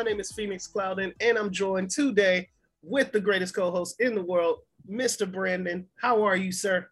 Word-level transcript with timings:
My 0.00 0.04
name 0.04 0.18
is 0.18 0.32
Phoenix 0.32 0.66
Clouden, 0.66 1.12
and 1.20 1.36
I'm 1.36 1.50
joined 1.50 1.90
today 1.90 2.48
with 2.80 3.12
the 3.12 3.20
greatest 3.20 3.54
co-host 3.54 4.00
in 4.00 4.14
the 4.14 4.22
world, 4.22 4.60
Mr. 4.90 5.30
Brandon. 5.30 5.86
How 6.00 6.22
are 6.22 6.36
you, 6.36 6.52
sir? 6.52 6.88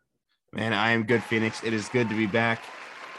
Man, 0.53 0.75
I 0.75 0.91
am 0.91 1.05
good, 1.05 1.23
Phoenix. 1.23 1.65
It 1.65 1.73
is 1.73 1.89
good 1.89 2.11
to 2.11 2.15
be 2.15 2.27
back. 2.27 2.63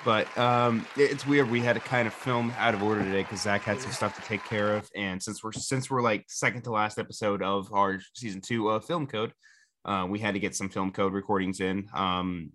But 0.06 0.28
um, 0.38 0.86
it's 0.96 1.26
weird. 1.26 1.50
We 1.50 1.62
had 1.62 1.74
to 1.74 1.80
kind 1.80 2.08
of 2.08 2.14
film 2.14 2.54
out 2.60 2.76
of 2.76 2.84
order 2.84 3.04
today 3.04 3.24
because 3.24 3.42
Zach 3.42 3.64
had 3.64 3.82
some 3.82 3.92
stuff 3.92 4.16
to 4.16 4.22
take 4.22 4.46
care 4.46 4.76
of, 4.76 4.88
and 4.96 5.24
since 5.24 5.44
we're 5.44 5.54
since 5.54 5.90
we're 5.90 6.04
like 6.04 6.24
second 6.28 6.62
to 6.66 6.72
last 6.72 7.00
episode 7.00 7.42
of 7.42 7.74
our 7.74 8.00
season 8.14 8.42
two 8.42 8.70
of 8.70 8.86
Film 8.86 9.08
Code, 9.08 9.34
uh, 9.86 10.06
we 10.08 10.20
had 10.20 10.36
to 10.36 10.40
get 10.40 10.56
some 10.56 10.70
Film 10.70 10.92
Code 10.92 11.14
recordings 11.14 11.62
in. 11.62 11.90
Um, 11.96 12.52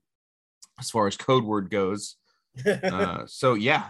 as 0.78 0.89
far 0.89 1.09
as 1.09 1.16
code 1.16 1.42
word 1.42 1.69
goes, 1.69 2.14
uh, 2.64 3.25
so 3.27 3.55
yeah, 3.55 3.89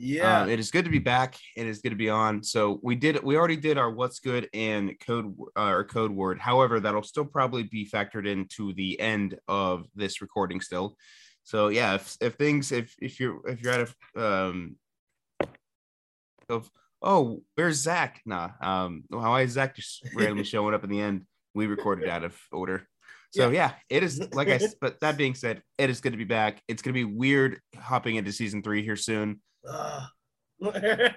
yeah, 0.00 0.42
uh, 0.42 0.46
it 0.46 0.58
is 0.58 0.70
good 0.70 0.86
to 0.86 0.90
be 0.90 0.98
back. 0.98 1.36
It 1.56 1.66
is 1.66 1.80
good 1.80 1.90
to 1.90 1.96
be 1.96 2.08
on. 2.08 2.42
So 2.42 2.80
we 2.82 2.94
did 2.94 3.22
we 3.22 3.36
already 3.36 3.56
did 3.56 3.76
our 3.76 3.90
what's 3.90 4.18
good 4.18 4.48
and 4.54 4.98
code 5.06 5.36
uh, 5.56 5.68
or 5.68 5.84
code 5.84 6.10
word. 6.10 6.38
However, 6.38 6.80
that'll 6.80 7.02
still 7.02 7.26
probably 7.26 7.64
be 7.64 7.86
factored 7.86 8.26
into 8.26 8.72
the 8.72 8.98
end 8.98 9.38
of 9.46 9.86
this 9.94 10.22
recording 10.22 10.62
still. 10.62 10.96
So 11.42 11.68
yeah, 11.68 11.96
if, 11.96 12.16
if 12.20 12.34
things 12.34 12.72
if 12.72 12.94
if 12.98 13.20
you're 13.20 13.46
if 13.46 13.62
you're 13.62 13.72
at 13.72 13.90
a 14.16 14.48
um 14.48 14.76
of 16.48 16.70
oh 17.02 17.42
where's 17.54 17.76
Zach? 17.76 18.22
Nah, 18.24 18.50
um 18.62 19.04
why 19.08 19.42
is 19.42 19.52
Zach 19.52 19.76
just 19.76 20.02
randomly 20.14 20.44
showing 20.44 20.74
up 20.74 20.82
in 20.82 20.90
the 20.90 21.00
end? 21.00 21.26
We 21.54 21.66
recorded 21.66 22.08
out 22.08 22.24
of 22.24 22.38
order. 22.52 22.88
So 23.32 23.50
yeah. 23.50 23.72
yeah, 23.90 23.96
it 23.98 24.02
is 24.02 24.32
like 24.32 24.48
I 24.48 24.60
but 24.80 24.98
that 25.00 25.18
being 25.18 25.34
said, 25.34 25.62
it 25.76 25.90
is 25.90 26.00
good 26.00 26.12
to 26.12 26.18
be 26.18 26.24
back. 26.24 26.62
It's 26.68 26.80
gonna 26.80 26.94
be 26.94 27.04
weird 27.04 27.60
hopping 27.78 28.16
into 28.16 28.32
season 28.32 28.62
three 28.62 28.82
here 28.82 28.96
soon. 28.96 29.40
Uh, 29.68 30.06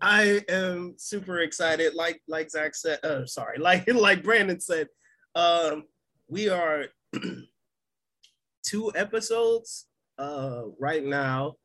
I 0.00 0.42
am 0.48 0.94
super 0.96 1.40
excited. 1.40 1.94
Like 1.94 2.20
like 2.26 2.50
Zach 2.50 2.74
said, 2.74 2.98
uh, 3.04 3.26
sorry, 3.26 3.58
like 3.60 3.92
like 3.92 4.22
Brandon 4.22 4.60
said, 4.60 4.88
um, 5.34 5.84
we 6.28 6.48
are 6.48 6.86
two 8.62 8.92
episodes 8.94 9.86
uh, 10.18 10.62
right 10.78 11.04
now 11.04 11.56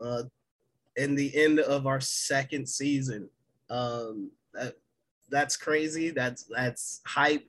uh, 0.00 0.22
in 0.96 1.14
the 1.14 1.34
end 1.36 1.60
of 1.60 1.86
our 1.86 2.00
second 2.00 2.68
season. 2.68 3.28
Um, 3.68 4.30
that, 4.54 4.74
that's 5.30 5.56
crazy. 5.56 6.10
That's 6.10 6.44
that's 6.44 7.00
hype. 7.06 7.44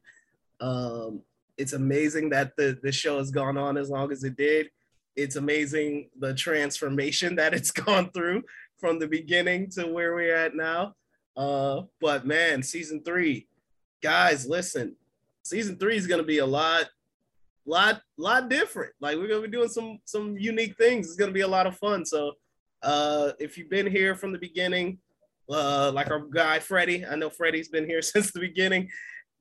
Um, 0.59 1.21
it's 1.57 1.73
amazing 1.73 2.29
that 2.29 2.55
the, 2.55 2.79
the 2.81 2.91
show 2.91 3.17
has 3.17 3.31
gone 3.31 3.57
on 3.57 3.77
as 3.77 3.89
long 3.89 4.11
as 4.11 4.23
it 4.23 4.35
did. 4.35 4.69
It's 5.21 5.35
amazing 5.35 6.09
the 6.19 6.33
transformation 6.33 7.35
that 7.37 7.53
it's 7.53 7.71
gone 7.71 8.11
through 8.11 8.43
from 8.79 8.99
the 8.99 9.07
beginning 9.07 9.69
to 9.71 9.87
where 9.87 10.13
we're 10.15 10.35
at 10.35 10.55
now. 10.55 10.95
Uh, 11.37 11.83
but 12.01 12.25
man, 12.25 12.61
season 12.61 13.03
three, 13.03 13.47
guys, 14.01 14.45
listen, 14.45 14.95
season 15.43 15.77
three 15.77 15.95
is 15.95 16.07
to 16.07 16.23
be 16.23 16.39
a 16.39 16.45
lot 16.45 16.89
lot 17.65 18.01
lot 18.17 18.49
different. 18.49 18.93
Like 18.99 19.17
we're 19.17 19.27
gonna 19.27 19.41
be 19.41 19.47
doing 19.47 19.69
some 19.69 19.99
some 20.05 20.37
unique 20.37 20.77
things. 20.77 21.07
It's 21.07 21.15
gonna 21.15 21.31
be 21.31 21.41
a 21.41 21.47
lot 21.47 21.67
of 21.67 21.77
fun. 21.77 22.05
So 22.05 22.33
uh 22.83 23.31
if 23.39 23.57
you've 23.57 23.69
been 23.69 23.89
here 23.89 24.15
from 24.15 24.31
the 24.31 24.39
beginning, 24.39 24.97
uh 25.49 25.91
like 25.93 26.09
our 26.09 26.21
guy 26.21 26.59
Freddie, 26.59 27.05
I 27.05 27.15
know 27.15 27.29
Freddie's 27.29 27.69
been 27.69 27.87
here 27.87 28.01
since 28.13 28.31
the 28.31 28.39
beginning. 28.39 28.89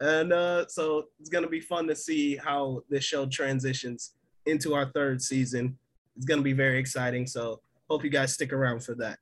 And 0.01 0.33
uh 0.33 0.67
so 0.69 1.05
it's 1.19 1.31
gonna 1.31 1.49
be 1.49 1.61
fun 1.61 1.87
to 1.89 1.97
see 1.97 2.37
how 2.37 2.83
this 2.89 3.05
show 3.05 3.27
transitions 3.27 4.13
into 4.51 4.75
our 4.75 4.87
third 4.87 5.23
season. 5.23 5.79
It's 6.17 6.27
gonna 6.27 6.43
be 6.43 6.53
very 6.53 6.79
exciting. 6.79 7.27
So 7.27 7.61
hope 7.89 8.05
you 8.05 8.11
guys 8.11 8.35
stick 8.35 8.53
around 8.53 8.85
for 8.85 8.95
that. 8.97 9.19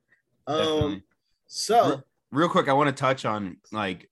Um 0.47 0.57
Definitely. 0.59 1.03
so 1.47 1.89
real, 1.89 2.05
real 2.33 2.49
quick, 2.49 2.69
I 2.69 2.73
want 2.73 2.89
to 2.89 3.01
touch 3.01 3.25
on 3.25 3.59
like 3.73 4.11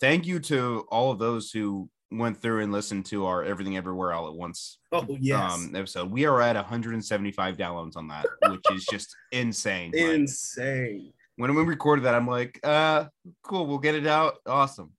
thank 0.00 0.26
you 0.26 0.40
to 0.40 0.86
all 0.90 1.10
of 1.10 1.18
those 1.18 1.50
who 1.52 1.88
went 2.18 2.40
through 2.40 2.62
and 2.62 2.72
listened 2.72 3.06
to 3.06 3.26
our 3.26 3.42
Everything 3.42 3.76
Everywhere 3.76 4.12
All 4.12 4.28
at 4.28 4.34
Once 4.34 4.78
oh, 4.92 5.06
yes. 5.20 5.52
um, 5.52 5.74
episode. 5.74 6.10
We 6.10 6.26
are 6.26 6.40
at 6.40 6.56
175 6.56 7.56
downloads 7.56 7.96
on 7.96 8.08
that, 8.08 8.26
which 8.48 8.64
is 8.72 8.84
just 8.90 9.14
insane. 9.32 9.94
Insane. 9.94 11.12
when 11.36 11.54
we 11.54 11.62
recorded 11.62 12.04
that, 12.04 12.14
I'm 12.14 12.26
like, 12.26 12.60
uh, 12.62 13.06
cool, 13.42 13.66
we'll 13.66 13.78
get 13.78 13.94
it 13.94 14.06
out. 14.06 14.34
Awesome. 14.46 14.92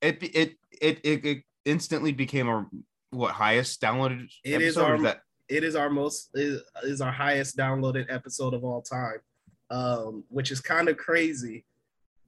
It 0.00 0.22
it 0.22 0.54
it 0.80 1.00
it, 1.04 1.24
it 1.26 1.42
instantly 1.64 2.12
became 2.12 2.48
our 2.48 2.66
what 3.10 3.32
highest 3.32 3.80
downloaded 3.80 4.28
it 4.44 4.62
is 4.62 4.76
our 4.76 4.98
that 5.02 5.22
it 5.48 5.64
is 5.64 5.74
our 5.74 5.90
most 5.90 6.30
is, 6.34 6.62
is 6.84 7.00
our 7.00 7.10
highest 7.10 7.56
downloaded 7.56 8.06
episode 8.08 8.54
of 8.54 8.64
all 8.64 8.82
time. 8.82 9.18
Um, 9.72 10.24
which 10.30 10.50
is 10.50 10.60
kind 10.60 10.88
of 10.88 10.96
crazy, 10.96 11.64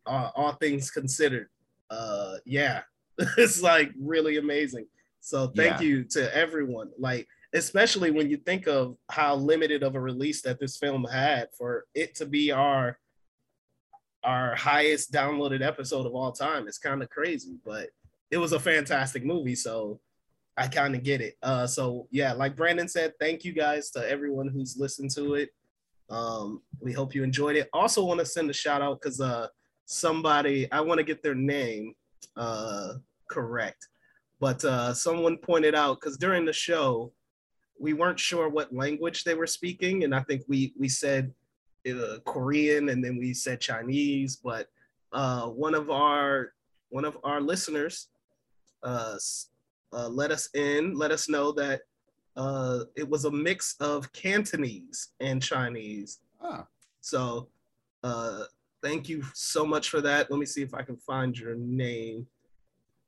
uh, 0.06 0.30
all 0.36 0.52
things 0.52 0.92
considered. 0.92 1.48
Uh, 1.90 2.34
yeah, 2.44 2.82
it's 3.36 3.60
like 3.60 3.90
really 4.00 4.36
amazing. 4.36 4.86
So 5.18 5.48
thank 5.48 5.80
yeah. 5.80 5.86
you 5.86 6.04
to 6.04 6.34
everyone. 6.36 6.90
Like 6.98 7.26
especially 7.54 8.10
when 8.10 8.30
you 8.30 8.36
think 8.36 8.66
of 8.66 8.96
how 9.10 9.34
limited 9.34 9.82
of 9.82 9.94
a 9.94 10.00
release 10.00 10.40
that 10.42 10.58
this 10.58 10.76
film 10.76 11.04
had 11.04 11.48
for 11.56 11.84
it 11.94 12.14
to 12.16 12.26
be 12.26 12.50
our 12.50 12.98
our 14.24 14.54
highest 14.54 15.12
downloaded 15.12 15.66
episode 15.66 16.06
of 16.06 16.14
all 16.14 16.30
time. 16.30 16.68
It's 16.68 16.78
kind 16.78 17.02
of 17.02 17.10
crazy, 17.10 17.56
but 17.64 17.88
it 18.30 18.38
was 18.38 18.52
a 18.52 18.60
fantastic 18.60 19.24
movie. 19.24 19.56
So 19.56 20.00
I 20.56 20.68
kind 20.68 20.94
of 20.94 21.02
get 21.02 21.20
it. 21.20 21.36
Uh, 21.42 21.66
so 21.66 22.06
yeah, 22.10 22.32
like 22.32 22.56
Brandon 22.56 22.88
said, 22.88 23.14
thank 23.18 23.44
you 23.44 23.52
guys 23.52 23.90
to 23.92 24.08
everyone 24.08 24.48
who's 24.48 24.76
listened 24.76 25.10
to 25.12 25.34
it. 25.34 25.50
Um, 26.10 26.60
we 26.80 26.92
hope 26.92 27.14
you 27.14 27.24
enjoyed 27.24 27.56
it. 27.56 27.70
Also, 27.72 28.04
want 28.04 28.20
to 28.20 28.26
send 28.26 28.50
a 28.50 28.52
shout 28.52 28.82
out 28.82 29.00
because 29.00 29.20
uh, 29.20 29.48
somebody 29.86 30.70
I 30.70 30.80
want 30.80 30.98
to 30.98 31.04
get 31.04 31.22
their 31.22 31.34
name 31.34 31.94
uh, 32.36 32.94
correct. 33.30 33.88
But 34.40 34.64
uh, 34.64 34.92
someone 34.92 35.38
pointed 35.38 35.74
out 35.74 36.00
because 36.00 36.18
during 36.18 36.44
the 36.44 36.52
show, 36.52 37.12
we 37.78 37.94
weren't 37.94 38.20
sure 38.20 38.48
what 38.48 38.74
language 38.74 39.24
they 39.24 39.34
were 39.34 39.46
speaking, 39.46 40.04
and 40.04 40.14
I 40.14 40.20
think 40.20 40.42
we 40.48 40.74
we 40.78 40.88
said 40.88 41.32
uh, 41.90 42.18
Korean 42.26 42.90
and 42.90 43.02
then 43.02 43.16
we 43.16 43.32
said 43.32 43.60
Chinese. 43.60 44.36
But 44.36 44.68
uh, 45.12 45.46
one 45.46 45.74
of 45.74 45.90
our 45.90 46.52
one 46.90 47.04
of 47.04 47.16
our 47.24 47.40
listeners 47.40 48.08
uh, 48.82 49.16
uh, 49.92 50.08
let 50.08 50.30
us 50.30 50.48
in, 50.54 50.94
let 50.96 51.10
us 51.10 51.28
know 51.28 51.52
that 51.52 51.82
uh, 52.36 52.84
it 52.96 53.08
was 53.08 53.24
a 53.24 53.30
mix 53.30 53.76
of 53.80 54.12
Cantonese 54.12 55.10
and 55.20 55.42
Chinese. 55.42 56.20
Ah. 56.40 56.66
So 57.00 57.48
uh, 58.02 58.44
thank 58.82 59.08
you 59.08 59.22
so 59.34 59.66
much 59.66 59.90
for 59.90 60.00
that. 60.00 60.30
Let 60.30 60.38
me 60.38 60.46
see 60.46 60.62
if 60.62 60.74
I 60.74 60.82
can 60.82 60.96
find 60.96 61.38
your 61.38 61.54
name. 61.54 62.26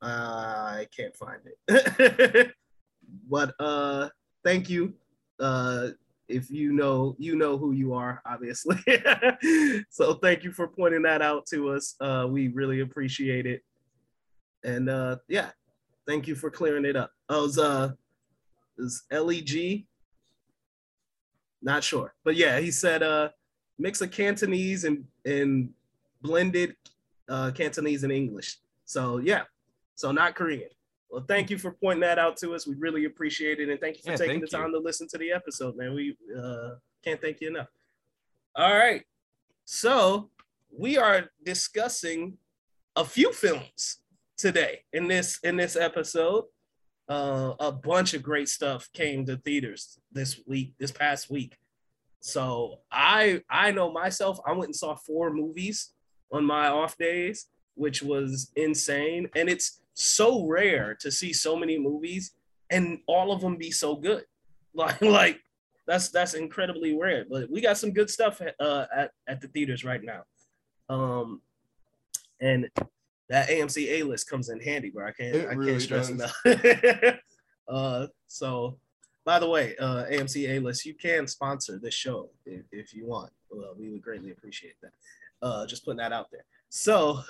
I 0.03 0.87
can't 0.95 1.17
find 1.17 1.41
it. 1.67 2.55
but 3.31 3.55
uh, 3.59 4.09
thank 4.45 4.69
you. 4.69 4.95
Uh, 5.41 5.89
if 6.29 6.51
you 6.51 6.73
know, 6.73 7.17
you 7.19 7.37
know 7.37 7.57
who 7.59 7.73
you 7.73 7.95
are, 7.95 8.23
obviously. 8.27 8.77
so 9.91 10.15
thank 10.15 10.43
you 10.43 10.53
for 10.53 10.69
pointing 10.69 11.03
that 11.03 11.23
out 11.23 11.47
to 11.47 11.71
us. 11.71 11.97
Uh, 12.01 12.27
we 12.29 12.49
really 12.49 12.81
appreciate 12.81 13.47
it. 13.47 13.63
And 14.65 14.89
uh, 14.89 15.17
yeah, 15.29 15.51
thank 16.07 16.27
you 16.27 16.35
for 16.35 16.51
clearing 16.51 16.85
it 16.85 16.97
up. 16.97 17.11
I 17.29 17.37
was 17.37 17.59
uh, 17.59 17.93
is 18.79 19.03
Leg? 19.11 19.87
Not 21.63 21.83
sure, 21.83 22.15
but 22.25 22.37
yeah, 22.37 22.61
he 22.61 22.71
said 22.71 23.03
uh, 23.03 23.31
mix 23.79 24.01
of 24.01 24.11
Cantonese 24.11 24.85
and 24.85 25.05
and 25.25 25.71
blended 26.23 26.77
uh, 27.29 27.51
Cantonese 27.53 28.05
and 28.05 28.13
English. 28.13 28.59
So 28.85 29.19
yeah, 29.19 29.43
so 29.95 30.13
not 30.13 30.35
Korean. 30.35 30.69
Well, 31.11 31.25
thank 31.27 31.49
you 31.49 31.59
for 31.59 31.73
pointing 31.73 32.01
that 32.01 32.19
out 32.19 32.37
to 32.39 32.55
us. 32.55 32.67
We 32.67 32.75
really 32.75 33.05
appreciate 33.05 33.61
it, 33.61 33.69
and 33.69 33.81
thank 33.81 33.97
you 33.97 34.03
for 34.03 34.11
yeah, 34.11 34.17
taking 34.17 34.41
the 34.41 34.47
time 34.47 34.71
you. 34.71 34.79
to 34.79 34.85
listen 34.85 35.09
to 35.09 35.19
the 35.19 35.33
episode, 35.33 35.77
man. 35.77 35.95
We 35.95 36.17
uh, 36.37 36.71
can't 37.03 37.21
thank 37.21 37.41
you 37.41 37.49
enough. 37.49 37.69
All 38.57 38.77
right, 38.77 39.05
so 39.65 40.31
we 40.77 40.99
are 40.99 41.31
discussing 41.45 42.37
a 42.97 43.05
few 43.05 43.33
films 43.33 43.99
today 44.37 44.81
in 44.93 45.09
this 45.09 45.39
in 45.43 45.57
this 45.57 45.77
episode. 45.77 46.45
Uh, 47.07 47.53
a 47.61 47.71
bunch 47.71 48.15
of 48.15 48.23
great 48.23 48.49
stuff 48.49 48.89
came 48.95 49.27
to 49.27 49.37
theaters 49.37 49.99
this 50.11 50.41
week, 50.47 50.73
this 50.79 50.91
past 50.91 51.31
week. 51.31 51.59
So 52.21 52.81
I 52.91 53.43
I 53.51 53.71
know 53.73 53.93
myself. 53.93 54.39
I 54.47 54.53
went 54.53 54.67
and 54.67 54.77
saw 54.77 54.95
four 54.95 55.31
movies 55.31 55.93
on 56.33 56.45
my 56.45 56.69
off 56.69 56.97
days, 56.97 57.47
which 57.75 58.03
was 58.03 58.51
insane, 58.57 59.29
and 59.37 59.49
it's 59.51 59.83
so 59.93 60.47
rare 60.47 60.97
to 61.01 61.11
see 61.11 61.33
so 61.33 61.57
many 61.57 61.79
movies 61.79 62.33
and 62.71 62.99
all 63.07 63.33
of 63.33 63.41
them 63.41 63.57
be 63.57 63.71
so 63.71 63.97
good. 63.97 64.25
Like 64.77 65.01
like 65.03 65.41
that's 65.87 66.09
that's 66.09 66.35
incredibly 66.35 66.97
rare. 66.97 67.25
But 67.31 67.49
we 67.49 67.61
got 67.61 67.79
some 67.79 67.93
good 67.93 68.11
stuff 68.11 68.43
uh, 68.59 68.87
at 68.93 69.13
at 69.29 69.41
the 69.41 69.47
theaters 69.47 69.85
right 69.85 70.03
now. 70.03 70.25
Um, 70.89 71.43
and 72.41 72.69
that 73.29 73.49
AMC 73.49 73.89
A 73.89 74.03
list 74.03 74.29
comes 74.29 74.49
in 74.49 74.61
handy, 74.61 74.91
bro. 74.91 75.07
I 75.07 75.13
can't 75.13 75.35
it 75.37 75.49
I 75.49 75.55
really 75.55 75.73
can't 75.73 75.83
stress 75.83 76.11
does. 76.11 76.35
enough. 76.45 77.19
uh, 77.69 78.07
so 78.27 78.79
by 79.25 79.39
the 79.39 79.49
way, 79.49 79.75
uh, 79.79 80.05
AMC 80.11 80.49
A 80.51 80.59
list, 80.59 80.85
you 80.85 80.95
can 80.95 81.27
sponsor 81.27 81.79
this 81.79 81.95
show 81.95 82.31
if, 82.45 82.65
if 82.73 82.95
you 82.95 83.07
want. 83.07 83.33
Well, 83.51 83.75
we 83.79 83.91
would 83.91 84.03
greatly 84.03 84.31
appreciate 84.31 84.75
that. 84.83 84.93
Uh, 85.41 85.67
just 85.67 85.85
putting 85.85 85.99
that 85.99 86.13
out 86.13 86.31
there. 86.31 86.45
So, 86.69 87.21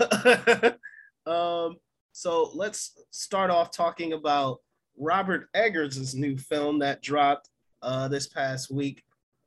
um, 1.30 1.76
so 2.12 2.50
let's 2.54 2.98
start 3.10 3.50
off 3.50 3.70
talking 3.70 4.12
about 4.12 4.60
Robert 4.96 5.48
Eggers' 5.54 6.14
new 6.14 6.36
film 6.36 6.78
that 6.80 7.02
dropped 7.02 7.50
uh, 7.82 8.08
this 8.08 8.26
past 8.26 8.70
week, 8.70 9.04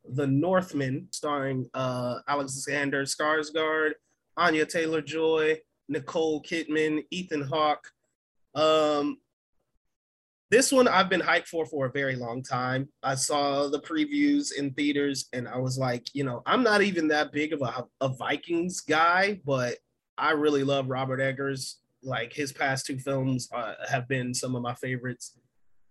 The 0.09 0.27
Northman, 0.27 1.07
starring 1.11 1.69
uh, 1.73 2.19
Alexander 2.27 3.03
Skarsgård, 3.03 3.94
Anya 4.38 4.65
Taylor 4.65 5.01
Joy, 5.01 5.59
Nicole 5.89 6.42
Kidman, 6.42 7.04
Ethan 7.12 7.42
Hawke. 7.42 7.92
Um, 8.56 9.18
this 10.50 10.72
one 10.72 10.88
I've 10.88 11.10
been 11.10 11.22
hyped 11.22 11.48
for 11.48 11.66
for 11.66 11.86
a 11.86 11.92
very 11.92 12.16
long 12.16 12.42
time. 12.42 12.88
I 13.04 13.16
saw 13.16 13.68
the 13.68 13.81
previews 13.81 14.54
in 14.57 14.74
theaters 14.74 15.28
and 15.34 15.48
I 15.48 15.57
was 15.57 15.78
like, 15.78 16.07
you 16.13 16.24
know, 16.24 16.42
I'm 16.45 16.63
not 16.63 16.81
even 16.81 17.10
that 17.10 17.34
big 17.34 17.51
of 17.54 17.62
a, 17.62 17.86
a 18.00 18.07
Vikings 18.07 18.80
guy, 18.80 19.42
but 19.45 19.78
I 20.18 20.31
really 20.31 20.63
love 20.63 20.89
Robert 20.89 21.19
Eggers. 21.19 21.80
Like 22.01 22.31
his 22.31 22.54
past 22.54 22.86
two 22.86 22.98
films 22.98 23.50
uh, 23.54 23.74
have 23.90 24.07
been 24.07 24.33
some 24.33 24.56
of 24.56 24.62
my 24.62 24.74
favorites. 24.74 25.38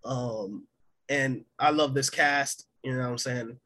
Um, 0.05 0.67
and 1.09 1.45
I 1.59 1.71
love 1.71 1.93
this 1.93 2.09
cast. 2.09 2.67
You 2.83 2.95
know 2.95 3.01
what 3.01 3.09
I'm 3.09 3.19
saying? 3.19 3.59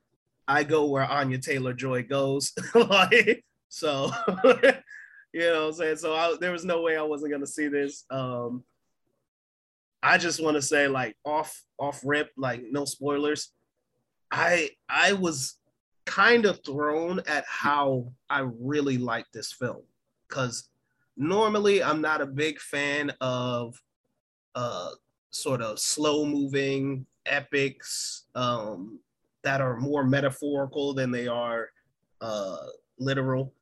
I 0.49 0.65
go 0.65 0.87
where 0.87 1.05
Anya 1.05 1.39
Taylor 1.39 1.73
Joy 1.73 2.03
goes. 2.03 2.53
like, 2.75 3.45
so, 3.69 4.11
you 5.33 5.41
know 5.41 5.61
what 5.61 5.67
I'm 5.69 5.73
saying? 5.73 5.97
So 5.97 6.15
I, 6.15 6.37
there 6.41 6.53
was 6.53 6.65
no 6.65 6.83
way 6.83 6.97
I 6.97 7.03
wasn't 7.03 7.39
to 7.41 7.47
see 7.47 7.69
this. 7.69 8.05
Um, 8.11 8.65
I 10.03 10.19
just 10.19 10.43
want 10.43 10.57
to 10.57 10.63
say, 10.63 10.89
like, 10.89 11.17
off 11.25 11.63
off 11.79 12.01
rip, 12.05 12.31
like, 12.37 12.63
no 12.71 12.85
spoilers. 12.85 13.53
I 14.31 14.71
I 14.89 15.13
was 15.13 15.57
kind 16.07 16.47
of 16.47 16.61
thrown 16.65 17.21
at 17.27 17.45
how 17.47 18.13
I 18.29 18.41
really 18.41 18.99
like 18.99 19.27
this 19.33 19.53
film 19.53 19.83
because 20.29 20.69
normally 21.17 21.83
I'm 21.83 22.01
not 22.01 22.21
a 22.21 22.27
big 22.27 22.59
fan 22.59 23.13
of 23.21 23.81
uh 24.55 24.91
sort 25.31 25.63
of 25.63 25.79
slow 25.79 26.25
moving 26.25 27.07
epics 27.27 28.27
um, 28.35 28.99
that 29.43 29.61
are 29.61 29.79
more 29.79 30.05
metaphorical 30.05 30.93
than 30.93 31.11
they 31.11 31.27
are 31.27 31.69
uh, 32.21 32.67
literal. 32.99 33.55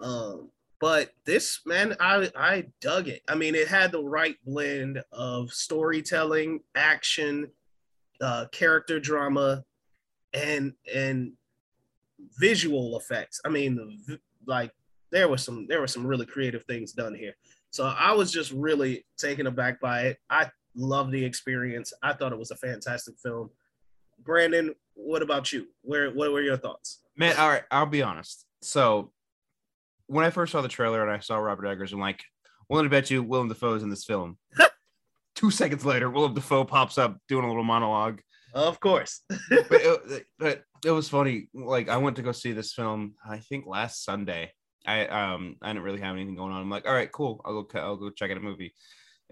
Um, 0.00 0.50
but 0.80 1.10
this 1.26 1.60
man, 1.66 1.94
I 2.00 2.30
I 2.34 2.66
dug 2.80 3.08
it. 3.08 3.22
I 3.28 3.34
mean, 3.34 3.54
it 3.54 3.68
had 3.68 3.92
the 3.92 4.02
right 4.02 4.36
blend 4.44 5.02
of 5.12 5.52
storytelling, 5.52 6.60
action, 6.74 7.48
uh, 8.20 8.46
character 8.50 8.98
drama, 8.98 9.62
and 10.32 10.72
and 10.92 11.32
visual 12.38 12.98
effects. 12.98 13.40
I 13.44 13.50
mean, 13.50 14.18
like 14.46 14.72
there 15.12 15.28
was 15.28 15.44
some 15.44 15.66
there 15.68 15.80
were 15.80 15.86
some 15.86 16.06
really 16.06 16.26
creative 16.26 16.64
things 16.64 16.92
done 16.92 17.14
here. 17.14 17.34
So 17.70 17.84
I 17.84 18.12
was 18.12 18.32
just 18.32 18.50
really 18.50 19.04
taken 19.18 19.46
aback 19.46 19.80
by 19.80 20.02
it. 20.02 20.18
I 20.30 20.50
love 20.74 21.10
the 21.10 21.24
experience. 21.24 21.92
I 22.02 22.14
thought 22.14 22.32
it 22.32 22.38
was 22.38 22.50
a 22.50 22.56
fantastic 22.56 23.14
film. 23.22 23.50
Brandon, 24.24 24.74
what 24.94 25.22
about 25.22 25.52
you? 25.52 25.68
Where 25.82 26.10
what 26.10 26.32
were 26.32 26.42
your 26.42 26.56
thoughts? 26.56 27.00
Man, 27.16 27.36
all 27.36 27.50
right, 27.50 27.64
I'll 27.70 27.84
be 27.84 28.02
honest. 28.02 28.46
So 28.62 29.12
when 30.10 30.24
I 30.24 30.30
first 30.30 30.50
saw 30.50 30.60
the 30.60 30.68
trailer 30.68 31.02
and 31.02 31.10
I 31.10 31.20
saw 31.20 31.36
Robert 31.36 31.68
Eggers, 31.68 31.92
I'm 31.92 32.00
like, 32.00 32.20
willing 32.68 32.84
to 32.84 32.90
bet 32.90 33.10
you 33.10 33.22
Willem 33.22 33.48
Dafoe 33.48 33.74
is 33.74 33.84
in 33.84 33.90
this 33.90 34.04
film. 34.04 34.38
Two 35.36 35.52
seconds 35.52 35.84
later, 35.84 36.10
Willem 36.10 36.34
Dafoe 36.34 36.64
pops 36.64 36.98
up 36.98 37.16
doing 37.28 37.44
a 37.44 37.48
little 37.48 37.62
monologue. 37.62 38.20
Of 38.52 38.80
course. 38.80 39.20
but, 39.28 39.68
it, 39.70 40.26
but 40.36 40.64
it 40.84 40.90
was 40.90 41.08
funny. 41.08 41.48
Like 41.54 41.88
I 41.88 41.98
went 41.98 42.16
to 42.16 42.22
go 42.22 42.32
see 42.32 42.50
this 42.50 42.72
film, 42.72 43.14
I 43.24 43.38
think 43.38 43.66
last 43.66 44.04
Sunday. 44.04 44.50
I 44.84 45.06
um 45.06 45.56
I 45.62 45.68
didn't 45.68 45.84
really 45.84 46.00
have 46.00 46.16
anything 46.16 46.34
going 46.34 46.52
on. 46.52 46.60
I'm 46.60 46.70
like, 46.70 46.88
all 46.88 46.94
right, 46.94 47.12
cool. 47.12 47.40
I'll 47.44 47.62
go 47.62 47.78
I'll 47.78 47.96
go 47.96 48.10
check 48.10 48.32
out 48.32 48.36
a 48.36 48.40
movie. 48.40 48.74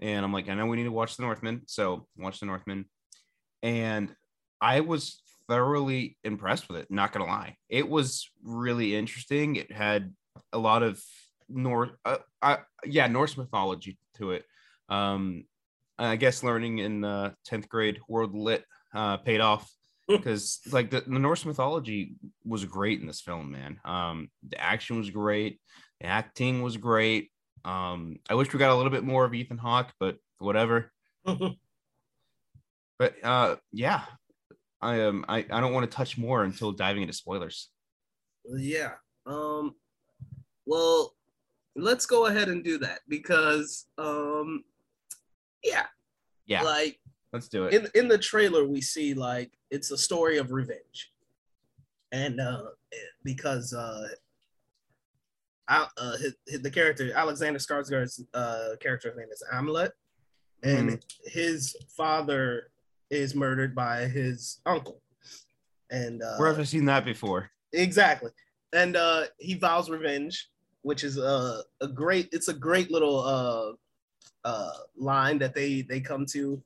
And 0.01 0.23
I'm 0.23 0.31
like, 0.31 0.47
I 0.47 0.53
know 0.53 0.65
we 0.65 0.77
need 0.77 0.83
to 0.83 0.93
watch 0.93 1.17
The 1.17 1.23
Northman. 1.23 1.63
So 1.65 2.07
watch 2.17 2.39
The 2.39 2.45
Northman. 2.45 2.85
And 3.61 4.15
I 4.61 4.79
was 4.79 5.21
thoroughly 5.49 6.17
impressed 6.23 6.69
with 6.69 6.77
it, 6.77 6.87
not 6.89 7.11
gonna 7.11 7.25
lie. 7.25 7.57
It 7.67 7.89
was 7.89 8.29
really 8.41 8.95
interesting. 8.95 9.57
It 9.57 9.73
had 9.73 10.13
a 10.53 10.57
lot 10.57 10.83
of 10.83 11.01
North 11.47 11.91
uh, 12.05 12.17
uh, 12.41 12.57
yeah, 12.85 13.07
Norse 13.07 13.37
mythology 13.37 13.97
to 14.15 14.31
it. 14.31 14.45
Um 14.89 15.45
I 15.97 16.15
guess 16.15 16.43
learning 16.43 16.77
in 16.77 17.03
uh, 17.03 17.31
10th 17.49 17.67
grade 17.67 17.99
world 18.07 18.33
lit 18.33 18.63
uh, 18.95 19.17
paid 19.17 19.41
off 19.41 19.69
because 20.07 20.59
like 20.71 20.89
the, 20.89 21.01
the, 21.01 21.19
Norse 21.19 21.45
mythology 21.45 22.15
was 22.43 22.65
great 22.65 22.99
in 22.99 23.07
this 23.07 23.21
film, 23.21 23.51
man. 23.51 23.79
Um, 23.85 24.29
the 24.47 24.59
action 24.59 24.97
was 24.97 25.09
great, 25.09 25.59
the 26.01 26.07
acting 26.07 26.61
was 26.61 26.77
great. 26.77 27.31
Um, 27.65 28.17
I 28.29 28.35
wish 28.35 28.51
we 28.51 28.59
got 28.59 28.71
a 28.71 28.75
little 28.75 28.91
bit 28.91 29.03
more 29.03 29.25
of 29.25 29.33
Ethan 29.33 29.57
Hawke, 29.57 29.91
but 29.99 30.17
whatever. 30.39 30.91
but 31.25 33.15
uh, 33.23 33.57
yeah, 33.71 34.03
I 34.81 35.01
um, 35.01 35.25
I, 35.27 35.39
I 35.51 35.59
don't 35.59 35.73
want 35.73 35.89
to 35.89 35.95
touch 35.95 36.17
more 36.17 36.43
until 36.43 36.71
diving 36.71 37.01
into 37.03 37.13
spoilers. 37.13 37.69
Yeah. 38.45 38.93
Um. 39.25 39.75
Well, 40.69 41.15
let's 41.75 42.05
go 42.05 42.27
ahead 42.27 42.47
and 42.47 42.63
do 42.63 42.77
that 42.77 42.99
because 43.07 43.87
um, 43.97 44.63
yeah, 45.63 45.87
yeah, 46.45 46.61
like 46.61 46.99
let's 47.33 47.47
do 47.47 47.65
it. 47.65 47.73
In 47.73 47.87
in 47.95 48.07
the 48.07 48.19
trailer, 48.19 48.67
we 48.67 48.79
see 48.79 49.15
like 49.15 49.51
it's 49.71 49.89
a 49.89 49.97
story 49.97 50.37
of 50.37 50.51
revenge, 50.51 51.11
and 52.11 52.39
uh, 52.39 52.65
because 53.23 53.73
uh, 53.73 54.09
uh, 55.67 56.17
his, 56.17 56.35
his, 56.47 56.61
the 56.61 56.69
character 56.69 57.11
Alexander 57.15 57.57
Skarsgård's 57.57 58.23
uh, 58.35 58.75
character's 58.79 59.17
name 59.17 59.29
is 59.31 59.43
Amleth, 59.51 59.91
and 60.61 60.91
mm. 60.91 61.03
his 61.25 61.75
father 61.97 62.69
is 63.09 63.33
murdered 63.33 63.73
by 63.73 64.01
his 64.01 64.59
uncle. 64.67 65.01
And 65.89 66.21
uh, 66.21 66.35
where 66.37 66.49
have 66.49 66.59
I 66.59 66.63
seen 66.63 66.85
that 66.85 67.05
before? 67.05 67.49
Exactly, 67.73 68.29
and 68.71 68.95
uh, 68.95 69.23
he 69.39 69.55
vows 69.55 69.89
revenge, 69.89 70.47
which 70.81 71.03
is 71.03 71.17
a 71.17 71.61
a 71.81 71.87
great. 71.87 72.29
It's 72.31 72.47
a 72.47 72.53
great 72.53 72.91
little 72.91 73.19
uh, 73.21 74.47
uh, 74.47 74.73
line 74.97 75.39
that 75.39 75.55
they 75.55 75.81
they 75.81 75.99
come 75.99 76.25
to 76.31 76.61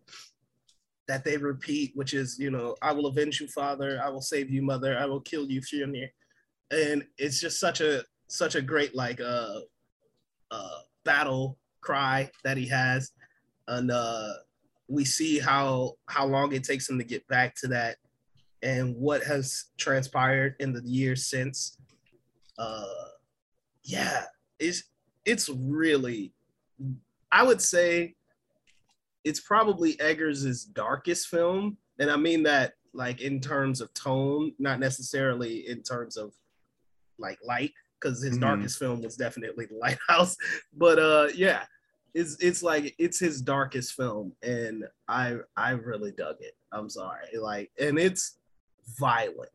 that 1.08 1.24
they 1.24 1.38
repeat, 1.38 1.91
which 1.96 2.13
is 2.13 2.38
you 2.39 2.51
know 2.51 2.75
I 2.82 2.91
will 2.91 3.08
avenge 3.08 3.41
you, 3.41 3.48
father. 3.48 4.01
I 4.03 4.10
will 4.10 4.22
save 4.22 4.50
you, 4.50 4.62
mother. 4.62 4.98
I 4.98 5.05
will 5.05 5.22
kill 5.22 5.50
you, 5.50 5.62
Fjolnir. 5.62 6.10
And 6.72 7.05
it's 7.17 7.39
just 7.39 7.60
such 7.60 7.82
a 7.82 8.03
such 8.27 8.55
a 8.55 8.62
great 8.62 8.96
like 8.96 9.22
uh 9.22 9.60
uh 10.51 10.79
battle 11.03 11.58
cry 11.82 12.29
that 12.43 12.58
he 12.58 12.67
has 12.67 13.12
and 13.67 13.91
uh 13.91 14.34
we 14.88 15.05
see 15.05 15.39
how 15.39 15.93
how 16.08 16.25
long 16.25 16.53
it 16.53 16.63
takes 16.63 16.89
him 16.89 16.98
to 16.98 17.03
get 17.03 17.27
back 17.27 17.53
to 17.55 17.67
that 17.67 17.98
and 18.62 18.96
what 18.96 19.24
has 19.24 19.65
transpired 19.77 20.55
in 20.60 20.74
the 20.74 20.82
years 20.84 21.27
since 21.27 21.77
uh 22.58 22.86
yeah 23.84 24.24
it's 24.60 24.84
it's 25.25 25.50
really 25.50 26.34
i 27.32 27.44
would 27.44 27.62
say 27.62 28.16
it's 29.24 29.40
probably 29.40 30.00
eggers's 30.00 30.66
darkest 30.66 31.28
film 31.28 31.78
and 32.00 32.10
i 32.10 32.16
mean 32.16 32.44
that 32.44 32.74
like 32.94 33.22
in 33.22 33.40
terms 33.40 33.82
of 33.82 33.94
tone 33.94 34.54
not 34.60 34.80
necessarily 34.80 35.68
in 35.68 35.82
terms 35.82 36.18
of 36.18 36.34
like 37.18 37.40
light 37.44 37.72
because 38.04 38.22
his 38.22 38.34
mm-hmm. 38.34 38.42
darkest 38.42 38.80
film 38.80 39.02
was 39.02 39.16
definitely 39.16 39.66
The 39.66 39.75
Lighthouse. 39.75 40.36
But 40.75 41.00
uh, 41.00 41.28
yeah, 41.36 41.63
it's 42.13 42.38
it's 42.40 42.63
like 42.63 42.96
it's 42.98 43.20
his 43.20 43.42
darkest 43.42 43.94
film, 43.94 44.34
and 44.42 44.86
I 45.08 45.38
I 45.56 45.72
really 45.72 46.12
dug 46.12 46.38
it. 46.40 46.56
I'm 46.72 46.90
sorry, 46.90 47.38
like, 47.40 47.72
and 47.80 47.98
it's 48.00 48.38
violent. 49.00 49.50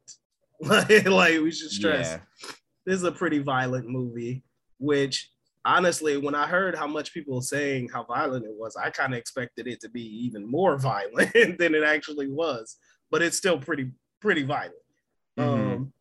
like, 0.61 1.05
like 1.07 1.41
we 1.41 1.51
should 1.51 1.71
stress, 1.71 2.19
yeah. 2.43 2.51
This 2.89 2.97
is 2.97 3.05
a 3.05 3.13
pretty 3.13 3.39
violent 3.39 3.89
movie. 3.89 4.43
Which 4.79 5.31
honestly, 5.65 6.17
when 6.17 6.35
I 6.35 6.47
heard 6.47 6.75
how 6.75 6.87
much 6.87 7.13
people 7.13 7.35
were 7.35 7.43
saying 7.43 7.91
how 7.93 8.05
violent 8.05 8.47
it 8.47 8.55
was, 8.55 8.77
I 8.77 8.91
kind 8.91 9.13
of 9.13 9.19
expected 9.19 9.67
it 9.67 9.81
to 9.81 9.89
be 9.91 10.03
even 10.25 10.51
more 10.51 10.79
violent 10.91 11.59
than 11.59 11.75
it 11.75 11.85
actually 11.85 12.29
was. 12.29 12.77
But 13.11 13.23
it's 13.23 13.37
still 13.37 13.59
pretty 13.59 13.91
pretty 14.21 14.43
violent. 14.43 14.75
Mm-hmm. 15.39 15.73
Um, 15.73 15.93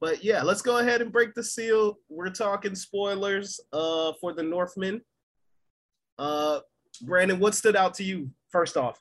but 0.00 0.22
yeah, 0.22 0.42
let's 0.42 0.62
go 0.62 0.78
ahead 0.78 1.00
and 1.00 1.10
break 1.10 1.34
the 1.34 1.42
seal. 1.42 1.98
We're 2.08 2.30
talking 2.30 2.74
spoilers 2.74 3.58
uh, 3.72 4.12
for 4.20 4.34
the 4.34 4.42
Northman. 4.42 5.00
Uh, 6.18 6.60
Brandon, 7.02 7.38
what 7.38 7.54
stood 7.54 7.76
out 7.76 7.94
to 7.94 8.04
you 8.04 8.30
first 8.50 8.76
off? 8.76 9.00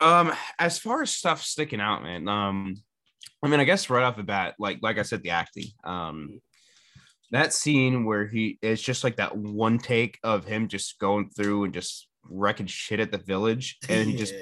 Um, 0.00 0.32
as 0.58 0.78
far 0.78 1.02
as 1.02 1.10
stuff 1.10 1.42
sticking 1.42 1.80
out, 1.80 2.02
man. 2.02 2.28
Um, 2.28 2.82
I 3.42 3.48
mean, 3.48 3.60
I 3.60 3.64
guess 3.64 3.88
right 3.90 4.02
off 4.02 4.16
the 4.16 4.22
bat, 4.22 4.54
like 4.58 4.78
like 4.82 4.98
I 4.98 5.02
said, 5.02 5.22
the 5.22 5.30
acting. 5.30 5.66
Um, 5.84 6.40
that 7.30 7.52
scene 7.52 8.04
where 8.04 8.26
he 8.26 8.58
it's 8.60 8.82
just 8.82 9.04
like 9.04 9.16
that 9.16 9.36
one 9.36 9.78
take 9.78 10.18
of 10.22 10.44
him 10.44 10.68
just 10.68 10.98
going 10.98 11.30
through 11.30 11.64
and 11.64 11.72
just 11.74 12.08
wrecking 12.24 12.66
shit 12.66 13.00
at 13.00 13.12
the 13.12 13.18
village, 13.18 13.78
and 13.88 14.10
yeah. 14.10 14.18
just 14.18 14.34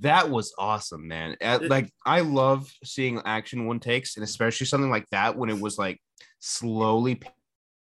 that 0.00 0.30
was 0.30 0.52
awesome, 0.58 1.08
man. 1.08 1.36
Uh, 1.42 1.58
It- 1.62 1.70
like 1.70 1.90
I 2.04 2.20
love 2.20 2.70
seeing 2.84 3.20
action 3.24 3.66
one 3.66 3.80
takes, 3.80 4.16
and 4.16 4.24
especially 4.24 4.66
something 4.66 4.90
like 4.90 5.08
that 5.10 5.36
when 5.36 5.50
it 5.50 5.58
was 5.60 5.78
like 5.78 6.00
slowly. 6.38 7.20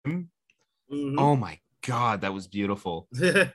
Mhm. 0.06 0.28
Oh 1.18 1.36
my 1.36 1.58
god, 1.86 2.20
that 2.22 2.32
was 2.34 2.46
beautiful. 2.48 3.08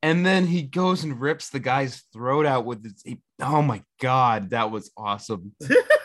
And 0.00 0.24
then 0.24 0.46
he 0.46 0.62
goes 0.62 1.02
and 1.02 1.20
rips 1.20 1.50
the 1.50 1.58
guy's 1.58 2.04
throat 2.12 2.46
out 2.46 2.64
with 2.64 2.84
his. 2.84 3.02
He, 3.04 3.20
oh 3.40 3.62
my 3.62 3.82
god, 4.00 4.50
that 4.50 4.70
was 4.70 4.92
awesome. 4.96 5.52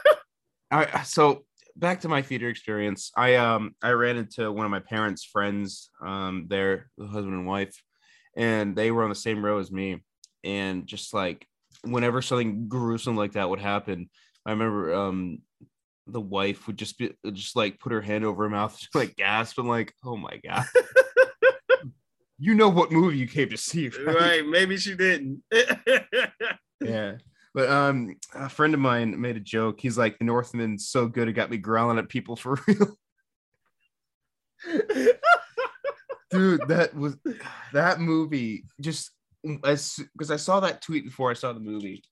I, 0.74 1.04
so 1.04 1.46
back 1.76 2.02
to 2.02 2.10
my 2.10 2.22
theater 2.22 2.50
experience. 2.50 3.12
I 3.16 3.36
um 3.36 3.76
I 3.82 3.92
ran 3.92 4.18
into 4.18 4.52
one 4.52 4.66
of 4.66 4.72
my 4.72 4.80
parents' 4.80 5.24
friends, 5.24 5.90
um, 6.06 6.48
their 6.48 6.90
husband 7.00 7.34
and 7.34 7.48
wife, 7.48 7.76
and 8.36 8.76
they 8.76 8.92
were 8.92 9.04
on 9.04 9.10
the 9.10 9.16
same 9.16 9.44
row 9.44 9.60
as 9.60 9.72
me. 9.72 10.04
And 10.44 10.86
just 10.86 11.14
like 11.14 11.48
whenever 11.84 12.22
something 12.22 12.68
gruesome 12.68 13.16
like 13.16 13.34
that 13.34 13.50
would 13.50 13.60
happen, 13.60 14.10
I 14.46 14.52
remember 14.52 14.94
um 14.94 15.40
the 16.08 16.22
wife 16.22 16.68
would 16.68 16.78
just 16.78 16.98
be 16.98 17.12
just 17.32 17.56
like 17.56 17.80
put 17.80 17.92
her 17.92 18.02
hand 18.02 18.26
over 18.26 18.44
her 18.44 18.50
mouth, 18.50 18.78
just 18.78 18.96
like 18.96 19.16
gasp 19.16 19.58
and 19.58 19.68
like, 19.68 19.94
oh 20.04 20.18
my 20.18 20.40
god. 20.46 20.66
you 22.40 22.56
know 22.56 22.70
what 22.70 22.92
movie 22.92 23.18
you 23.18 23.28
came 23.28 23.50
to 23.50 23.58
see, 23.58 23.90
right? 23.90 24.16
right. 24.16 24.48
Maybe 24.48 24.78
she 24.78 24.96
didn't. 24.96 25.44
yeah. 26.82 27.16
But 27.54 27.70
um, 27.70 28.16
a 28.34 28.50
friend 28.50 28.74
of 28.74 28.80
mine 28.80 29.20
made 29.20 29.38
a 29.38 29.42
joke. 29.42 29.80
He's 29.80 29.98
like, 29.98 30.18
"The 30.18 30.26
Northman's 30.26 30.88
so 30.88 31.08
good, 31.08 31.28
it 31.28 31.34
got 31.34 31.52
me 31.52 31.58
growling 31.58 32.00
at 32.00 32.10
people 32.10 32.36
for 32.36 32.58
real." 32.68 32.98
Dude, 36.32 36.68
that 36.68 36.96
was 36.96 37.16
that 37.74 38.00
movie. 38.00 38.66
Just 38.82 39.12
as 39.64 40.00
because 40.14 40.32
I 40.32 40.38
saw 40.38 40.60
that 40.62 40.82
tweet 40.82 41.06
before 41.06 41.30
I 41.30 41.36
saw 41.36 41.54
the 41.54 41.60
movie, 41.60 42.04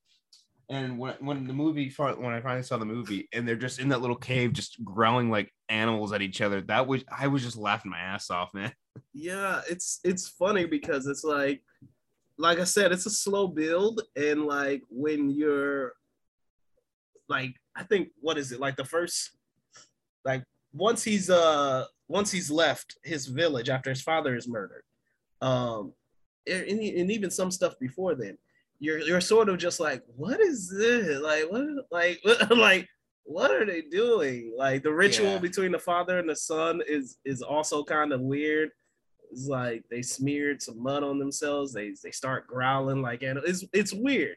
and 0.68 0.96
when 0.96 1.14
when 1.20 1.46
the 1.48 1.52
movie 1.52 1.92
when 1.96 2.32
I 2.32 2.40
finally 2.40 2.62
saw 2.62 2.76
the 2.76 2.84
movie, 2.84 3.28
and 3.32 3.46
they're 3.46 3.56
just 3.56 3.80
in 3.80 3.88
that 3.88 4.00
little 4.00 4.16
cave, 4.16 4.52
just 4.52 4.82
growling 4.84 5.28
like 5.28 5.52
animals 5.68 6.12
at 6.12 6.22
each 6.22 6.40
other. 6.40 6.60
That 6.62 6.86
was 6.86 7.02
I 7.10 7.26
was 7.26 7.42
just 7.42 7.56
laughing 7.56 7.90
my 7.90 7.98
ass 7.98 8.30
off, 8.30 8.54
man. 8.54 8.72
yeah, 9.12 9.60
it's 9.68 9.98
it's 10.04 10.28
funny 10.28 10.66
because 10.66 11.06
it's 11.06 11.24
like 11.24 11.62
like 12.42 12.58
I 12.58 12.64
said, 12.64 12.90
it's 12.92 13.06
a 13.06 13.10
slow 13.10 13.46
build, 13.46 14.02
and 14.16 14.44
like 14.44 14.82
when 14.90 15.30
you're 15.30 15.92
like 17.28 17.54
I 17.76 17.84
think 17.84 18.08
what 18.20 18.36
is 18.36 18.52
it 18.52 18.60
like 18.60 18.76
the 18.76 18.84
first 18.84 19.30
like 20.24 20.42
once 20.72 21.02
he's 21.04 21.30
uh 21.30 21.84
once 22.08 22.30
he's 22.30 22.50
left 22.50 22.96
his 23.04 23.26
village 23.26 23.70
after 23.70 23.90
his 23.90 24.02
father 24.02 24.34
is 24.36 24.48
murdered, 24.48 24.82
um, 25.40 25.92
and, 26.46 26.64
and 26.80 27.10
even 27.10 27.30
some 27.30 27.50
stuff 27.50 27.74
before 27.80 28.14
then, 28.14 28.36
you're 28.80 28.98
you're 28.98 29.20
sort 29.20 29.48
of 29.48 29.56
just 29.58 29.78
like, 29.80 30.02
what 30.16 30.40
is 30.40 30.68
this? 30.68 31.20
Like 31.20 31.44
what? 31.50 31.64
Like 31.90 32.18
what, 32.24 32.58
like 32.58 32.88
what 33.24 33.52
are 33.52 33.64
they 33.64 33.82
doing? 33.82 34.52
Like 34.58 34.82
the 34.82 34.92
ritual 34.92 35.34
Yeah. 35.34 35.38
between 35.38 35.70
the 35.72 35.78
father 35.78 36.18
and 36.18 36.28
the 36.28 36.36
son 36.36 36.82
is 36.88 37.18
is 37.24 37.40
also 37.40 37.84
kind 37.84 38.12
of 38.12 38.20
weird. 38.20 38.70
It's 39.32 39.48
like 39.48 39.84
they 39.90 40.02
smeared 40.02 40.60
some 40.62 40.82
mud 40.82 41.02
on 41.02 41.18
themselves. 41.18 41.72
They 41.72 41.94
they 42.02 42.10
start 42.10 42.46
growling 42.46 43.00
like 43.02 43.22
animals. 43.22 43.48
it's 43.48 43.64
it's 43.72 43.92
weird. 43.94 44.36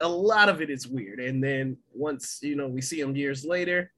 A 0.00 0.08
lot 0.08 0.48
of 0.48 0.62
it 0.62 0.70
is 0.70 0.86
weird. 0.86 1.18
And 1.18 1.42
then 1.42 1.76
once 1.92 2.38
you 2.40 2.54
know 2.54 2.68
we 2.68 2.80
see 2.80 3.00
them 3.02 3.16
years 3.16 3.44
later, 3.44 3.90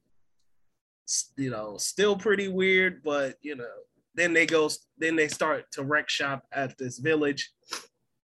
you 1.37 1.51
know, 1.51 1.77
still 1.77 2.17
pretty 2.17 2.49
weird. 2.49 3.03
But 3.03 3.37
you 3.43 3.55
know, 3.57 3.69
then 4.15 4.33
they 4.33 4.47
go 4.47 4.71
then 4.97 5.15
they 5.15 5.29
start 5.29 5.71
to 5.73 5.85
wreck 5.85 6.09
shop 6.09 6.47
at 6.53 6.79
this 6.79 6.99
village, 6.99 7.53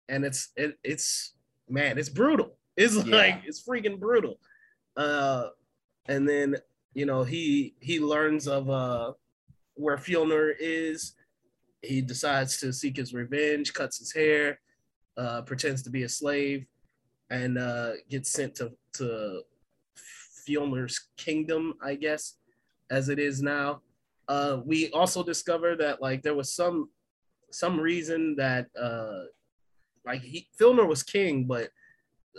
and 0.08 0.24
it's 0.24 0.50
it, 0.56 0.78
it's 0.84 1.34
man, 1.68 1.98
it's 1.98 2.10
brutal. 2.10 2.58
It's 2.78 2.96
Yeah. 3.06 3.16
like 3.16 3.42
it's 3.46 3.68
freaking 3.68 4.00
brutal. 4.00 4.40
Uh, 4.96 5.48
and 6.08 6.30
then 6.30 6.58
you 6.94 7.08
know 7.08 7.24
he 7.24 7.74
he 7.80 8.00
learns 8.00 8.48
of 8.48 8.70
uh 8.70 9.14
where 9.74 9.98
Fjolnir 9.98 10.54
is. 10.60 11.14
He 11.84 12.02
decides 12.02 12.58
to 12.62 12.72
seek 12.72 12.98
his 12.98 13.14
revenge, 13.14 13.74
cuts 13.74 14.00
his 14.00 14.14
hair, 14.14 14.60
uh, 15.18 15.42
pretends 15.42 15.84
to 15.84 15.90
be 15.90 16.04
a 16.04 16.10
slave, 16.10 16.66
and 17.30 17.58
uh, 17.58 17.92
gets 18.10 18.32
sent 18.32 18.56
to 18.56 18.72
to 18.94 19.42
Fjolnir's 20.48 21.10
kingdom, 21.18 21.74
I 21.82 21.96
guess, 21.96 22.36
as 22.90 23.10
it 23.10 23.20
is 23.20 23.42
now. 23.42 23.82
Uh, 24.28 24.60
we 24.66 24.90
also 24.92 25.24
discover 25.24 25.76
that 25.76 26.02
like 26.02 26.22
there 26.22 26.36
was 26.36 26.54
some 26.54 26.90
some 27.52 27.80
reason 27.80 28.36
that 28.38 28.68
uh, 28.80 29.24
like 30.06 30.22
he 30.22 30.48
was 30.60 31.04
king, 31.04 31.46
but 31.46 31.70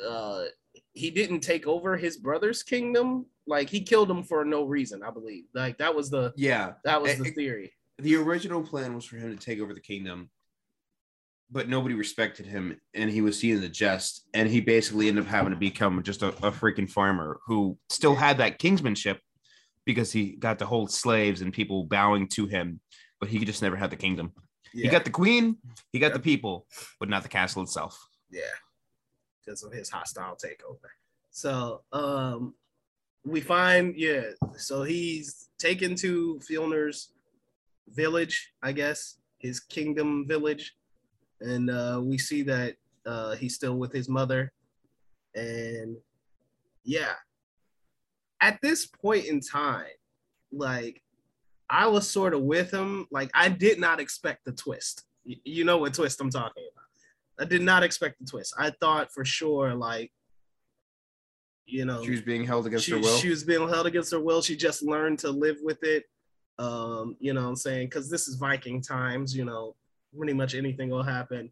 uh, 0.06 0.44
he 0.92 1.10
didn't 1.10 1.40
take 1.40 1.66
over 1.66 1.96
his 1.96 2.16
brother's 2.16 2.62
kingdom. 2.62 3.26
Like 3.46 3.68
he 3.68 3.80
killed 3.80 4.10
him 4.10 4.22
for 4.22 4.44
no 4.44 4.64
reason, 4.64 5.02
I 5.02 5.10
believe. 5.10 5.44
Like 5.54 5.78
that 5.78 5.94
was 5.94 6.10
the 6.10 6.32
Yeah, 6.36 6.72
that 6.84 7.00
was 7.00 7.12
Eh, 7.12 7.18
the 7.24 7.30
theory. 7.32 7.72
The 7.98 8.16
original 8.16 8.62
plan 8.62 8.94
was 8.94 9.04
for 9.04 9.16
him 9.16 9.36
to 9.36 9.42
take 9.44 9.60
over 9.60 9.72
the 9.74 9.80
kingdom, 9.80 10.30
but 11.50 11.68
nobody 11.68 11.94
respected 11.94 12.46
him, 12.46 12.80
and 12.94 13.10
he 13.10 13.20
was 13.20 13.38
seen 13.38 13.56
as 13.56 13.62
a 13.62 13.68
jest. 13.68 14.26
And 14.34 14.48
he 14.48 14.60
basically 14.60 15.08
ended 15.08 15.24
up 15.24 15.30
having 15.30 15.52
to 15.52 15.58
become 15.58 16.02
just 16.02 16.22
a, 16.22 16.28
a 16.28 16.50
freaking 16.50 16.90
farmer 16.90 17.38
who 17.46 17.78
still 17.88 18.14
had 18.14 18.38
that 18.38 18.58
kingsmanship 18.58 19.18
because 19.84 20.10
he 20.10 20.32
got 20.36 20.58
to 20.58 20.66
hold 20.66 20.90
slaves 20.90 21.40
and 21.42 21.52
people 21.52 21.84
bowing 21.84 22.26
to 22.28 22.46
him, 22.46 22.80
but 23.20 23.28
he 23.28 23.44
just 23.44 23.62
never 23.62 23.76
had 23.76 23.90
the 23.90 23.96
kingdom. 23.96 24.32
He 24.72 24.88
got 24.88 25.04
the 25.04 25.10
queen, 25.10 25.58
he 25.92 26.00
got 26.00 26.12
the 26.14 26.18
people, 26.18 26.66
but 26.98 27.08
not 27.08 27.22
the 27.22 27.28
castle 27.28 27.62
itself. 27.62 27.96
yeah 28.30 28.42
because 29.44 29.62
of 29.62 29.72
his 29.72 29.90
hostile 29.90 30.36
takeover 30.42 30.88
so 31.30 31.82
um 31.92 32.54
we 33.26 33.40
find 33.42 33.94
yeah 33.94 34.22
so 34.56 34.82
he's 34.82 35.48
taken 35.58 35.94
to 35.94 36.40
Fjolnir's 36.50 37.10
village 37.90 38.52
i 38.62 38.72
guess 38.72 39.16
his 39.38 39.60
kingdom 39.60 40.26
village 40.26 40.74
and 41.40 41.70
uh 41.70 42.00
we 42.02 42.16
see 42.18 42.42
that 42.42 42.74
uh 43.06 43.34
he's 43.36 43.54
still 43.54 43.76
with 43.76 43.92
his 43.92 44.08
mother 44.08 44.52
and 45.34 45.96
yeah 46.84 47.14
at 48.40 48.58
this 48.62 48.86
point 48.86 49.24
in 49.26 49.40
time 49.40 49.86
like 50.52 51.02
i 51.68 51.86
was 51.86 52.08
sort 52.08 52.34
of 52.34 52.42
with 52.42 52.70
him 52.70 53.06
like 53.10 53.30
i 53.34 53.48
did 53.48 53.78
not 53.78 54.00
expect 54.00 54.44
the 54.44 54.52
twist 54.52 55.04
Y- 55.26 55.36
you 55.44 55.64
know 55.64 55.78
what 55.78 55.94
twist 55.94 56.20
i'm 56.20 56.30
talking 56.30 56.64
about 56.72 56.84
I 57.36 57.44
did 57.44 57.62
not 57.62 57.82
expect 57.82 58.20
the 58.20 58.26
twist. 58.26 58.54
I 58.56 58.70
thought 58.70 59.10
for 59.12 59.24
sure, 59.24 59.74
like, 59.74 60.12
you 61.66 61.84
know, 61.84 62.00
She 62.04 62.12
was 62.12 62.22
being 62.22 62.44
held 62.44 62.64
against 62.68 62.84
she, 62.84 62.92
her 62.92 62.98
will. 63.00 63.16
she 63.16 63.28
was 63.28 63.42
being 63.42 63.68
held 63.68 63.86
against 63.88 64.12
her 64.12 64.20
will. 64.20 64.40
She 64.40 64.54
just 64.56 64.84
learned 64.84 65.18
to 65.18 65.30
live 65.30 65.56
with 65.60 65.82
it. 65.82 66.04
Um, 66.58 67.16
you 67.20 67.32
know 67.34 67.42
what 67.42 67.48
I'm 67.48 67.56
saying? 67.56 67.88
Because 67.88 68.08
this 68.10 68.28
is 68.28 68.36
Viking 68.36 68.80
times, 68.80 69.36
you 69.36 69.44
know, 69.44 69.74
pretty 70.16 70.32
much 70.32 70.54
anything 70.54 70.90
will 70.90 71.02
happen. 71.02 71.50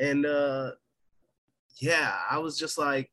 And 0.00 0.26
uh 0.26 0.72
yeah, 1.78 2.16
I 2.30 2.38
was 2.38 2.58
just 2.58 2.76
like, 2.76 3.10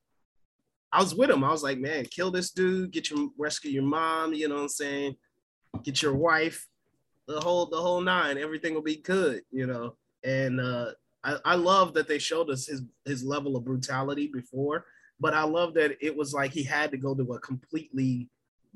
I 0.92 1.02
was 1.02 1.16
with 1.16 1.30
him. 1.30 1.44
I 1.44 1.52
was 1.52 1.64
like, 1.64 1.80
man, 1.80 2.06
kill 2.06 2.32
this 2.32 2.52
dude, 2.52 2.92
get 2.92 3.10
your 3.10 3.30
rescue 3.38 3.72
your 3.72 3.84
mom, 3.84 4.34
you 4.34 4.48
know 4.48 4.56
what 4.56 4.62
I'm 4.62 4.70
saying? 4.70 5.16
Get 5.84 6.02
your 6.02 6.16
wife, 6.16 6.68
the 7.28 7.40
whole 7.40 7.68
the 7.68 7.78
whole 7.78 8.02
nine, 8.02 8.38
everything 8.38 8.74
will 8.74 8.82
be 8.82 8.98
good, 8.98 9.44
you 9.52 9.68
know. 9.68 9.96
And 10.24 10.60
uh 10.60 10.92
I, 11.24 11.38
I 11.46 11.56
love 11.56 11.94
that 11.94 12.08
they 12.08 12.18
showed 12.18 12.50
us 12.50 12.66
his 12.68 12.82
his 13.06 13.24
level 13.24 13.56
of 13.56 13.66
brutality 13.66 14.28
before, 14.28 14.86
but 15.20 15.34
I 15.34 15.44
love 15.44 15.74
that 15.76 15.98
it 16.02 16.16
was 16.16 16.34
like 16.34 16.52
he 16.52 16.64
had 16.64 16.92
to 16.92 16.98
go 16.98 17.14
to 17.14 17.34
a 17.34 17.40
completely 17.40 18.30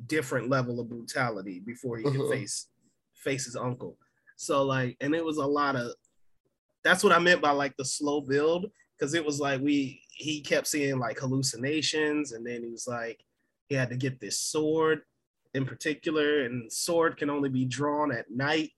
different 0.07 0.49
level 0.49 0.79
of 0.79 0.89
brutality 0.89 1.59
before 1.59 1.97
he 1.97 2.03
could 2.03 2.15
Uh-huh. 2.21 2.29
face 2.31 2.67
face 3.15 3.45
his 3.45 3.55
uncle. 3.55 3.97
So 4.35 4.63
like, 4.63 4.97
and 4.99 5.15
it 5.15 5.23
was 5.23 5.37
a 5.37 5.45
lot 5.45 5.75
of 5.75 5.93
that's 6.83 7.03
what 7.03 7.13
I 7.13 7.19
meant 7.19 7.41
by 7.41 7.51
like 7.51 7.75
the 7.77 7.85
slow 7.85 8.19
build 8.21 8.69
because 8.97 9.13
it 9.13 9.25
was 9.25 9.39
like 9.39 9.61
we 9.61 10.01
he 10.09 10.41
kept 10.41 10.67
seeing 10.67 10.99
like 10.99 11.17
hallucinations, 11.19 12.33
and 12.33 12.45
then 12.45 12.63
he 12.63 12.69
was 12.69 12.87
like 12.87 13.23
he 13.69 13.75
had 13.75 13.89
to 13.89 13.95
get 13.95 14.19
this 14.19 14.37
sword 14.39 15.03
in 15.53 15.65
particular, 15.65 16.43
and 16.45 16.71
sword 16.71 17.15
can 17.17 17.29
only 17.29 17.47
be 17.49 17.65
drawn 17.65 18.11
at 18.11 18.29
night. 18.29 18.71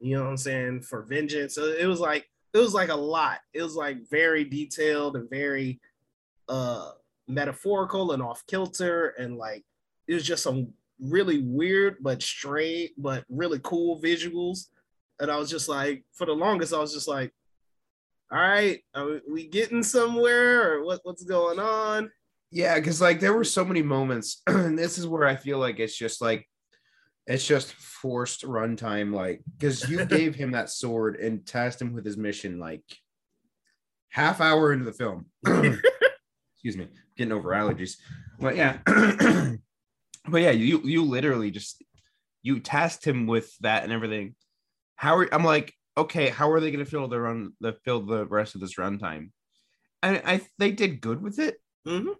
You 0.00 0.16
know 0.16 0.22
what 0.24 0.30
I'm 0.30 0.36
saying 0.36 0.82
for 0.82 1.02
vengeance. 1.02 1.54
So 1.54 1.64
it 1.66 1.86
was 1.86 2.00
like 2.00 2.28
it 2.54 2.58
was 2.58 2.72
like 2.74 2.88
a 2.88 2.94
lot. 2.96 3.40
It 3.52 3.62
was 3.62 3.74
like 3.76 4.08
very 4.08 4.44
detailed 4.44 5.16
and 5.16 5.28
very 5.28 5.80
uh 6.48 6.92
metaphorical 7.28 8.12
and 8.12 8.22
off 8.22 8.44
kilter 8.46 9.08
and 9.18 9.36
like 9.36 9.64
it 10.08 10.14
was 10.14 10.24
just 10.24 10.42
some 10.42 10.72
really 11.00 11.42
weird 11.42 11.96
but 12.00 12.22
straight 12.22 12.92
but 12.96 13.24
really 13.28 13.60
cool 13.62 14.00
visuals. 14.00 14.66
And 15.20 15.30
I 15.30 15.36
was 15.36 15.50
just 15.50 15.68
like, 15.68 16.04
for 16.12 16.26
the 16.26 16.32
longest, 16.32 16.74
I 16.74 16.78
was 16.78 16.92
just 16.92 17.08
like, 17.08 17.32
all 18.32 18.38
right, 18.38 18.80
are 18.94 19.20
we 19.30 19.46
getting 19.46 19.82
somewhere 19.82 20.72
or 20.72 20.84
what, 20.84 21.00
what's 21.02 21.24
going 21.24 21.58
on? 21.58 22.10
Yeah, 22.50 22.76
because 22.76 23.00
like 23.00 23.20
there 23.20 23.34
were 23.34 23.44
so 23.44 23.64
many 23.64 23.82
moments, 23.82 24.42
and 24.46 24.78
this 24.78 24.98
is 24.98 25.06
where 25.06 25.26
I 25.26 25.36
feel 25.36 25.58
like 25.58 25.78
it's 25.78 25.96
just 25.96 26.20
like 26.20 26.48
it's 27.26 27.46
just 27.46 27.72
forced 27.74 28.42
runtime, 28.42 29.14
like 29.14 29.42
because 29.58 29.88
you 29.88 30.04
gave 30.06 30.34
him 30.34 30.52
that 30.52 30.70
sword 30.70 31.16
and 31.16 31.46
tasked 31.46 31.80
him 31.80 31.94
with 31.94 32.04
his 32.04 32.16
mission 32.16 32.58
like 32.58 32.82
half 34.10 34.40
hour 34.40 34.72
into 34.72 34.84
the 34.84 34.92
film. 34.92 35.26
excuse 36.54 36.76
me, 36.76 36.88
getting 37.16 37.32
over 37.32 37.50
allergies. 37.50 37.96
But 38.38 38.56
yeah, 38.56 38.78
but 40.28 40.42
yeah, 40.42 40.50
you 40.50 40.80
you 40.84 41.04
literally 41.04 41.50
just 41.50 41.82
you 42.42 42.60
tasked 42.60 43.04
him 43.04 43.26
with 43.26 43.52
that 43.60 43.84
and 43.84 43.92
everything. 43.92 44.34
How 44.96 45.16
are 45.16 45.34
I'm 45.34 45.44
like, 45.44 45.72
okay, 45.96 46.28
how 46.28 46.50
are 46.50 46.60
they 46.60 46.70
going 46.70 46.84
to 46.84 46.90
fill 46.90 47.08
the 47.08 47.20
run 47.20 47.52
the 47.60 47.74
fill 47.84 48.02
the 48.02 48.26
rest 48.26 48.54
of 48.54 48.60
this 48.60 48.76
runtime? 48.76 49.30
And 50.02 50.22
I 50.24 50.40
they 50.58 50.72
did 50.72 51.00
good 51.00 51.22
with 51.22 51.38
it. 51.38 51.56
Mhm. 51.86 52.14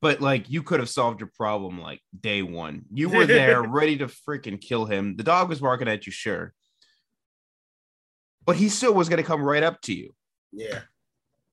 But 0.00 0.20
like 0.20 0.48
you 0.48 0.62
could 0.62 0.80
have 0.80 0.88
solved 0.88 1.20
your 1.20 1.30
problem 1.36 1.80
like 1.80 2.00
day 2.18 2.42
one. 2.42 2.84
You 2.92 3.08
were 3.08 3.26
there 3.26 3.62
ready 3.68 3.98
to 3.98 4.06
freaking 4.06 4.60
kill 4.60 4.84
him. 4.86 5.16
The 5.16 5.24
dog 5.24 5.48
was 5.48 5.60
barking 5.60 5.88
at 5.88 6.06
you, 6.06 6.12
sure. 6.12 6.54
But 8.46 8.56
he 8.56 8.68
still 8.68 8.94
was 8.94 9.08
gonna 9.08 9.22
come 9.22 9.42
right 9.42 9.62
up 9.62 9.80
to 9.82 9.94
you. 9.94 10.14
Yeah. 10.52 10.80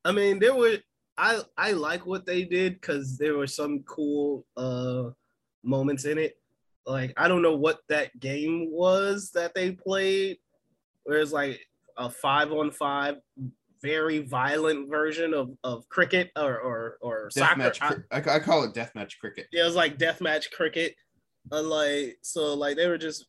I 0.05 0.12
mean, 0.12 0.39
there 0.39 0.55
were 0.55 0.77
I 1.17 1.41
I 1.58 1.72
like 1.72 2.05
what 2.05 2.25
they 2.25 2.44
did 2.44 2.74
because 2.74 3.17
there 3.17 3.36
were 3.36 3.48
some 3.48 3.84
cool 3.84 4.46
uh 4.55 5.10
moments 5.65 6.05
in 6.05 6.17
it. 6.17 6.38
Like 6.86 7.13
I 7.17 7.27
don't 7.27 7.41
know 7.41 7.55
what 7.55 7.79
that 7.89 8.17
game 8.19 8.69
was 8.72 9.31
that 9.31 9.53
they 9.55 9.72
played, 9.72 10.38
where 11.03 11.19
it's 11.19 11.31
like 11.31 11.60
a 11.98 12.10
five 12.10 12.51
on 12.51 12.72
five, 12.72 13.15
very 13.81 14.19
violent 14.19 14.89
version 14.89 15.34
of, 15.34 15.57
of 15.63 15.88
cricket 15.89 16.31
or 16.36 16.60
or, 16.60 16.98
or 17.01 17.29
soccer. 17.31 17.72
I, 18.12 18.17
I 18.17 18.39
call 18.39 18.63
it 18.63 18.74
deathmatch 18.74 19.17
cricket. 19.19 19.48
yeah, 19.51 19.63
it 19.63 19.65
was 19.65 19.75
like 19.75 19.98
deathmatch 19.98 20.51
cricket. 20.51 20.95
Uh, 21.51 21.62
like 21.62 22.17
so, 22.22 22.53
like 22.53 22.75
they 22.75 22.88
were 22.88 22.98
just 22.98 23.25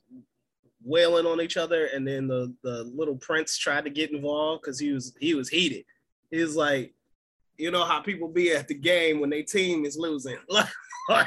wailing 0.83 1.27
on 1.27 1.41
each 1.41 1.57
other, 1.57 1.87
and 1.87 2.07
then 2.07 2.27
the 2.27 2.55
the 2.63 2.85
little 2.95 3.17
prince 3.17 3.57
tried 3.59 3.85
to 3.85 3.91
get 3.91 4.13
involved 4.13 4.63
because 4.63 4.79
he 4.79 4.93
was 4.93 5.15
he 5.21 5.35
was 5.35 5.49
heated. 5.49 5.85
He 6.31 6.41
was 6.41 6.57
like, 6.57 6.95
you 7.59 7.71
know 7.71 7.85
how 7.85 8.01
people 8.01 8.29
be 8.29 8.53
at 8.53 8.69
the 8.69 8.75
game 8.75 9.21
when 9.21 9.31
their 9.31 9.43
team 9.43 9.85
is 9.85 9.97
losing. 9.99 10.37
I 11.11 11.27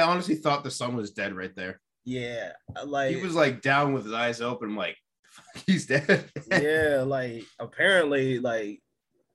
honestly 0.00 0.36
thought 0.36 0.64
the 0.64 0.70
son 0.70 0.96
was 0.96 1.10
dead 1.10 1.34
right 1.34 1.54
there. 1.54 1.80
yeah, 2.04 2.52
like 2.84 3.14
He 3.16 3.22
was 3.22 3.34
like 3.34 3.62
down 3.62 3.92
with 3.92 4.04
his 4.04 4.12
eyes 4.14 4.40
open, 4.40 4.74
like 4.76 4.96
he's 5.66 5.86
dead. 5.86 6.30
yeah, 6.50 7.02
like 7.06 7.44
apparently, 7.58 8.38
like 8.38 8.80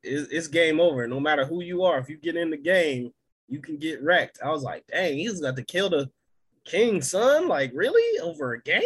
it's, 0.04 0.32
it's 0.32 0.48
game 0.48 0.80
over. 0.80 1.08
No 1.08 1.20
matter 1.20 1.46
who 1.46 1.62
you 1.64 1.84
are, 1.84 2.00
if 2.00 2.10
you 2.10 2.18
get 2.18 2.36
in 2.36 2.50
the 2.50 2.58
game, 2.58 3.12
you 3.48 3.60
can 3.62 3.78
get 3.78 4.02
wrecked. 4.04 4.40
I 4.44 4.50
was 4.50 4.64
like, 4.64 4.86
dang, 4.88 5.18
he's 5.18 5.42
got 5.42 5.56
to 5.56 5.64
kill 5.64 5.90
the 5.90 6.10
king's 6.66 7.12
son. 7.12 7.48
Like, 7.48 7.72
really 7.74 8.20
over 8.20 8.54
a 8.54 8.62
game? 8.62 8.82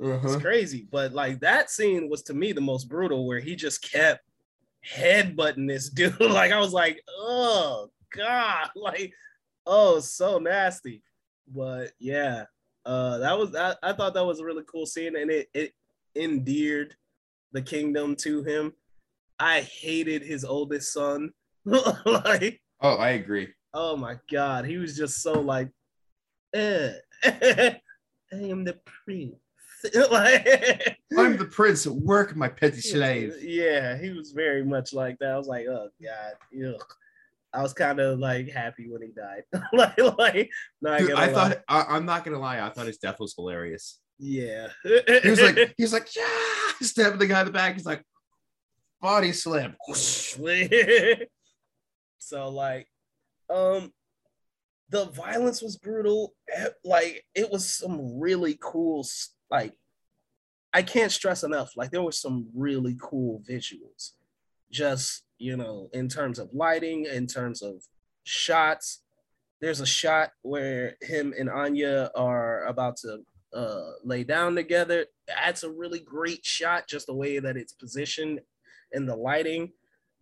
It's 0.00 0.24
Uh-huh. 0.26 0.40
crazy. 0.40 0.86
But 0.90 1.12
like 1.12 1.40
that 1.40 1.70
scene 1.70 2.08
was 2.08 2.22
to 2.24 2.34
me 2.34 2.52
the 2.52 2.60
most 2.60 2.88
brutal, 2.88 3.26
where 3.26 3.40
he 3.40 3.56
just 3.56 3.82
kept 3.90 4.22
headbutting 4.92 5.68
this 5.68 5.88
dude. 5.94 6.18
like 6.20 6.52
I 6.52 6.58
was 6.60 6.72
like, 6.72 7.00
oh 7.08 7.90
god, 8.16 8.70
like 8.76 9.12
oh 9.66 10.00
so 10.00 10.38
nasty. 10.38 11.02
But 11.48 11.92
yeah, 11.98 12.44
uh, 12.86 13.18
that 13.18 13.38
was 13.38 13.54
I, 13.54 13.74
I 13.82 13.92
thought 13.92 14.14
that 14.14 14.24
was 14.26 14.40
a 14.40 14.44
really 14.44 14.64
cool 14.70 14.86
scene, 14.86 15.16
and 15.16 15.30
it 15.30 15.48
it 15.54 15.72
endeared 16.16 16.94
the 17.52 17.62
kingdom 17.62 18.16
to 18.16 18.42
him. 18.42 18.72
I 19.38 19.60
hated 19.62 20.22
his 20.22 20.44
oldest 20.44 20.92
son. 20.92 21.30
like, 21.64 22.60
Oh, 22.80 22.96
I 22.96 23.10
agree. 23.10 23.48
oh 23.72 23.96
my 23.96 24.16
god, 24.30 24.64
he 24.66 24.76
was 24.78 24.96
just 24.96 25.22
so 25.22 25.40
like, 25.40 25.68
eh, 26.54 26.92
I 27.24 27.80
am 28.32 28.64
the 28.64 28.78
prince. 29.04 29.34
like, 30.10 30.98
I'm 31.16 31.36
the 31.36 31.44
prince 31.50 31.86
at 31.86 31.92
work, 31.92 32.34
my 32.36 32.48
petty 32.48 32.80
slave. 32.80 33.34
Yeah, 33.42 33.98
he 33.98 34.10
was 34.10 34.32
very 34.32 34.64
much 34.64 34.92
like 34.92 35.18
that. 35.18 35.30
I 35.32 35.36
was 35.36 35.46
like, 35.46 35.66
oh 35.68 35.88
god, 36.02 36.66
ugh. 36.66 36.84
I 37.52 37.62
was 37.62 37.72
kind 37.72 38.00
of 38.00 38.18
like 38.18 38.50
happy 38.50 38.88
when 38.90 39.02
he 39.02 39.08
died. 39.12 39.44
like, 39.72 39.96
like, 40.18 40.50
not 40.82 40.98
Dude, 41.00 41.12
I 41.12 41.26
lie. 41.26 41.32
thought 41.32 41.62
I, 41.68 41.82
I'm 41.96 42.04
not 42.04 42.24
gonna 42.24 42.38
lie, 42.40 42.60
I 42.60 42.70
thought 42.70 42.86
his 42.86 42.98
death 42.98 43.20
was 43.20 43.34
hilarious. 43.36 44.00
yeah. 44.18 44.68
He 44.82 45.28
was 45.30 45.40
like, 45.40 45.74
he's 45.78 45.92
like, 45.92 46.08
yeah, 46.16 46.24
stabbing 46.82 47.18
the 47.18 47.26
guy 47.26 47.40
in 47.40 47.46
the 47.46 47.52
back. 47.52 47.74
He's 47.74 47.86
like, 47.86 48.02
body 49.00 49.32
slam. 49.32 49.76
so 52.18 52.48
like, 52.48 52.88
um, 53.50 53.92
the 54.90 55.06
violence 55.06 55.62
was 55.62 55.76
brutal. 55.76 56.34
Eh, 56.52 56.68
Like, 56.84 57.24
it 57.34 57.50
was 57.50 57.68
some 57.68 58.18
really 58.18 58.58
cool, 58.60 59.06
like, 59.50 59.74
I 60.72 60.82
can't 60.82 61.12
stress 61.12 61.44
enough. 61.44 61.72
Like, 61.76 61.90
there 61.90 62.02
were 62.02 62.12
some 62.12 62.48
really 62.54 62.96
cool 63.00 63.42
visuals. 63.48 64.12
Just 64.70 65.24
you 65.38 65.56
know, 65.56 65.88
in 65.92 66.08
terms 66.08 66.38
of 66.38 66.48
lighting, 66.52 67.06
in 67.06 67.26
terms 67.26 67.62
of 67.62 67.82
shots. 68.24 69.02
There's 69.60 69.80
a 69.80 69.86
shot 69.86 70.30
where 70.42 70.96
him 71.00 71.32
and 71.38 71.48
Anya 71.48 72.10
are 72.14 72.64
about 72.64 72.96
to 72.98 73.18
uh, 73.54 73.92
lay 74.02 74.24
down 74.24 74.54
together. 74.54 75.06
That's 75.26 75.62
a 75.62 75.70
really 75.70 76.00
great 76.00 76.44
shot, 76.44 76.88
just 76.88 77.06
the 77.06 77.14
way 77.14 77.38
that 77.38 77.56
it's 77.56 77.72
positioned 77.72 78.40
and 78.92 79.08
the 79.08 79.16
lighting. 79.16 79.72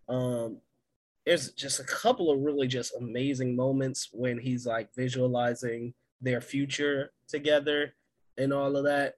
Um, 0.07 0.59
there's 1.25 1.51
just 1.51 1.79
a 1.79 1.85
couple 1.85 2.31
of 2.31 2.41
really 2.41 2.67
just 2.67 2.95
amazing 2.95 3.55
moments 3.55 4.09
when 4.11 4.37
he's 4.37 4.65
like 4.65 4.89
visualizing 4.95 5.93
their 6.21 6.41
future 6.41 7.11
together 7.27 7.93
and 8.37 8.53
all 8.53 8.75
of 8.75 8.85
that. 8.85 9.15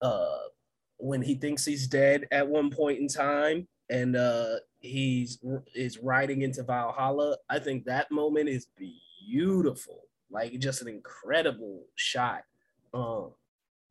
Uh, 0.00 0.38
when 0.98 1.22
he 1.22 1.34
thinks 1.34 1.64
he's 1.64 1.86
dead 1.86 2.26
at 2.30 2.48
one 2.48 2.70
point 2.70 2.98
in 2.98 3.08
time 3.08 3.66
and 3.90 4.16
uh, 4.16 4.56
he's 4.80 5.38
is 5.74 5.98
riding 5.98 6.42
into 6.42 6.62
Valhalla, 6.62 7.36
I 7.48 7.58
think 7.58 7.84
that 7.84 8.10
moment 8.10 8.48
is 8.48 8.68
beautiful. 9.28 10.02
Like 10.30 10.58
just 10.58 10.82
an 10.82 10.88
incredible 10.88 11.84
shot. 11.94 12.44
Um, 12.92 13.32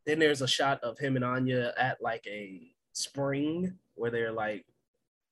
then 0.05 0.19
there's 0.19 0.41
a 0.41 0.47
shot 0.47 0.83
of 0.83 0.97
him 0.97 1.15
and 1.15 1.25
Anya 1.25 1.73
at 1.77 2.01
like 2.01 2.25
a 2.27 2.61
spring 2.93 3.73
where 3.95 4.11
they're 4.11 4.31
like, 4.31 4.65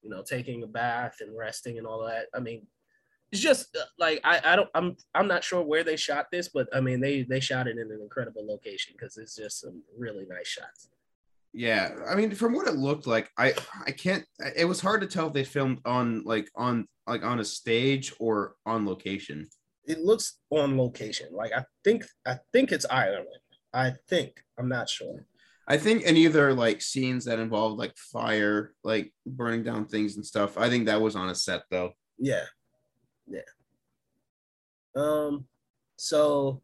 you 0.01 0.09
know, 0.09 0.23
taking 0.23 0.63
a 0.63 0.67
bath 0.67 1.17
and 1.21 1.37
resting 1.37 1.77
and 1.77 1.87
all 1.87 2.05
that. 2.05 2.27
I 2.33 2.39
mean, 2.39 2.65
it's 3.31 3.41
just 3.41 3.75
uh, 3.75 3.83
like 3.97 4.19
I, 4.23 4.41
I 4.43 4.55
don't 4.55 4.69
I'm 4.75 4.97
I'm 5.15 5.27
not 5.27 5.43
sure 5.43 5.63
where 5.63 5.83
they 5.83 5.95
shot 5.95 6.27
this, 6.31 6.49
but 6.49 6.67
I 6.73 6.81
mean 6.81 6.99
they 6.99 7.23
they 7.23 7.39
shot 7.39 7.67
it 7.67 7.77
in 7.77 7.91
an 7.91 7.99
incredible 8.01 8.45
location 8.45 8.93
because 8.97 9.17
it's 9.17 9.35
just 9.35 9.61
some 9.61 9.81
really 9.97 10.25
nice 10.29 10.47
shots. 10.47 10.89
Yeah, 11.53 11.95
I 12.09 12.15
mean, 12.15 12.31
from 12.31 12.53
what 12.53 12.67
it 12.67 12.75
looked 12.75 13.07
like, 13.07 13.29
I 13.37 13.53
I 13.85 13.91
can't. 13.91 14.25
It 14.55 14.65
was 14.65 14.81
hard 14.81 15.01
to 15.01 15.07
tell 15.07 15.27
if 15.27 15.33
they 15.33 15.43
filmed 15.43 15.79
on 15.85 16.23
like 16.23 16.49
on 16.55 16.87
like 17.07 17.23
on 17.23 17.39
a 17.39 17.45
stage 17.45 18.13
or 18.19 18.55
on 18.65 18.85
location. 18.85 19.49
It 19.85 19.99
looks 19.99 20.39
on 20.49 20.77
location. 20.77 21.27
Like 21.31 21.51
I 21.53 21.65
think 21.83 22.05
I 22.25 22.37
think 22.53 22.71
it's 22.71 22.85
Ireland. 22.89 23.27
I 23.73 23.93
think 24.09 24.43
I'm 24.57 24.69
not 24.69 24.89
sure. 24.89 25.25
I 25.67 25.77
think 25.77 26.03
in 26.03 26.17
either 26.17 26.53
like 26.53 26.81
scenes 26.81 27.25
that 27.25 27.39
involved 27.39 27.79
like 27.79 27.95
fire, 27.97 28.73
like 28.83 29.13
burning 29.25 29.63
down 29.63 29.85
things 29.85 30.15
and 30.15 30.25
stuff. 30.25 30.57
I 30.57 30.69
think 30.69 30.85
that 30.85 31.01
was 31.01 31.15
on 31.15 31.29
a 31.29 31.35
set 31.35 31.63
though. 31.69 31.91
Yeah. 32.17 32.43
Yeah. 33.31 33.41
Um 34.95 35.45
so 35.97 36.61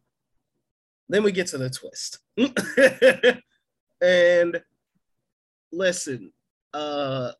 then 1.08 1.22
we 1.22 1.32
get 1.32 1.46
to 1.48 1.58
the 1.58 1.70
twist. 1.70 2.18
and 4.00 4.62
listen, 5.72 6.32
uh 6.74 7.32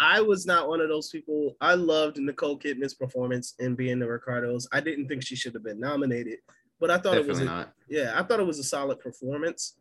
I 0.00 0.20
was 0.20 0.46
not 0.46 0.68
one 0.68 0.80
of 0.80 0.88
those 0.88 1.10
people. 1.10 1.56
I 1.60 1.74
loved 1.74 2.18
Nicole 2.18 2.58
Kidman's 2.58 2.94
performance 2.94 3.54
in 3.58 3.74
being 3.74 3.98
the 3.98 4.08
Ricardos. 4.08 4.66
I 4.72 4.80
didn't 4.80 5.08
think 5.08 5.22
she 5.22 5.36
should 5.36 5.54
have 5.54 5.62
been 5.62 5.78
nominated, 5.78 6.38
but 6.80 6.90
I 6.90 6.98
thought 6.98 7.16
it 7.16 7.26
was 7.26 7.40
a, 7.40 7.44
not. 7.44 7.72
yeah, 7.88 8.12
I 8.16 8.22
thought 8.22 8.40
it 8.40 8.46
was 8.46 8.58
a 8.58 8.64
solid 8.64 8.98
performance. 8.98 9.76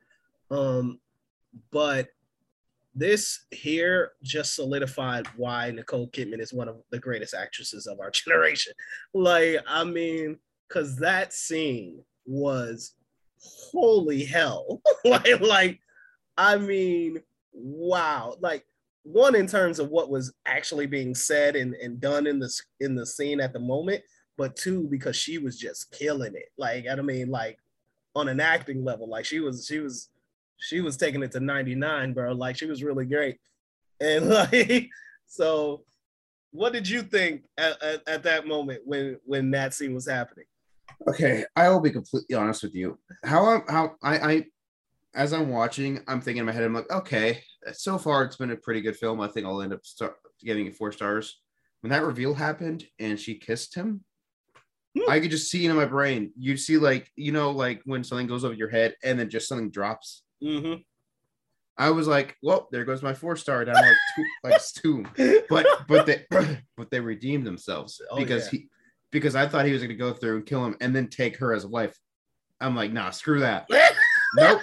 Um, 0.52 1.00
but 1.72 2.10
this 2.96 3.46
here 3.52 4.12
just 4.22 4.56
solidified 4.56 5.28
why 5.36 5.72
Nicole 5.72 6.08
Kidman 6.10 6.40
is 6.40 6.54
one 6.54 6.68
of 6.68 6.78
the 6.92 7.00
greatest 7.00 7.34
actresses 7.34 7.88
of 7.88 8.00
our 8.00 8.12
generation. 8.12 8.74
Like, 9.14 9.60
I 9.68 9.84
mean, 9.84 10.38
because 10.68 10.98
that 10.98 11.34
scene 11.34 12.04
was 12.26 12.94
holy 13.72 14.24
hell. 14.24 14.82
like, 15.06 15.42
like, 15.42 15.80
I 16.38 16.58
mean, 16.58 17.22
wow. 17.52 18.36
Like, 18.40 18.66
one 19.04 19.36
in 19.36 19.48
terms 19.48 19.80
of 19.80 19.90
what 19.90 20.10
was 20.10 20.34
actually 20.46 20.86
being 20.86 21.14
said 21.14 21.56
and, 21.56 21.74
and 21.76 22.00
done 22.00 22.26
in 22.26 22.40
the 22.40 22.50
in 22.80 22.96
the 22.96 23.06
scene 23.06 23.42
at 23.42 23.52
the 23.52 23.60
moment, 23.60 24.02
but 24.38 24.56
two 24.56 24.88
because 24.90 25.16
she 25.16 25.38
was 25.38 25.60
just 25.60 25.92
killing 25.92 26.36
it. 26.36 26.50
Like, 26.58 26.86
I 26.90 26.96
mean, 26.96 27.30
like 27.30 27.60
on 28.16 28.30
an 28.30 28.40
acting 28.40 28.84
level, 28.84 29.10
like 29.10 29.26
she 29.26 29.42
was 29.42 29.66
she 29.66 29.80
was 29.80 30.10
she 30.58 30.82
was 30.82 30.98
taking 30.98 31.24
it 31.24 31.32
to 31.34 31.40
99, 31.40 32.14
bro. 32.14 32.34
Like 32.34 32.58
she 32.58 32.66
was 32.66 32.84
really 32.84 33.06
great. 33.06 33.38
And 34.00 34.30
like, 34.30 34.90
so 35.26 35.84
what 36.52 36.74
did 36.74 36.88
you 36.88 37.02
think 37.02 37.44
at, 37.58 37.82
at, 37.82 38.08
at 38.08 38.24
that 38.24 38.48
moment 38.48 38.82
when 38.86 39.18
when 39.26 39.52
that 39.52 39.74
scene 39.74 39.94
was 39.94 40.08
happening? 40.08 40.46
Okay, 41.08 41.46
I 41.56 41.70
will 41.70 41.80
be 41.80 41.92
completely 41.92 42.36
honest 42.36 42.64
with 42.64 42.76
you. 42.76 43.00
How 43.24 43.46
I'm 43.46 43.64
how 43.68 43.96
I 44.04 44.18
I 44.18 44.46
as 45.16 45.32
I'm 45.34 45.50
watching, 45.50 46.02
I'm 46.08 46.22
thinking 46.22 46.40
in 46.40 46.46
my 46.46 46.52
head, 46.52 46.64
I'm 46.64 46.74
like, 46.74 46.92
okay, 46.92 47.42
so 47.72 47.98
far 47.98 48.24
it's 48.24 48.36
been 48.36 48.52
a 48.52 48.56
pretty 48.56 48.82
good 48.82 48.98
film. 48.98 49.22
I 49.22 49.28
think 49.28 49.46
I'll 49.46 49.62
end 49.62 49.74
up 49.74 49.86
start 49.86 50.16
giving 50.44 50.66
it 50.66 50.76
four 50.76 50.92
stars. 50.92 51.40
when 51.82 51.92
that 51.92 52.04
reveal 52.04 52.34
happened 52.34 52.86
and 53.00 53.20
she 53.20 53.36
kissed 53.36 53.76
him, 53.76 54.04
Hmm. 54.98 55.10
I 55.10 55.20
could 55.20 55.32
just 55.32 55.50
see 55.50 55.66
it 55.66 55.70
in 55.70 55.76
my 55.76 55.86
brain. 55.86 56.32
You 56.38 56.56
see, 56.58 56.78
like, 56.78 57.10
you 57.16 57.32
know, 57.32 57.52
like 57.52 57.82
when 57.86 58.04
something 58.04 58.28
goes 58.28 58.44
over 58.44 58.54
your 58.54 58.70
head 58.70 58.96
and 59.04 59.20
then 59.20 59.30
just 59.30 59.48
something 59.48 59.72
drops. 59.72 60.23
Mm-hmm. 60.44 60.82
I 61.78 61.90
was 61.90 62.08
like, 62.08 62.38
well, 62.44 62.68
there 62.72 62.86
goes 62.86 63.02
my 63.02 63.14
four 63.14 63.36
star 63.36 63.66
down 63.66 63.76
like 63.76 63.96
two, 64.16 64.26
like 64.44 64.62
two. 64.76 65.42
But 65.50 65.66
but 65.88 66.06
they 66.06 66.26
but 66.78 66.92
they 66.92 67.00
redeemed 67.00 67.46
themselves 67.48 68.02
Oh, 68.12 68.18
because 68.18 68.52
yeah. 68.52 68.60
he 68.60 68.70
because 69.12 69.36
I 69.36 69.48
thought 69.48 69.66
he 69.66 69.74
was 69.74 69.82
gonna 69.82 69.96
go 69.96 70.14
through 70.14 70.38
and 70.38 70.46
kill 70.46 70.66
him 70.66 70.76
and 70.82 70.96
then 70.96 71.08
take 71.08 71.38
her 71.38 71.54
as 71.54 71.64
a 71.64 71.70
wife. 71.70 71.98
I'm 72.62 72.76
like, 72.76 72.92
nah, 72.92 73.10
screw 73.10 73.40
that. 73.42 73.68
Nope, 74.36 74.62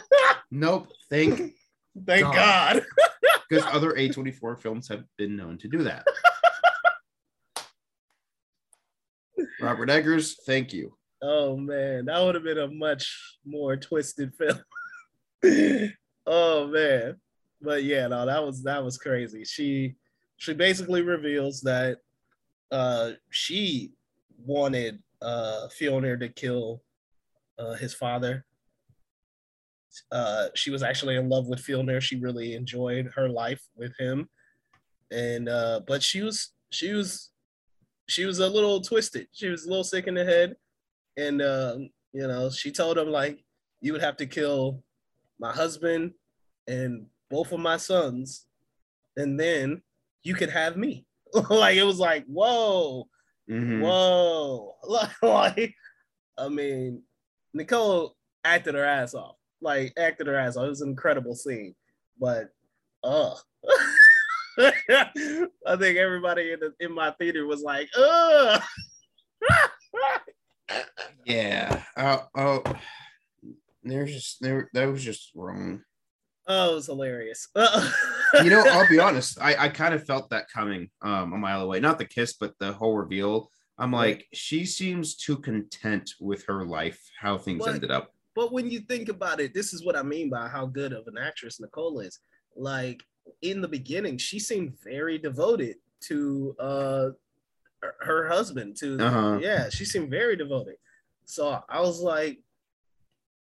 nope. 0.51 0.89
Thank 1.11 1.53
Thank 2.05 2.23
God. 2.25 2.35
God. 2.35 2.83
because 3.49 3.65
other 3.67 3.93
A24 3.93 4.61
films 4.61 4.89
have 4.89 5.05
been 5.17 5.37
known 5.37 5.59
to 5.59 5.69
do 5.69 5.85
that. 5.85 6.05
Robert 9.61 9.89
Eggers, 9.89 10.41
thank 10.45 10.73
you. 10.73 10.97
Oh 11.23 11.57
man, 11.57 12.07
that 12.07 12.21
would 12.21 12.35
have 12.35 12.43
been 12.43 12.59
a 12.59 12.67
much 12.67 13.39
more 13.45 13.77
twisted 13.77 14.35
film. 14.35 14.59
oh 16.27 16.67
man. 16.69 17.17
But 17.61 17.85
yeah, 17.85 18.07
no, 18.07 18.27
that 18.27 18.45
was 18.45 18.63
that 18.65 18.85
was 18.85 18.99
crazy. 18.99 19.45
She 19.45 19.97
she 20.37 20.55
basically 20.55 21.03
reveals 21.03 21.61
that 21.63 21.99
uh 22.71 23.13
she 23.31 23.93
wanted 24.45 25.03
uh 25.21 25.69
to 25.69 26.29
kill 26.35 26.83
uh 27.59 27.75
his 27.75 27.95
father. 27.95 28.45
Uh 30.11 30.49
she 30.55 30.71
was 30.71 30.83
actually 30.83 31.17
in 31.17 31.29
love 31.29 31.49
with 31.49 31.65
Fjolnir. 31.65 32.01
She 32.01 32.17
really 32.17 32.55
enjoyed 32.55 33.11
her 33.17 33.29
life 33.29 33.63
with 33.77 33.93
him. 33.99 34.29
And 35.11 35.49
uh 35.49 35.81
but 35.87 36.03
she 36.03 36.23
was 36.23 36.53
she 36.71 36.93
was 36.93 37.31
she 38.09 38.25
was 38.25 38.39
a 38.39 38.49
little 38.49 38.81
twisted. 38.81 39.29
She 39.33 39.49
was 39.49 39.67
a 39.67 39.69
little 39.69 39.85
sick 39.85 40.07
in 40.07 40.15
the 40.15 40.25
head 40.25 40.57
and 41.17 41.43
um, 41.43 41.91
you 42.13 42.27
know 42.27 42.51
she 42.51 42.73
told 42.73 42.99
him 42.99 43.09
like 43.09 43.45
you 43.81 43.93
would 43.93 44.03
have 44.03 44.17
to 44.17 44.27
kill 44.27 44.83
my 45.41 45.51
husband 45.53 46.13
and 46.69 47.07
both 47.31 47.51
of 47.53 47.59
my 47.61 47.77
sons 47.79 48.47
and 49.17 49.41
then 49.41 49.83
you 50.23 50.35
could 50.35 50.51
have 50.51 50.77
me. 50.77 51.07
Like 51.51 51.77
it 51.77 51.85
was 51.85 51.99
like 51.99 52.25
whoa 52.27 53.09
Mhm. 53.49 53.81
whoa. 53.81 54.75
Like 55.23 55.75
i 56.39 56.49
mean 56.49 57.03
nicole 57.55 58.17
acted 58.45 58.75
her 58.75 58.85
ass 58.85 59.15
off. 59.15 59.37
Like 59.61 59.93
acted 59.99 60.27
her 60.29 60.37
ass 60.37 60.57
off. 60.57 60.67
It 60.67 60.69
was 60.71 60.81
an 60.83 60.91
incredible 60.91 61.35
scene. 61.35 61.75
But 62.21 62.51
uh 63.03 63.35
i 64.59 65.77
think 65.79 65.97
everybody 65.97 66.53
in, 66.53 66.61
the, 66.61 66.75
in 66.81 66.93
my 66.93 67.11
theater 67.13 67.47
was 67.47 67.63
like 67.63 67.89
uh 67.97 68.61
Yeah. 71.25 71.83
Oh, 71.97 72.27
oh, 72.37 72.63
there's 73.83 74.13
just 74.13 74.41
there 74.41 74.69
that 74.75 74.87
was 74.87 75.03
just 75.05 75.31
wrong. 75.35 75.83
Oh, 76.47 76.73
it 76.73 76.75
was 76.75 76.87
hilarious. 76.87 77.49
You 78.45 78.49
know, 78.51 78.63
I'll 78.65 78.89
be 78.89 79.01
honest. 79.01 79.41
I 79.41 79.57
I 79.65 79.69
kind 79.69 79.93
of 79.93 80.07
felt 80.07 80.31
that 80.31 80.49
coming 80.49 80.89
um 81.03 81.33
a 81.33 81.37
mile 81.37 81.63
away. 81.63 81.81
Not 81.81 81.99
the 81.99 82.05
kiss, 82.05 82.35
but 82.35 82.55
the 82.61 82.73
whole 82.73 82.97
reveal. 82.97 83.51
I'm 83.77 83.91
like, 83.93 84.27
she 84.33 84.65
seems 84.67 85.17
too 85.17 85.37
content 85.39 86.13
with 86.21 86.45
her 86.47 86.65
life, 86.65 87.01
how 87.19 87.39
things 87.39 87.65
But- 87.65 87.75
ended 87.75 87.91
up. 87.91 88.15
but 88.37 88.53
when 88.53 88.71
you 88.71 88.81
think 88.81 89.09
about 89.09 89.41
it, 89.41 89.53
this 89.53 89.73
is 89.75 89.85
what 89.85 89.97
I 89.97 90.03
mean 90.05 90.31
by 90.31 90.47
how 90.47 90.67
good 90.67 90.93
of 90.93 91.09
an 91.09 91.19
actress 91.19 91.59
Nicole 91.61 91.99
is. 92.01 92.21
Like 92.55 93.03
in 93.43 93.61
the 93.61 93.67
beginning, 93.69 94.17
she 94.19 94.39
seemed 94.39 94.75
very 94.85 95.19
devoted 95.19 95.77
to 96.03 96.55
uh 96.61 97.09
her- 98.01 98.29
husband. 98.29 98.77
To 98.79 98.97
Uh-huh. 98.99 99.39
yeah, 99.43 99.69
she 99.71 99.85
seemed 99.85 100.09
very 100.11 100.37
devoted. 100.37 100.77
So 101.25 101.61
I 101.69 101.81
was 101.81 102.01
like, 102.01 102.39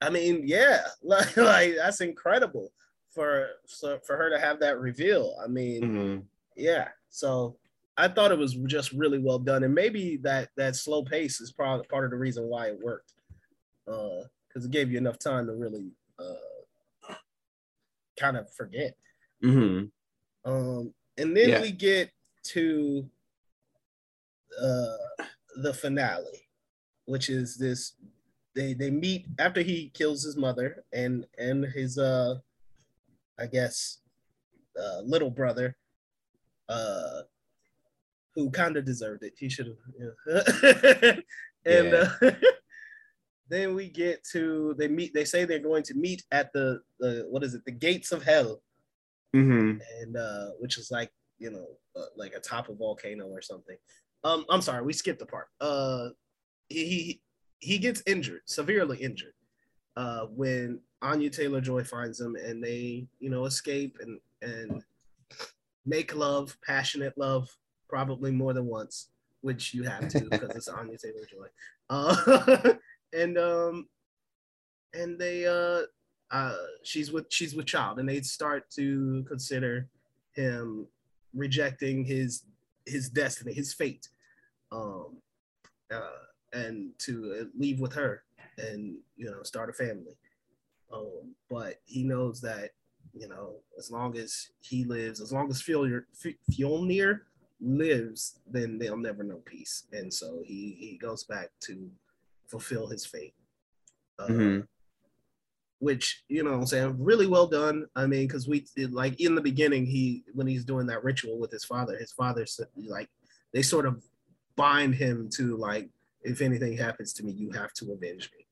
I 0.02 0.10
mean, 0.10 0.44
yeah, 0.46 0.82
like, 1.04 1.36
like 1.38 1.76
that's 1.76 2.02
incredible 2.02 2.72
for 3.10 3.48
so 3.66 4.00
for 4.00 4.18
her 4.18 4.30
to 4.30 4.40
have 4.40 4.60
that 4.62 4.80
reveal. 4.80 5.36
I 5.44 5.48
mean, 5.48 5.82
Mhm. 5.84 6.24
yeah 6.56 6.90
so 7.10 7.58
i 7.98 8.08
thought 8.08 8.32
it 8.32 8.38
was 8.38 8.54
just 8.68 8.92
really 8.94 9.20
well 9.20 9.40
done 9.40 9.64
and 9.64 9.74
maybe 9.76 10.18
that 10.18 10.50
that 10.56 10.76
slow 10.76 11.04
pace 11.04 11.40
is 11.42 11.52
probably 11.52 11.86
part 11.88 12.06
of 12.06 12.12
the 12.12 12.18
reason 12.18 12.44
why 12.46 12.68
it 12.68 12.80
worked 12.82 13.14
uh 13.88 14.20
because 14.48 14.66
it 14.66 14.72
gave 14.72 14.90
you 14.92 14.98
enough 14.98 15.18
time 15.20 15.46
to 15.48 15.54
really 15.54 15.92
uh 16.20 17.14
kind 18.18 18.38
of 18.38 18.52
forget 18.54 18.96
Mm-hmm. 19.44 20.50
um 20.50 20.94
and 21.18 21.36
then 21.36 21.50
Yeah. 21.50 21.62
we 21.62 21.72
get 21.72 22.12
to 22.44 23.10
uh 24.62 24.98
the 25.58 25.74
finale 25.74 26.48
which 27.06 27.30
is 27.30 27.58
this 27.58 27.94
they 28.56 28.74
they 28.74 28.90
meet 28.90 29.26
after 29.40 29.62
he 29.62 29.90
kills 29.94 30.24
his 30.24 30.36
mother 30.38 30.84
and 30.94 31.26
and 31.38 31.66
his 31.66 31.98
uh 31.98 32.36
i 33.40 33.46
guess 33.46 34.00
uh 34.82 35.00
little 35.02 35.30
brother 35.32 35.76
uh 36.70 37.22
who 38.34 38.50
kind 38.50 38.78
of 38.78 38.86
deserved 38.86 39.24
it. 39.24 39.34
He 39.38 39.50
should 39.50 39.68
have 39.68 39.76
and 41.66 41.94
Yeah. 41.94 42.10
uh 42.22 42.32
then 43.50 43.76
we 43.76 43.90
get 43.90 44.24
to 44.32 44.74
they 44.78 44.88
meet 44.88 45.14
they 45.14 45.26
say 45.26 45.44
they're 45.44 45.60
going 45.60 45.84
to 45.84 45.94
meet 45.96 46.24
at 46.32 46.54
the 46.54 46.80
the 47.00 47.26
what 47.30 47.44
is 47.44 47.54
it? 47.56 47.66
The 47.66 47.72
gates 47.74 48.12
of 48.14 48.24
hell. 48.24 48.62
Mhm. 49.36 49.80
and 50.02 50.18
uh 50.18 50.52
which 50.60 50.78
is 50.78 50.92
like 50.92 51.12
you 51.40 51.52
know 51.52 51.68
uh, 51.96 52.06
like 52.16 52.34
top 52.42 52.70
of 52.70 52.78
volcano 52.78 53.28
or 53.28 53.42
something. 53.42 53.78
Um 54.24 54.46
i'm 54.50 54.62
sorry 54.62 54.82
we 54.84 54.94
skipped 54.94 55.20
the 55.20 55.26
part. 55.26 55.48
Uh 55.60 56.10
he 56.70 56.86
he, 56.86 57.22
he 57.62 57.78
gets 57.78 58.04
injured 58.06 58.41
severely 58.45 58.97
injured 58.97 59.34
uh 59.97 60.26
when 60.26 60.80
anya 61.02 61.30
taylor 61.30 61.62
joy 61.62 61.84
finds 61.84 62.19
him 62.19 62.36
and 62.36 62.63
they 62.63 63.08
you 63.19 63.30
know 63.30 63.45
escape 63.45 63.97
and 64.02 64.19
and 64.41 64.84
make 65.86 66.15
love 66.15 66.58
passionate 66.65 67.17
love 67.17 67.47
probably 67.89 68.32
more 68.32 68.54
than 68.54 68.65
once 68.65 69.10
which 69.41 69.74
you 69.74 69.84
have 69.84 70.08
to 70.08 70.19
because 70.32 70.56
it's 70.56 70.67
anya 70.67 70.97
taylor 70.97 71.26
joy 71.30 71.47
uh 71.89 72.74
and 73.13 73.38
um 73.38 73.88
and 74.93 75.17
they 75.17 75.45
uh 75.45 75.86
uh, 76.32 76.56
she's 76.84 77.12
with 77.12 77.26
she's 77.30 77.56
with 77.56 77.65
child, 77.65 78.00
and 78.00 78.08
they 78.08 78.21
start 78.21 78.69
to 78.71 79.24
consider 79.28 79.88
him 80.34 80.88
rejecting 81.34 82.06
his 82.06 82.43
his 82.86 83.10
destiny, 83.10 83.54
his 83.54 83.74
fate, 83.74 84.08
um, 84.71 85.17
uh, 85.93 86.10
and 86.54 86.92
to 87.00 87.38
uh, 87.42 87.46
leave 87.58 87.80
with 87.80 87.94
her 87.94 88.24
and 88.58 88.98
you 89.16 89.26
know 89.26 89.44
start 89.44 89.70
a 89.70 89.74
family. 89.74 90.18
Um, 90.94 91.36
but 91.50 91.76
he 91.86 92.04
knows 92.04 92.42
that 92.42 92.72
you 93.14 93.28
know 93.28 93.56
as 93.78 93.92
long 93.92 94.18
as 94.18 94.50
he 94.60 94.84
lives, 94.84 95.22
as 95.22 95.32
long 95.32 95.50
as 95.50 95.62
Fjolnir, 95.62 97.20
lives, 97.62 98.40
then 98.50 98.78
they'll 98.78 98.98
never 98.98 99.24
know 99.24 99.42
peace, 99.46 99.88
and 99.94 100.14
so 100.14 100.42
he 100.46 100.76
he 100.80 100.98
goes 100.98 101.24
back 101.24 101.50
to 101.62 101.90
fulfill 102.48 102.88
his 102.88 103.06
fate. 103.06 103.36
Uh, 104.20 104.28
Mhm. 104.28 104.68
which 105.80 106.24
you 106.28 106.44
know 106.44 106.54
I'm 106.54 106.66
saying 106.66 106.96
really 107.00 107.28
well 107.28 107.48
done. 107.48 107.88
I 107.96 108.06
mean, 108.06 108.28
because 108.28 108.48
we 108.48 108.66
did, 108.76 108.94
like 108.94 109.20
in 109.20 109.36
the 109.36 109.42
beginning, 109.42 109.86
he 109.86 110.24
when 110.34 110.48
he's 110.48 110.66
doing 110.66 110.86
that 110.88 111.04
ritual 111.04 111.40
with 111.40 111.52
his 111.52 111.64
father, 111.66 111.98
his 111.98 112.12
father 112.12 112.46
like 112.76 113.10
they 113.54 113.62
sort 113.62 113.86
of 113.86 114.04
bind 114.56 114.94
him 114.96 115.30
to 115.38 115.56
like 115.58 115.90
if 116.24 116.42
anything 116.42 116.78
happens 116.78 117.14
to 117.14 117.24
me, 117.24 117.32
you 117.32 117.52
have 117.52 117.74
to 117.74 117.92
avenge 117.94 118.30
me. 118.38 118.46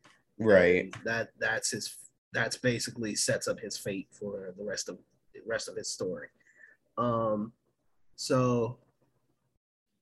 Right. 0.44 0.86
And 0.86 0.96
that 1.06 1.30
that's 1.40 1.72
his 1.72 1.96
that's 2.34 2.58
basically 2.58 3.16
sets 3.16 3.48
up 3.48 3.60
his 3.60 3.78
fate 3.78 4.08
for 4.12 4.54
the 4.58 4.64
rest 4.64 4.90
of 4.90 4.98
the 5.34 5.42
rest 5.46 5.68
of 5.68 5.76
his 5.76 5.90
story. 5.90 6.28
Um, 6.98 7.54
so 8.16 8.78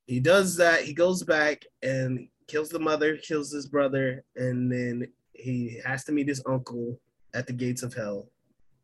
he 0.05 0.19
does 0.19 0.55
that. 0.57 0.81
He 0.83 0.93
goes 0.93 1.23
back 1.23 1.65
and 1.83 2.27
kills 2.47 2.69
the 2.69 2.79
mother, 2.79 3.17
kills 3.17 3.51
his 3.51 3.67
brother, 3.67 4.23
and 4.35 4.71
then 4.71 5.07
he 5.33 5.79
has 5.85 6.03
to 6.05 6.11
meet 6.11 6.27
his 6.27 6.41
uncle 6.47 6.99
at 7.33 7.45
the 7.45 7.53
gates 7.53 7.83
of 7.83 7.93
hell, 7.93 8.29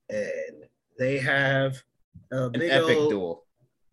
and 0.09 0.65
they 0.99 1.17
have 1.17 1.81
a 2.31 2.45
An 2.45 2.51
big 2.51 2.71
epic 2.71 2.97
old, 2.97 3.09
duel. 3.09 3.45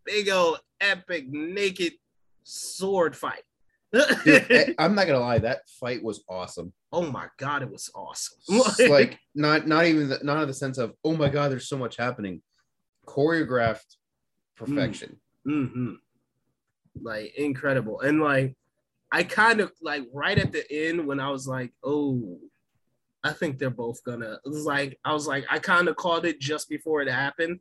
big 0.05 0.29
old 0.29 0.59
epic 0.81 1.29
naked 1.31 1.95
sword 2.43 3.17
fight. 3.17 3.45
Dude, 3.93 4.47
I- 4.51 4.75
I'm 4.79 4.95
not 4.95 5.07
gonna 5.07 5.19
lie, 5.21 5.39
that 5.39 5.69
fight 5.81 6.03
was 6.03 6.23
awesome. 6.29 6.73
oh 6.93 7.11
my 7.11 7.27
god, 7.39 7.63
it 7.63 7.71
was 7.71 7.91
awesome! 7.95 8.39
Like 8.91 9.19
not 9.35 9.67
not 9.67 9.87
even 9.87 10.09
the, 10.09 10.21
not 10.23 10.41
in 10.43 10.49
the 10.49 10.55
sense 10.55 10.79
of 10.79 10.95
oh 11.05 11.17
my 11.17 11.29
god, 11.29 11.51
there's 11.51 11.69
so 11.69 11.79
much 11.79 11.97
happening. 11.97 12.43
Choreographed 13.07 13.97
perfection. 14.57 15.17
hmm 15.45 15.95
Like 17.01 17.35
incredible. 17.37 18.01
And 18.01 18.21
like 18.21 18.55
I 19.13 19.23
kind 19.25 19.61
of 19.61 19.73
like 19.83 20.05
right 20.13 20.39
at 20.39 20.53
the 20.53 20.65
end 20.71 21.07
when 21.07 21.19
I 21.19 21.31
was 21.31 21.49
like, 21.49 21.73
oh, 21.83 22.39
I 23.25 23.33
think 23.33 23.59
they're 23.59 23.71
both 23.71 24.03
gonna 24.05 24.35
it 24.45 24.49
was 24.49 24.65
like 24.65 24.99
I 25.05 25.13
was 25.13 25.27
like, 25.27 25.45
I 25.51 25.59
kind 25.59 25.89
of 25.89 25.97
called 25.97 26.27
it 26.27 26.41
just 26.41 26.69
before 26.69 27.03
it 27.03 27.09
happened, 27.09 27.59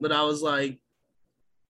but 0.00 0.10
I 0.12 0.22
was 0.22 0.40
like, 0.42 0.78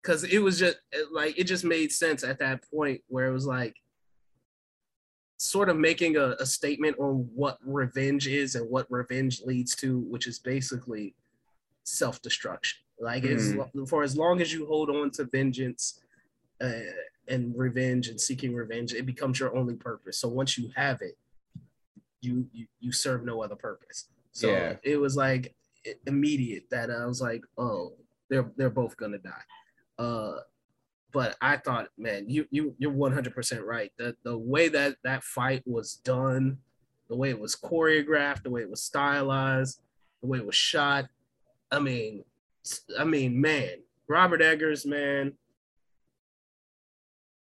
because 0.02 0.22
it 0.24 0.38
was 0.38 0.58
just 0.58 0.76
like 1.12 1.36
it 1.38 1.44
just 1.44 1.64
made 1.64 1.90
sense 1.90 2.22
at 2.22 2.38
that 2.38 2.62
point 2.70 3.00
where 3.08 3.26
it 3.26 3.32
was 3.32 3.46
like 3.46 3.74
sort 5.38 5.68
of 5.68 5.76
making 5.76 6.16
a, 6.16 6.36
a 6.40 6.46
statement 6.46 6.98
on 6.98 7.28
what 7.34 7.58
revenge 7.64 8.26
is 8.26 8.54
and 8.54 8.68
what 8.70 8.90
revenge 8.90 9.42
leads 9.44 9.74
to, 9.76 10.00
which 10.00 10.26
is 10.26 10.38
basically 10.38 11.14
self-destruction. 11.84 12.78
Like 12.98 13.24
mm. 13.24 13.34
as 13.34 13.88
for 13.90 14.02
as 14.02 14.16
long 14.16 14.40
as 14.40 14.52
you 14.52 14.66
hold 14.66 14.88
on 14.90 15.10
to 15.12 15.24
vengeance 15.24 16.00
uh, 16.60 16.70
and 17.28 17.56
revenge 17.56 18.08
and 18.08 18.20
seeking 18.20 18.54
revenge, 18.54 18.94
it 18.94 19.04
becomes 19.04 19.38
your 19.38 19.54
only 19.54 19.74
purpose. 19.74 20.18
So 20.18 20.28
once 20.28 20.56
you 20.56 20.70
have 20.74 21.02
it, 21.02 21.16
you 22.22 22.48
you, 22.52 22.66
you 22.80 22.92
serve 22.92 23.24
no 23.24 23.42
other 23.42 23.56
purpose. 23.56 24.06
So 24.32 24.48
yeah. 24.48 24.76
it 24.82 24.96
was 24.96 25.16
like 25.16 25.54
immediate 26.06 26.64
that 26.70 26.90
I 26.90 27.04
was 27.06 27.20
like, 27.20 27.44
oh, 27.58 27.92
they're 28.30 28.50
they're 28.56 28.70
both 28.70 28.96
gonna 28.96 29.18
die. 29.18 29.44
Uh, 29.98 30.36
but 31.12 31.36
I 31.40 31.56
thought, 31.56 31.88
man, 31.96 32.28
you 32.28 32.46
you 32.50 32.74
you're 32.78 32.92
100 32.92 33.34
percent 33.34 33.64
right. 33.64 33.92
The 33.96 34.16
the 34.22 34.36
way 34.36 34.68
that 34.68 34.96
that 35.04 35.24
fight 35.24 35.62
was 35.66 35.94
done, 36.04 36.58
the 37.08 37.16
way 37.16 37.30
it 37.30 37.38
was 37.38 37.56
choreographed, 37.56 38.42
the 38.42 38.50
way 38.50 38.62
it 38.62 38.70
was 38.70 38.82
stylized, 38.82 39.80
the 40.20 40.28
way 40.28 40.38
it 40.38 40.46
was 40.46 40.56
shot. 40.56 41.06
I 41.70 41.78
mean, 41.78 42.24
I 42.98 43.04
mean, 43.04 43.40
man, 43.40 43.78
Robert 44.08 44.42
Eggers, 44.42 44.86
man. 44.86 45.32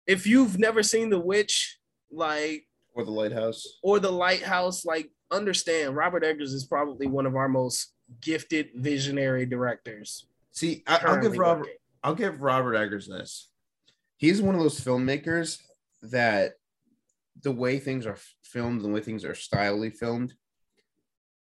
If 0.08 0.26
you've 0.26 0.60
never 0.60 0.84
seen 0.84 1.10
The 1.10 1.20
Witch, 1.20 1.80
like 2.12 2.68
or 2.94 3.06
The 3.06 3.12
Lighthouse, 3.12 3.80
or 3.84 4.00
The 4.00 4.12
Lighthouse, 4.12 4.86
like 4.86 5.12
understand 5.32 5.96
Robert 5.96 6.24
Eggers 6.24 6.54
is 6.54 6.66
probably 6.66 7.08
one 7.08 7.26
of 7.26 7.36
our 7.36 7.48
most 7.48 7.94
gifted 8.22 8.70
visionary 8.76 9.46
directors. 9.46 10.26
See, 10.52 10.84
I, 10.86 11.00
will 11.16 11.22
give 11.22 11.38
Robert 11.38 11.62
working. 11.62 11.74
I'll 12.04 12.16
give 12.16 12.42
Robert 12.42 12.76
Eggers 12.76 13.08
this. 13.08 13.50
He's 14.18 14.42
one 14.42 14.56
of 14.56 14.62
those 14.62 14.80
filmmakers 14.80 15.60
that 16.04 16.54
the 17.42 17.52
way 17.52 17.80
things 17.80 18.06
are 18.06 18.18
filmed, 18.44 18.82
the 18.82 18.90
way 18.90 19.02
things 19.02 19.26
are 19.26 19.34
stylily 19.34 19.96
filmed, 19.96 20.34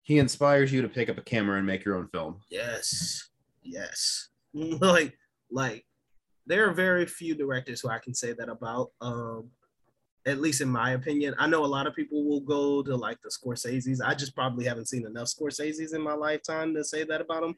he 0.03 0.19
inspires 0.19 0.71
you 0.71 0.81
to 0.81 0.89
pick 0.89 1.09
up 1.09 1.17
a 1.17 1.21
camera 1.21 1.57
and 1.57 1.65
make 1.65 1.83
your 1.83 1.95
own 1.95 2.07
film. 2.07 2.39
Yes. 2.49 3.29
Yes. 3.63 4.29
like 4.53 5.17
like 5.51 5.85
there 6.45 6.69
are 6.69 6.73
very 6.73 7.05
few 7.05 7.35
directors 7.35 7.81
who 7.81 7.89
I 7.89 7.99
can 7.99 8.13
say 8.13 8.33
that 8.33 8.49
about. 8.49 8.91
Um 9.01 9.49
at 10.27 10.39
least 10.39 10.61
in 10.61 10.69
my 10.69 10.91
opinion. 10.91 11.35
I 11.37 11.47
know 11.47 11.63
a 11.63 11.67
lot 11.67 11.87
of 11.87 11.95
people 11.95 12.23
will 12.23 12.41
go 12.41 12.81
to 12.81 12.95
like 12.95 13.19
the 13.21 13.29
Scorsese's. 13.29 14.01
I 14.01 14.15
just 14.15 14.35
probably 14.35 14.65
haven't 14.65 14.87
seen 14.87 15.05
enough 15.05 15.27
Scorsese's 15.27 15.93
in 15.93 16.01
my 16.01 16.13
lifetime 16.13 16.73
to 16.75 16.83
say 16.83 17.03
that 17.03 17.21
about 17.21 17.41
them. 17.41 17.55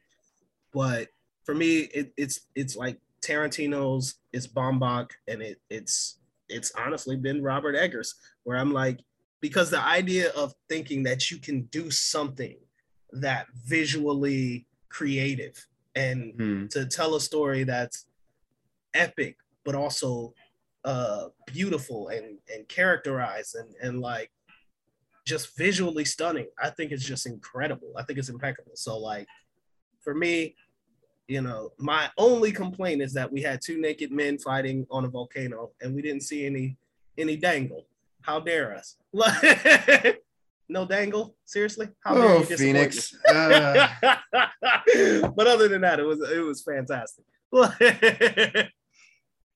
But 0.72 1.08
for 1.48 1.54
me, 1.54 1.78
it, 1.94 2.12
it's 2.18 2.40
it's 2.54 2.76
like 2.76 2.98
Tarantino's, 3.22 4.16
it's 4.34 4.46
Baumbach, 4.46 5.12
and 5.28 5.40
it 5.40 5.58
it's 5.70 6.18
it's 6.50 6.70
honestly 6.76 7.16
been 7.16 7.42
Robert 7.42 7.74
Eggers, 7.74 8.16
where 8.44 8.58
I'm 8.58 8.74
like, 8.74 9.00
because 9.40 9.70
the 9.70 9.82
idea 9.82 10.28
of 10.36 10.52
thinking 10.68 11.02
that 11.04 11.30
you 11.30 11.38
can 11.38 11.62
do 11.70 11.90
something 11.90 12.58
that 13.12 13.46
visually 13.64 14.66
creative 14.90 15.66
and 15.94 16.34
hmm. 16.36 16.66
to 16.66 16.84
tell 16.84 17.14
a 17.14 17.20
story 17.20 17.64
that's 17.64 18.04
epic 18.92 19.38
but 19.64 19.74
also 19.74 20.34
uh 20.84 21.28
beautiful 21.46 22.08
and 22.08 22.36
and 22.52 22.68
characterized 22.68 23.54
and 23.54 23.74
and 23.82 24.00
like 24.00 24.30
just 25.24 25.56
visually 25.56 26.04
stunning 26.04 26.46
i 26.62 26.68
think 26.68 26.92
it's 26.92 27.04
just 27.04 27.26
incredible 27.26 27.92
i 27.96 28.02
think 28.02 28.18
it's 28.18 28.28
impeccable 28.28 28.72
so 28.74 28.98
like 28.98 29.26
for 30.00 30.14
me 30.14 30.54
you 31.28 31.40
know 31.40 31.70
my 31.78 32.10
only 32.18 32.50
complaint 32.50 33.00
is 33.02 33.12
that 33.12 33.30
we 33.30 33.40
had 33.42 33.60
two 33.62 33.80
naked 33.80 34.10
men 34.10 34.38
fighting 34.38 34.86
on 34.90 35.04
a 35.04 35.08
volcano 35.08 35.70
and 35.80 35.94
we 35.94 36.02
didn't 36.02 36.22
see 36.22 36.46
any 36.46 36.76
any 37.16 37.36
dangle. 37.36 37.86
How 38.22 38.40
dare 38.40 38.74
us? 38.74 38.96
No 40.68 40.84
dangle? 40.84 41.34
Seriously? 41.44 41.88
How 42.04 42.14
dare 42.14 42.28
oh, 42.28 42.38
you 42.40 42.56
phoenix. 42.56 43.16
uh... 43.28 43.88
but 45.34 45.46
other 45.46 45.68
than 45.68 45.80
that 45.80 45.98
it 45.98 46.04
was 46.04 46.20
it 46.30 46.44
was 46.44 46.62
fantastic. 46.62 47.24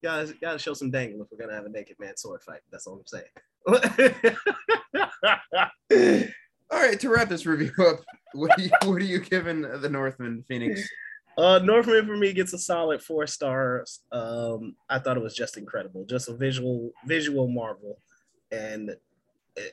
Gotta 0.02 0.34
gotta 0.40 0.58
show 0.58 0.74
some 0.74 0.90
dangle 0.90 1.22
if 1.22 1.28
we're 1.30 1.38
gonna 1.38 1.54
have 1.54 1.66
a 1.66 1.68
naked 1.68 1.96
man 2.00 2.16
sword 2.16 2.42
fight. 2.42 2.60
That's 2.70 2.86
all 2.86 2.94
I'm 2.94 3.06
saying. 3.06 3.24
all 6.72 6.80
right, 6.80 6.98
to 6.98 7.08
wrap 7.08 7.28
this 7.28 7.46
review 7.46 7.72
up, 7.86 8.00
what 8.32 8.58
are 8.58 8.62
you, 8.62 8.70
what 8.84 9.00
are 9.00 9.04
you 9.04 9.20
giving 9.20 9.62
the 9.62 9.88
Northman 9.88 10.42
Phoenix? 10.48 10.88
Uh, 11.38 11.58
Northman 11.62 12.06
for 12.06 12.16
me 12.16 12.32
gets 12.32 12.52
a 12.52 12.58
solid 12.58 13.02
four 13.02 13.26
stars. 13.26 14.00
Um, 14.12 14.76
I 14.88 14.98
thought 14.98 15.16
it 15.16 15.22
was 15.22 15.34
just 15.34 15.56
incredible, 15.56 16.04
just 16.04 16.28
a 16.28 16.34
visual 16.34 16.90
visual 17.06 17.48
marvel, 17.48 17.98
and 18.50 18.96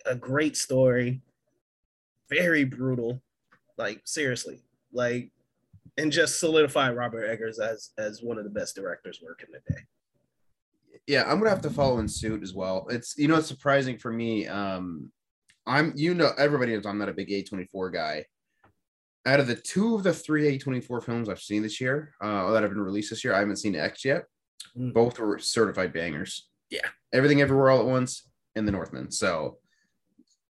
a 0.05 0.15
great 0.15 0.55
story. 0.55 1.21
Very 2.29 2.63
brutal, 2.63 3.21
like 3.77 4.01
seriously, 4.05 4.61
like, 4.93 5.31
and 5.97 6.11
just 6.11 6.39
solidified 6.39 6.95
Robert 6.95 7.25
Eggers 7.25 7.59
as 7.59 7.89
as 7.97 8.21
one 8.21 8.37
of 8.37 8.43
the 8.43 8.49
best 8.49 8.75
directors 8.75 9.19
working 9.21 9.49
today 9.53 9.81
yeah, 11.09 11.23
I'm 11.23 11.39
gonna 11.39 11.49
have 11.49 11.61
to 11.61 11.71
follow 11.71 11.97
in 11.97 12.07
suit 12.07 12.43
as 12.43 12.53
well. 12.53 12.85
It's 12.91 13.17
you 13.17 13.27
know 13.27 13.37
it's 13.37 13.47
surprising 13.47 13.97
for 13.97 14.11
me. 14.11 14.47
Um, 14.47 15.11
I'm 15.65 15.91
you 15.95 16.13
know 16.13 16.29
everybody 16.37 16.73
knows 16.73 16.85
I'm 16.85 16.99
not 16.99 17.09
a 17.09 17.13
big 17.13 17.29
A24 17.29 17.91
guy. 17.91 18.25
Out 19.25 19.39
of 19.39 19.47
the 19.47 19.55
two 19.55 19.95
of 19.95 20.03
the 20.03 20.13
three 20.13 20.57
A24 20.57 21.03
films 21.03 21.29
I've 21.29 21.41
seen 21.41 21.61
this 21.61 21.81
year, 21.81 22.13
uh, 22.21 22.51
that 22.51 22.63
have 22.63 22.71
been 22.71 22.81
released 22.81 23.09
this 23.09 23.23
year, 23.23 23.33
I 23.33 23.39
haven't 23.39 23.57
seen 23.57 23.75
X 23.75 24.05
yet. 24.05 24.25
Mm. 24.77 24.93
Both 24.93 25.19
were 25.19 25.39
certified 25.39 25.93
bangers. 25.93 26.49
Yeah, 26.69 26.87
everything 27.13 27.41
everywhere 27.41 27.69
all 27.69 27.79
at 27.79 27.85
once 27.85 28.27
and 28.55 28.67
the 28.67 28.71
Northman. 28.71 29.11
So 29.11 29.57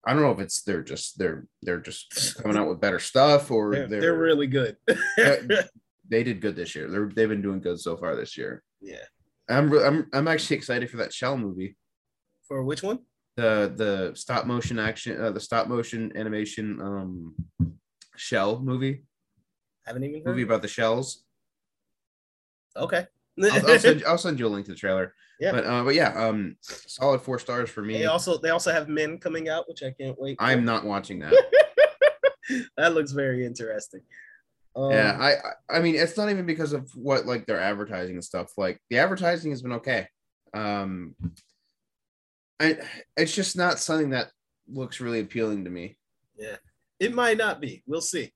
I 0.05 0.13
don't 0.13 0.23
know 0.23 0.33
if 0.33 0.41
it's 0.41 0.63
they're 0.63 0.83
just 0.83 1.19
they're 1.19 1.47
they're 1.63 1.81
just 1.81 2.43
coming 2.43 2.57
out 2.57 2.69
with 2.69 2.81
better 2.81 2.99
stuff 2.99 3.51
or 3.51 3.73
they're, 3.73 3.87
they're, 3.87 4.01
they're 4.01 4.19
really 4.19 4.47
good. 4.47 4.77
they 6.09 6.23
did 6.25 6.41
good 6.41 6.57
this 6.57 6.75
year. 6.75 6.89
They're 6.89 7.11
they've 7.15 7.29
been 7.29 7.43
doing 7.43 7.61
good 7.61 7.79
so 7.81 7.97
far 7.97 8.17
this 8.17 8.37
year. 8.37 8.63
Yeah. 8.81 9.05
I'm 9.49 9.73
I'm 9.79 10.07
I'm 10.13 10.29
actually 10.29 10.57
excited 10.57 10.91
for 10.91 10.99
that 10.99 11.13
Shell 11.13 11.39
movie. 11.39 11.77
For 12.47 12.63
which 12.63 12.83
one? 12.83 13.01
The 13.37 13.73
the 13.75 14.13
stop 14.15 14.47
motion 14.47 14.79
action, 14.79 15.21
uh, 15.21 15.31
the 15.31 15.41
stop 15.41 15.69
motion 15.69 16.13
animation 16.17 16.81
um 16.81 17.35
Shell 18.19 18.61
movie. 18.61 19.05
Haven't 19.87 20.05
even 20.05 20.23
movie 20.25 20.43
about 20.43 20.63
the 20.63 20.69
shells. 20.69 21.25
Okay. 22.77 23.07
I'll, 23.43 23.71
I'll, 23.71 23.79
send, 23.79 24.05
I'll 24.05 24.19
send 24.19 24.39
you 24.39 24.47
a 24.47 24.49
link 24.49 24.67
to 24.67 24.73
the 24.73 24.79
trailer. 24.79 25.15
Yeah. 25.41 25.53
But 25.53 25.65
uh, 25.67 25.85
but 25.85 25.95
yeah, 25.95 26.13
um, 26.15 26.57
solid 26.61 27.21
four 27.21 27.39
stars 27.39 27.71
for 27.71 27.83
me. 27.83 27.99
They 27.99 28.07
also 28.07 28.39
they 28.39 28.51
also 28.51 28.73
have 28.73 28.89
Men 28.89 29.19
coming 29.19 29.49
out, 29.49 29.69
which 29.69 29.83
I 29.83 29.93
can't 29.93 30.21
wait. 30.21 30.37
For. 30.39 30.45
I'm 30.45 30.65
not 30.65 30.85
watching 30.85 31.21
that. 31.21 31.33
that 32.77 32.95
looks 32.95 33.13
very 33.13 33.47
interesting. 33.47 34.01
Um, 34.75 34.91
yeah, 34.91 35.17
I 35.21 35.77
I 35.77 35.81
mean 35.81 35.95
it's 35.95 36.17
not 36.17 36.31
even 36.31 36.45
because 36.45 36.73
of 36.73 36.91
what 36.95 37.27
like 37.27 37.47
their 37.47 37.61
advertising 37.61 38.17
and 38.17 38.25
stuff. 38.25 38.53
Like 38.57 38.81
the 38.91 38.99
advertising 38.99 39.53
has 39.53 39.63
been 39.63 39.75
okay. 39.75 40.09
Um 40.55 41.15
I 42.61 42.79
it's 43.17 43.35
just 43.35 43.57
not 43.57 43.79
something 43.79 44.11
that 44.11 44.31
looks 44.69 45.01
really 45.01 45.21
appealing 45.21 45.65
to 45.65 45.71
me. 45.71 45.99
Yeah. 46.37 46.57
It 47.01 47.15
might 47.15 47.39
not 47.39 47.61
be. 47.61 47.83
We'll 47.87 48.01
see. 48.01 48.33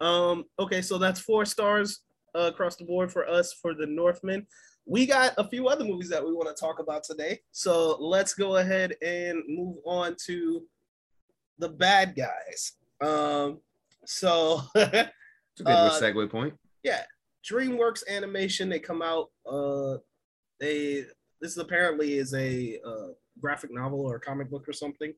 Um 0.00 0.44
okay, 0.58 0.82
so 0.82 0.98
that's 0.98 1.20
four 1.20 1.44
stars 1.44 2.00
uh, 2.34 2.50
across 2.52 2.76
the 2.76 2.84
board 2.84 3.12
for 3.12 3.28
us 3.28 3.52
for 3.52 3.74
the 3.74 3.86
Northmen. 3.86 4.46
We 4.86 5.06
got 5.06 5.32
a 5.38 5.48
few 5.48 5.68
other 5.68 5.84
movies 5.84 6.10
that 6.10 6.24
we 6.24 6.32
want 6.32 6.54
to 6.54 6.60
talk 6.60 6.78
about 6.78 7.04
today. 7.04 7.40
So 7.52 7.96
let's 8.00 8.34
go 8.34 8.56
ahead 8.56 8.94
and 9.02 9.42
move 9.48 9.76
on 9.86 10.16
to 10.26 10.62
the 11.58 11.68
bad 11.68 12.14
guys. 12.16 12.72
Um 13.00 13.60
so 14.04 14.60
It's 14.74 15.60
a 15.60 15.64
good 15.64 15.66
uh, 15.66 16.00
segue 16.00 16.30
point. 16.30 16.54
Yeah, 16.82 17.02
DreamWorks 17.50 18.02
Animation. 18.08 18.68
They 18.68 18.78
come 18.78 19.02
out. 19.02 19.30
Uh, 19.50 19.98
they 20.60 21.06
this 21.40 21.56
apparently 21.56 22.14
is 22.14 22.32
a 22.34 22.78
uh, 22.86 23.08
graphic 23.40 23.70
novel 23.72 24.00
or 24.00 24.16
a 24.16 24.20
comic 24.20 24.50
book 24.50 24.68
or 24.68 24.72
something, 24.72 25.12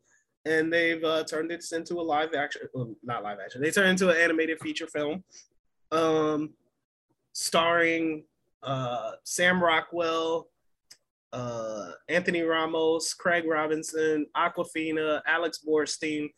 and 0.47 0.73
they've 0.73 1.03
uh, 1.03 1.25
turned 1.25 1.51
this 1.51 1.73
into 1.73 1.95
a 1.95 2.03
live 2.03 2.33
action. 2.35 2.63
Well, 2.73 2.95
not 3.03 3.25
live 3.25 3.39
action. 3.45 3.61
They 3.61 3.71
turned 3.71 3.91
into 3.91 4.09
an 4.11 4.17
animated 4.17 4.61
feature 4.61 4.87
film, 4.87 5.25
um, 5.91 6.55
starring 7.33 8.25
uh, 8.63 9.13
Sam 9.25 9.63
Rockwell, 9.63 10.49
uh, 11.33 11.91
Anthony 12.09 12.43
Ramos, 12.43 13.13
Craig 13.13 13.45
Robinson, 13.47 14.27
Awkwafina, 14.37 15.21
Alex 15.27 15.61
Borstein. 15.67 16.29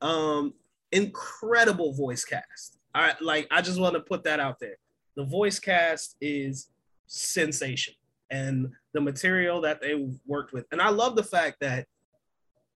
Um, 0.00 0.54
incredible 0.92 1.92
voice 1.92 2.24
cast. 2.24 2.78
I 2.94 3.14
like 3.20 3.46
I 3.50 3.60
just 3.60 3.78
want 3.78 3.94
to 3.94 4.00
put 4.00 4.24
that 4.24 4.40
out 4.40 4.58
there. 4.58 4.76
The 5.16 5.24
voice 5.24 5.58
cast 5.58 6.16
is 6.20 6.68
sensation 7.06 7.94
and 8.30 8.70
the 8.92 9.00
material 9.00 9.60
that 9.60 9.80
they 9.80 10.08
worked 10.26 10.52
with. 10.52 10.64
And 10.72 10.80
I 10.80 10.88
love 10.88 11.14
the 11.14 11.22
fact 11.22 11.58
that 11.60 11.86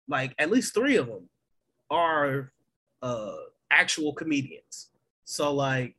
like 0.09 0.35
at 0.39 0.51
least 0.51 0.75
3 0.75 0.97
of 0.97 1.07
them 1.07 1.29
are 1.91 2.53
uh 3.03 3.35
actual 3.71 4.13
comedians. 4.13 4.91
So 5.25 5.53
like 5.53 5.97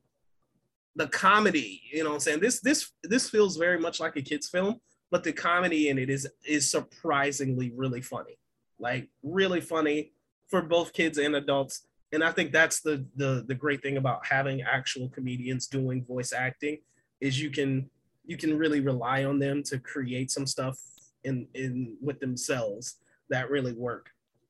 the 0.96 1.08
comedy, 1.08 1.82
you 1.92 2.04
know 2.04 2.10
what 2.10 2.16
I'm 2.16 2.20
saying? 2.22 2.40
This 2.40 2.62
this 2.62 2.92
this 3.04 3.30
feels 3.30 3.58
very 3.58 3.80
much 3.80 4.00
like 4.00 4.16
a 4.16 4.22
kids 4.22 4.48
film, 4.48 4.80
but 5.12 5.24
the 5.24 5.34
comedy 5.34 5.90
in 5.90 5.98
it 5.98 6.10
is 6.10 6.28
is 6.46 6.70
surprisingly 6.70 7.72
really 7.76 8.02
funny. 8.02 8.38
Like 8.80 9.10
really 9.24 9.62
funny 9.62 10.14
for 10.48 10.62
both 10.62 10.94
kids 10.94 11.18
and 11.18 11.36
adults. 11.36 11.88
And 12.12 12.24
I 12.24 12.32
think 12.32 12.52
that's 12.52 12.82
the 12.82 13.06
the 13.16 13.44
the 13.48 13.56
great 13.56 13.82
thing 13.82 13.98
about 13.98 14.26
having 14.26 14.62
actual 14.62 15.10
comedians 15.10 15.68
doing 15.68 16.06
voice 16.06 16.32
acting 16.34 16.78
is 17.20 17.42
you 17.42 17.50
can 17.50 17.90
you 18.24 18.38
can 18.38 18.58
really 18.58 18.80
rely 18.80 19.26
on 19.26 19.40
them 19.40 19.64
to 19.64 19.80
create 19.80 20.32
some 20.32 20.48
stuff 20.48 20.78
in 21.24 21.48
in 21.54 21.98
with 22.02 22.20
themselves 22.20 22.98
that 23.30 23.50
really 23.50 23.74
work 23.74 24.10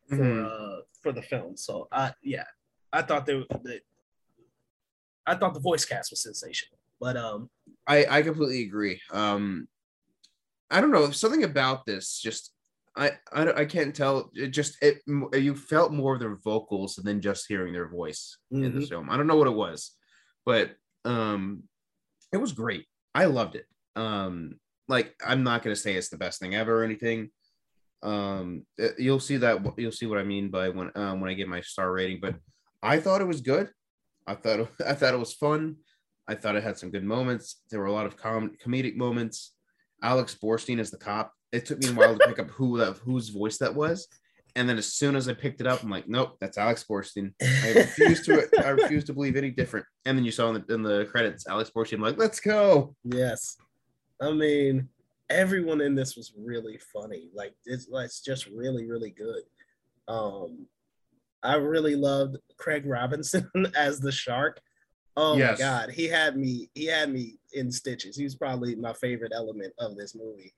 for 0.10 0.18
mm-hmm. 0.18 0.46
uh 0.46 0.82
for 1.02 1.12
the 1.12 1.22
film. 1.22 1.58
So 1.58 1.88
I 1.92 2.14
yeah, 2.22 2.46
I 2.92 3.02
thought 3.02 3.26
they, 3.26 3.44
they 3.64 3.82
I 5.26 5.36
thought 5.36 5.54
the 5.54 5.60
voice 5.60 5.86
cast 5.86 6.12
was 6.12 6.22
sensational. 6.22 6.80
But 7.00 7.18
um 7.18 7.50
I 7.88 8.06
I 8.10 8.22
completely 8.22 8.64
agree. 8.64 9.02
Um 9.12 9.68
I 10.70 10.82
don't 10.82 10.92
know 10.92 11.12
something 11.12 11.44
about 11.44 11.86
this 11.86 12.20
just 12.20 12.52
I 12.96 13.12
I, 13.32 13.52
I 13.52 13.66
can't 13.66 13.96
tell 13.96 14.32
it 14.34 14.50
just 14.50 14.78
it 14.82 15.02
you 15.08 15.56
felt 15.56 15.92
more 15.92 16.14
of 16.14 16.20
their 16.20 16.36
vocals 16.36 16.96
than 16.96 17.22
just 17.22 17.46
hearing 17.48 17.74
their 17.74 17.90
voice 17.90 18.38
mm-hmm. 18.54 18.64
in 18.64 18.74
the 18.74 18.80
mm-hmm. 18.82 18.88
film. 18.88 19.10
I 19.10 19.18
don't 19.18 19.28
know 19.28 19.38
what 19.38 19.48
it 19.48 19.52
was, 19.52 19.92
but 20.46 20.72
um 21.04 21.64
it 22.32 22.38
was 22.38 22.54
great. 22.54 22.86
I 23.14 23.26
loved 23.26 23.56
it. 23.56 23.66
Um 23.96 24.60
like 24.88 25.16
I'm 25.26 25.44
not 25.44 25.64
going 25.64 25.76
to 25.76 25.82
say 25.82 25.96
it's 25.96 26.10
the 26.10 26.18
best 26.18 26.40
thing 26.40 26.56
ever 26.56 26.82
or 26.82 26.84
anything. 26.84 27.32
Um 28.04 28.66
you'll 28.98 29.20
see 29.20 29.38
that 29.38 29.60
you'll 29.78 29.92
see 29.92 30.06
what 30.06 30.20
I 30.20 30.24
mean 30.24 30.50
by 30.50 30.70
when 30.70 30.92
um 30.96 31.22
when 31.22 31.30
I 31.30 31.34
get 31.34 31.48
my 31.48 31.62
star 31.62 31.92
rating, 31.92 32.20
but 32.22 32.36
I 32.84 33.00
thought 33.00 33.22
it 33.22 33.28
was 33.28 33.42
good. 33.42 33.70
I 34.28 34.36
thought 34.36 34.70
I 34.86 34.94
thought 34.94 35.14
it 35.14 35.20
was 35.20 35.34
fun. 35.34 35.78
I 36.28 36.36
thought 36.36 36.56
it 36.56 36.64
had 36.64 36.78
some 36.78 36.92
good 36.92 37.04
moments. 37.04 37.62
There 37.70 37.80
were 37.80 37.86
a 37.86 37.94
lot 37.94 38.08
of 38.08 38.18
com- 38.18 38.56
comedic 38.64 38.96
moments. 38.96 39.54
Alex 40.02 40.36
Borstein 40.42 40.80
as 40.80 40.92
the 40.92 40.98
cop. 40.98 41.32
It 41.52 41.66
took 41.66 41.80
me 41.80 41.90
a 41.90 41.94
while 41.94 42.18
to 42.18 42.28
pick 42.28 42.40
up 42.40 42.50
who 42.50 42.78
that 42.80 42.98
whose 42.98 43.30
voice 43.30 43.58
that 43.60 43.74
was, 43.74 44.08
and 44.56 44.70
then 44.70 44.78
as 44.78 44.94
soon 44.94 45.16
as 45.16 45.28
I 45.28 45.34
picked 45.34 45.62
it 45.62 45.68
up, 45.68 45.84
I'm 45.84 45.90
like, 45.90 46.08
nope, 46.08 46.38
that's 46.40 46.58
Alex 46.58 46.86
Borstein. 46.90 47.34
I 47.42 47.74
refuse 47.74 48.26
to 48.26 48.48
I 48.64 48.70
refuse 48.70 49.04
to 49.06 49.14
believe 49.14 49.36
any 49.36 49.52
different. 49.52 49.86
And 50.06 50.18
then 50.18 50.24
you 50.24 50.32
saw 50.32 50.50
in 50.50 50.64
the, 50.66 50.74
in 50.74 50.82
the 50.82 51.06
credits, 51.06 51.48
Alex 51.48 51.72
Borstein. 51.76 51.96
I'm 51.96 52.02
like, 52.02 52.18
let's 52.18 52.40
go. 52.40 52.96
Yes, 53.04 53.58
I 54.22 54.32
mean 54.32 54.90
everyone 55.30 55.82
in 55.82 55.96
this 55.96 56.16
was 56.16 56.34
really 56.38 56.80
funny. 56.94 57.30
Like 57.34 57.54
it's, 57.66 57.88
it's 57.92 58.22
just 58.22 58.48
really 58.48 58.86
really 58.86 59.12
good. 59.12 59.44
Um, 60.08 60.68
I 61.44 61.56
really 61.56 61.96
loved 61.96 62.38
Craig 62.58 62.86
Robinson 62.86 63.50
as 63.76 64.00
the 64.00 64.12
shark. 64.12 64.60
Oh 65.18 65.38
yes. 65.38 65.60
my 65.60 65.66
god, 65.66 65.90
he 65.92 66.08
had 66.08 66.36
me 66.36 66.70
he 66.74 66.86
had 66.86 67.12
me 67.12 67.38
in 67.54 67.72
stitches. 67.72 68.18
He 68.18 68.24
was 68.24 68.36
probably 68.36 68.76
my 68.76 68.94
favorite 68.94 69.32
element 69.34 69.74
of 69.80 69.96
this 69.96 70.16
movie. 70.16 70.54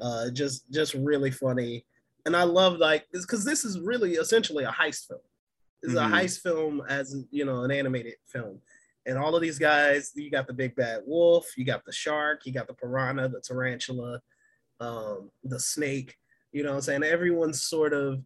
Uh, 0.00 0.30
just 0.30 0.70
just 0.72 0.94
really 0.94 1.30
funny, 1.30 1.84
and 2.24 2.34
I 2.34 2.44
love 2.44 2.78
like 2.78 3.06
because 3.12 3.44
this 3.44 3.64
is 3.64 3.78
really 3.80 4.14
essentially 4.14 4.64
a 4.64 4.70
heist 4.70 5.06
film. 5.08 5.20
It's 5.82 5.94
mm-hmm. 5.94 6.12
a 6.12 6.16
heist 6.16 6.40
film 6.40 6.82
as 6.88 7.24
you 7.30 7.44
know 7.44 7.64
an 7.64 7.70
animated 7.70 8.14
film, 8.26 8.60
and 9.06 9.18
all 9.18 9.34
of 9.34 9.42
these 9.42 9.58
guys. 9.58 10.12
You 10.14 10.30
got 10.30 10.46
the 10.46 10.52
big 10.52 10.74
bad 10.76 11.02
wolf, 11.06 11.46
you 11.56 11.64
got 11.64 11.84
the 11.84 11.92
shark, 11.92 12.46
you 12.46 12.52
got 12.52 12.66
the 12.66 12.74
piranha, 12.74 13.28
the 13.28 13.40
tarantula, 13.40 14.20
um, 14.80 15.30
the 15.44 15.60
snake. 15.60 16.16
You 16.52 16.62
know 16.62 16.70
what 16.70 16.76
I'm 16.76 16.82
saying? 16.82 17.04
Everyone's 17.04 17.62
sort 17.62 17.92
of 17.92 18.22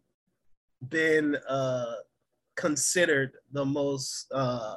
been 0.89 1.37
uh, 1.47 1.95
considered 2.55 3.33
the 3.51 3.65
most 3.65 4.27
uh, 4.33 4.75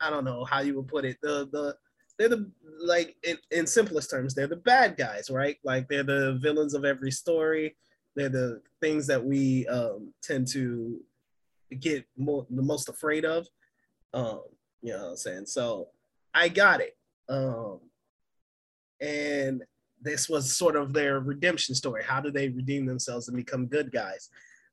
I 0.00 0.10
don't 0.10 0.24
know 0.24 0.44
how 0.44 0.60
you 0.60 0.76
would 0.76 0.88
put 0.88 1.04
it 1.04 1.16
the 1.22 1.48
the 1.50 1.76
they're 2.18 2.28
the 2.28 2.50
like 2.84 3.16
in, 3.22 3.38
in 3.50 3.66
simplest 3.66 4.10
terms 4.10 4.34
they're 4.34 4.46
the 4.46 4.56
bad 4.56 4.96
guys 4.96 5.30
right 5.30 5.56
like 5.64 5.88
they're 5.88 6.04
the 6.04 6.38
villains 6.40 6.74
of 6.74 6.84
every 6.84 7.10
story 7.10 7.76
they're 8.14 8.28
the 8.28 8.60
things 8.80 9.06
that 9.06 9.24
we 9.24 9.66
um, 9.66 10.12
tend 10.22 10.46
to 10.46 11.00
get 11.80 12.04
more 12.16 12.46
the 12.50 12.62
most 12.62 12.88
afraid 12.88 13.24
of 13.24 13.46
um, 14.12 14.42
you 14.84 14.92
know 14.92 15.04
what 15.04 15.10
I'm 15.10 15.16
saying 15.16 15.46
so 15.46 15.88
I 16.32 16.48
got 16.48 16.80
it 16.80 16.96
um, 17.28 17.80
and 19.00 19.64
this 20.00 20.28
was 20.28 20.56
sort 20.56 20.76
of 20.76 20.92
their 20.92 21.18
redemption 21.18 21.74
story 21.74 22.04
how 22.04 22.20
do 22.20 22.30
they 22.30 22.48
redeem 22.48 22.86
themselves 22.86 23.28
and 23.28 23.36
become 23.36 23.66
good 23.66 23.90
guys 23.90 24.30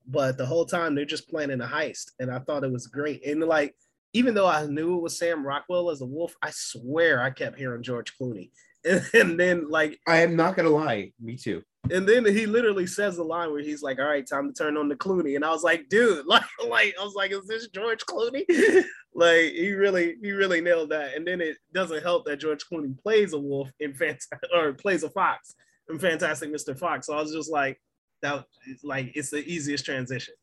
but 0.08 0.38
the 0.38 0.46
whole 0.46 0.66
time 0.66 0.96
they're 0.96 1.06
just 1.06 1.30
planning 1.30 1.62
a 1.62 1.66
heist, 1.66 2.12
and 2.20 2.32
I 2.32 2.40
thought 2.40 2.64
it 2.64 2.72
was 2.72 2.88
great. 2.88 3.26
And 3.26 3.42
like, 3.42 3.76
even 4.14 4.34
though 4.34 4.48
I 4.48 4.66
knew 4.66 4.98
it 4.98 5.02
was 5.02 5.18
Sam 5.18 5.46
Rockwell 5.46 5.90
as 5.90 6.02
a 6.02 6.06
wolf, 6.06 6.36
I 6.42 6.50
swear 6.52 7.22
I 7.22 7.30
kept 7.30 7.58
hearing 7.58 7.84
George 7.84 8.18
Clooney. 8.18 8.50
And, 8.84 9.04
and 9.14 9.40
then 9.40 9.70
like, 9.70 10.00
I 10.08 10.24
am 10.24 10.36
not 10.36 10.56
gonna 10.56 10.72
lie, 10.72 11.14
me 11.22 11.38
too. 11.38 11.62
And 11.92 12.10
then 12.10 12.26
he 12.26 12.48
literally 12.48 12.88
says 12.88 13.16
the 13.16 13.24
line 13.24 13.52
where 13.52 13.62
he's 13.62 13.84
like, 13.84 14.00
"All 14.00 14.08
right, 14.08 14.26
time 14.26 14.52
to 14.52 14.54
turn 14.54 14.76
on 14.76 14.90
the 14.90 14.96
Clooney," 14.96 15.36
and 15.36 15.46
I 15.46 15.52
was 15.52 15.62
like, 15.62 15.88
"Dude, 15.88 16.26
like, 16.26 16.42
like 16.68 16.96
I 17.00 17.04
was 17.04 17.14
like, 17.14 17.32
is 17.32 17.46
this 17.46 17.68
George 17.68 18.04
Clooney?" 18.08 18.44
like 19.14 19.52
he 19.52 19.74
really, 19.74 20.16
he 20.22 20.32
really 20.32 20.62
nailed 20.62 20.90
that. 20.90 21.16
And 21.16 21.28
then 21.28 21.42
it 21.42 21.58
doesn't 21.74 22.04
help 22.04 22.26
that 22.26 22.40
George 22.40 22.64
Clooney 22.72 22.98
plays 23.02 23.34
a 23.34 23.40
wolf 23.40 23.72
in 23.80 23.94
Fantastic 23.94 24.40
or 24.56 24.74
plays 24.74 25.04
a 25.04 25.10
fox 25.10 25.56
in 25.90 26.00
Fantastic 26.00 26.54
Mr. 26.54 26.78
Fox. 26.78 27.08
So 27.08 27.14
I 27.14 27.22
was 27.22 27.34
just 27.34 27.52
like, 27.52 27.80
that 28.22 28.46
like 28.84 29.12
it's 29.16 29.30
the 29.30 29.44
easiest 29.46 29.86
transition. 29.86 30.34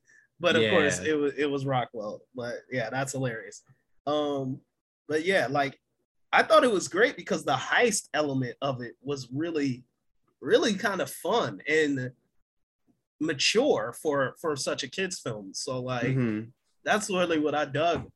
But 0.41 0.57
of 0.57 0.63
yeah. 0.63 0.71
course, 0.71 1.01
it 1.01 1.15
was 1.15 1.35
it 1.37 1.51
was 1.51 1.67
Rockwell. 1.67 2.21
But 2.35 2.55
yeah, 2.71 2.91
that's 2.91 3.13
hilarious. 3.13 3.63
Um, 4.07 4.61
but 5.09 5.25
yeah, 5.25 5.47
like 5.49 5.79
I 6.33 6.43
thought 6.43 6.65
it 6.65 6.73
was 6.73 6.89
great 6.89 7.17
because 7.17 7.45
the 7.45 7.55
heist 7.55 8.09
element 8.15 8.57
of 8.63 8.81
it 8.83 8.95
was 9.03 9.29
really, 9.33 9.85
really 10.41 10.75
kind 10.75 11.01
of 11.01 11.11
fun 11.11 11.61
and 11.69 12.13
mature 13.21 13.95
for 14.01 14.35
for 14.41 14.55
such 14.55 14.83
a 14.83 14.89
kids 14.89 15.19
film. 15.19 15.51
So 15.55 15.81
like 15.81 16.07
mm-hmm. 16.07 16.49
that's 16.85 17.11
really 17.11 17.39
what 17.39 17.55
I 17.55 17.65
dug 17.65 18.07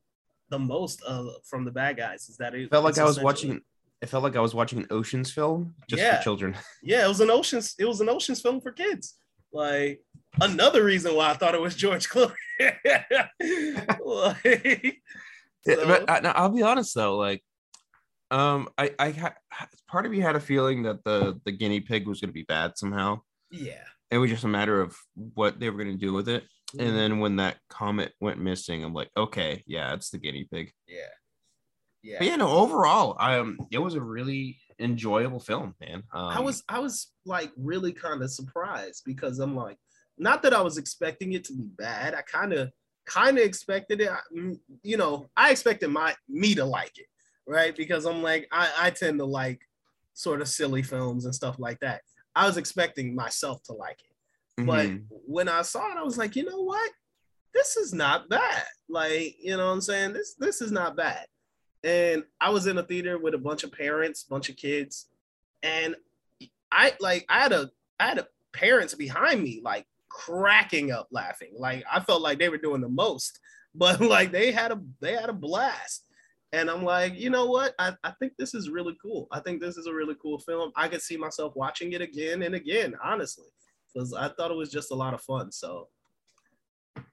the 0.53 0.59
most 0.59 1.03
uh, 1.07 1.25
from 1.45 1.65
the 1.65 1.71
bad 1.71 1.97
guys 1.97 2.29
is 2.29 2.37
that 2.37 2.55
it 2.55 2.71
felt 2.71 2.85
like 2.85 2.99
I 2.99 3.05
was 3.05 3.19
watching. 3.21 3.61
It 4.03 4.09
felt 4.09 4.23
like 4.23 4.37
I 4.37 4.41
was 4.41 4.55
watching 4.55 4.81
an 4.81 4.87
Ocean's 4.91 5.33
film 5.33 5.75
just 5.89 6.03
yeah. 6.03 6.19
for 6.19 6.23
children. 6.23 6.57
Yeah, 6.83 7.05
it 7.05 7.09
was 7.09 7.21
an 7.21 7.31
Ocean's. 7.31 7.75
It 7.79 7.87
was 7.87 8.01
an 8.01 8.09
Ocean's 8.09 8.41
film 8.41 8.61
for 8.61 8.71
kids. 8.71 9.15
Like 9.53 10.03
another 10.41 10.85
reason 10.85 11.15
why 11.15 11.31
I 11.31 11.35
thought 11.35 11.55
it 11.55 11.61
was 11.61 11.75
George 11.75 12.09
Clooney. 12.09 12.35
like, 14.05 14.99
so. 15.65 15.87
but 15.87 16.11
I, 16.11 16.33
I'll 16.35 16.51
be 16.51 16.63
honest 16.63 16.95
though, 16.95 17.17
like, 17.17 17.43
um, 18.31 18.69
I, 18.77 18.91
I 18.99 19.11
had 19.11 19.35
part 19.89 20.05
of 20.05 20.13
me 20.13 20.21
had 20.21 20.37
a 20.37 20.41
feeling 20.41 20.83
that 20.83 21.03
the 21.05 21.41
the 21.47 21.53
guinea 21.53 21.81
pig 21.81 22.07
was 22.07 22.21
going 22.21 22.31
to 22.31 22.35
be 22.35 22.45
bad 22.45 22.77
somehow. 22.77 23.21
Yeah, 23.51 23.85
it 24.11 24.19
was 24.19 24.31
just 24.31 24.45
a 24.45 24.49
matter 24.49 24.83
of 24.83 24.97
what 25.15 25.59
they 25.59 25.71
were 25.71 25.83
going 25.83 25.97
to 25.97 26.07
do 26.07 26.13
with 26.13 26.29
it. 26.29 26.45
And 26.79 26.97
then 26.97 27.21
when 27.21 27.37
that 27.37 27.59
comet 27.69 28.13
went 28.21 28.41
missing, 28.41 28.85
I'm 28.85 28.95
like, 28.95 29.11
okay, 29.17 29.63
yeah, 29.67 29.95
it's 29.95 30.11
the 30.11 30.19
guinea 30.19 30.47
pig. 30.51 30.73
Yeah, 30.87 30.97
yeah. 32.03 32.17
But 32.19 32.27
yeah, 32.29 32.37
no, 32.37 32.49
overall, 32.49 33.17
um, 33.19 33.59
it 33.71 33.79
was 33.79 33.95
a 33.95 34.01
really 34.01 34.59
enjoyable 34.79 35.41
film, 35.41 35.75
man. 35.81 36.03
Um, 36.13 36.29
I 36.29 36.41
was 36.41 36.63
I 36.69 36.79
was 36.79 37.13
like 37.25 37.53
really 37.57 37.93
kind 37.93 38.23
of 38.23 38.31
surprised 38.31 39.03
because 39.05 39.39
I'm 39.39 39.55
like, 39.55 39.79
not 40.19 40.43
that 40.43 40.55
I 40.55 40.61
was 40.61 40.79
expecting 40.79 41.33
it 41.33 41.45
to 41.45 41.53
be 41.53 41.65
bad. 41.77 42.15
I 42.15 42.23
kind 42.23 42.53
of 42.53 42.71
kind 43.07 43.39
of 43.39 43.45
expected 43.45 44.01
it. 44.01 44.11
Mm, 44.35 44.59
you 44.83 44.97
know, 44.97 45.29
I 45.37 45.51
expected 45.51 45.89
my 45.89 46.15
me 46.29 46.55
to 46.55 46.65
like 46.65 46.99
it, 46.99 47.07
right? 47.47 47.77
Because 47.77 48.05
I'm 48.05 48.23
like, 48.23 48.49
I, 48.53 48.71
I 48.79 48.91
tend 48.91 49.19
to 49.19 49.25
like 49.25 49.61
sort 50.15 50.41
of 50.41 50.49
silly 50.49 50.83
films 50.83 51.25
and 51.25 51.35
stuff 51.35 51.57
like 51.59 51.81
that. 51.81 52.03
I 52.35 52.47
was 52.47 52.57
expecting 52.57 53.15
myself 53.15 53.63
to 53.65 53.73
like 53.73 54.01
it. 54.01 54.12
Mm-hmm. 54.59 54.67
But 54.67 55.19
when 55.27 55.49
I 55.49 55.63
saw 55.63 55.91
it, 55.91 55.99
I 55.99 56.03
was 56.03 56.19
like, 56.19 56.37
you 56.37 56.45
know 56.45 56.63
what? 56.63 56.91
This 57.55 57.77
is 57.77 57.93
not 57.93 58.29
bad. 58.29 58.65
Like, 58.89 59.37
you 59.41 59.57
know 59.57 59.67
what 59.67 59.73
I'm 59.73 59.81
saying? 59.81 60.13
This 60.13 60.35
this 60.39 60.61
is 60.61 60.73
not 60.73 60.97
bad 60.97 61.27
and 61.85 62.23
I 62.41 62.51
was 62.51 62.67
in 62.67 62.79
a 62.79 62.83
theater 62.83 63.19
with 63.19 63.35
a 63.35 63.39
bunch 63.39 63.65
of 63.65 63.73
parents, 63.73 64.25
bunch 64.25 64.49
of 64.49 64.57
kids, 64.57 65.09
and 65.63 65.97
I 66.71 66.93
like 67.01 67.25
I 67.29 67.41
had 67.41 67.53
a 67.53 67.71
I 67.99 68.09
had 68.09 68.19
a 68.19 68.29
parents 68.53 68.95
behind 68.95 69.43
me 69.43 69.61
like 69.65 69.87
cracking 70.09 70.93
up 70.93 71.09
laughing. 71.11 71.53
Like 71.57 71.85
I 71.93 72.01
felt 72.01 72.23
like 72.23 72.39
they 72.39 72.49
were 72.49 72.59
doing 72.59 72.81
the 72.81 72.89
most, 72.89 73.41
but 73.75 74.01
like 74.01 74.33
they 74.33 74.53
had 74.53 74.73
a 74.73 74.81
they 75.01 75.15
had 75.15 75.29
a 75.29 75.35
blast. 75.35 76.07
And 76.55 76.69
I'm 76.69 76.85
like, 76.85 77.19
you 77.19 77.31
know 77.31 77.47
what? 77.47 77.75
I, 77.79 77.95
I 78.05 78.11
think 78.19 78.35
this 78.39 78.53
is 78.53 78.69
really 78.69 78.95
cool. 79.01 79.27
I 79.33 79.41
think 79.41 79.59
this 79.59 79.79
is 79.79 79.87
a 79.87 79.95
really 79.95 80.15
cool 80.21 80.39
film. 80.39 80.71
I 80.77 80.87
could 80.87 81.01
see 81.01 81.17
myself 81.17 81.57
watching 81.57 81.93
it 81.95 82.03
again 82.03 82.43
and 82.43 82.55
again, 82.55 82.95
honestly, 83.03 83.47
because 83.93 84.13
I 84.13 84.29
thought 84.29 84.51
it 84.51 84.57
was 84.57 84.71
just 84.71 84.91
a 84.91 84.95
lot 84.95 85.15
of 85.15 85.21
fun. 85.23 85.53
So, 85.53 85.89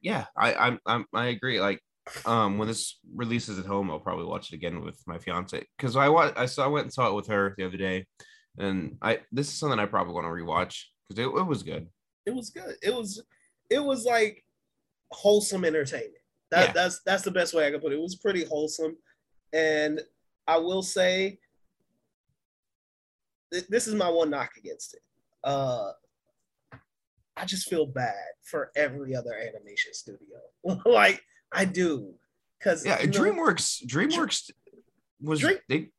yeah, 0.02 0.26
I 0.38 0.54
I'm, 0.54 0.80
I'm 0.86 1.06
I 1.14 1.28
agree. 1.28 1.60
Like 1.60 1.82
um 2.26 2.58
when 2.58 2.68
this 2.68 2.98
releases 3.14 3.60
at 3.60 3.68
home 3.68 3.92
i'll 3.92 4.00
probably 4.00 4.26
watch 4.26 4.52
it 4.52 4.56
again 4.56 4.82
with 4.82 5.00
my 5.06 5.20
fiance 5.20 5.64
because 5.78 5.96
i 5.96 6.10
wa- 6.10 6.32
i 6.36 6.48
saw 6.48 6.64
i 6.64 6.68
went 6.68 6.86
and 6.86 6.92
saw 6.92 7.08
it 7.08 7.14
with 7.14 7.28
her 7.28 7.54
the 7.56 7.64
other 7.64 7.78
day 7.78 8.04
and 8.58 8.98
i 9.04 9.20
this 9.32 9.48
is 9.48 9.54
something 9.54 9.78
i 9.78 9.86
probably 9.86 10.12
want 10.12 10.26
to 10.26 10.30
rewatch 10.30 10.86
because 11.08 11.24
it, 11.24 11.28
it 11.28 11.46
was 11.46 11.62
good 11.62 11.88
it 12.26 12.34
was 12.34 12.50
good 12.50 12.74
it 12.82 12.92
was 12.92 13.22
it 13.70 13.78
was 13.78 14.06
like 14.06 14.44
wholesome 15.12 15.64
entertainment 15.64 16.16
that, 16.50 16.70
yeah. 16.70 16.72
that's 16.74 17.02
that's 17.06 17.22
the 17.22 17.30
best 17.30 17.54
way 17.54 17.68
i 17.68 17.70
can 17.70 17.80
put 17.80 17.92
it 17.92 17.98
it 17.98 18.02
was 18.02 18.16
pretty 18.16 18.44
wholesome 18.44 18.98
and 19.54 20.02
I 20.50 20.58
will 20.58 20.82
say 20.82 21.38
th- 23.52 23.68
this 23.68 23.88
is 23.88 23.94
my 23.94 24.10
one 24.10 24.32
knock 24.32 24.52
against 24.58 24.96
it. 24.96 25.02
Uh, 25.44 25.92
I 27.40 27.46
just 27.46 27.70
feel 27.70 27.86
bad 27.86 28.14
for 28.44 28.72
every 28.76 29.16
other 29.16 29.34
animation 29.34 29.94
studio. 29.94 30.40
like 30.86 31.22
I 31.52 31.66
do, 31.66 32.14
because 32.60 32.86
Yeah, 32.86 33.00
DreamWorks. 33.00 33.86
DreamWorks 33.88 34.52
was 35.22 35.40
Dream- 35.40 35.58
they. 35.68 35.90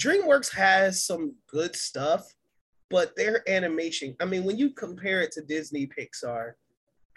DreamWorks 0.00 0.54
has 0.54 1.02
some 1.04 1.34
good 1.50 1.74
stuff, 1.74 2.22
but 2.90 3.16
their 3.16 3.42
animation, 3.50 4.14
I 4.20 4.26
mean, 4.26 4.44
when 4.44 4.56
you 4.56 4.70
compare 4.70 5.22
it 5.22 5.32
to 5.32 5.42
Disney 5.42 5.88
Pixar, 5.88 6.52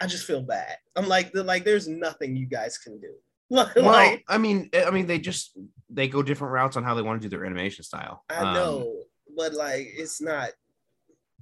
I 0.00 0.06
just 0.08 0.26
feel 0.26 0.42
bad. 0.42 0.76
I'm 0.96 1.06
like, 1.06 1.30
like, 1.34 1.64
there's 1.64 1.86
nothing 1.86 2.34
you 2.34 2.46
guys 2.46 2.78
can 2.78 2.98
do. 3.00 3.12
like, 3.50 3.76
Well, 3.76 4.16
I 4.28 4.38
mean, 4.38 4.68
I 4.74 4.90
mean, 4.90 5.06
they 5.06 5.18
just 5.18 5.56
they 5.90 6.08
go 6.08 6.22
different 6.22 6.52
routes 6.52 6.76
on 6.76 6.82
how 6.82 6.94
they 6.94 7.02
want 7.02 7.20
to 7.22 7.28
do 7.28 7.30
their 7.36 7.44
animation 7.44 7.84
style. 7.84 8.24
I 8.30 8.38
Um, 8.38 8.54
know, 8.54 9.02
but 9.36 9.52
like, 9.54 9.86
it's 9.96 10.20
not. 10.20 10.48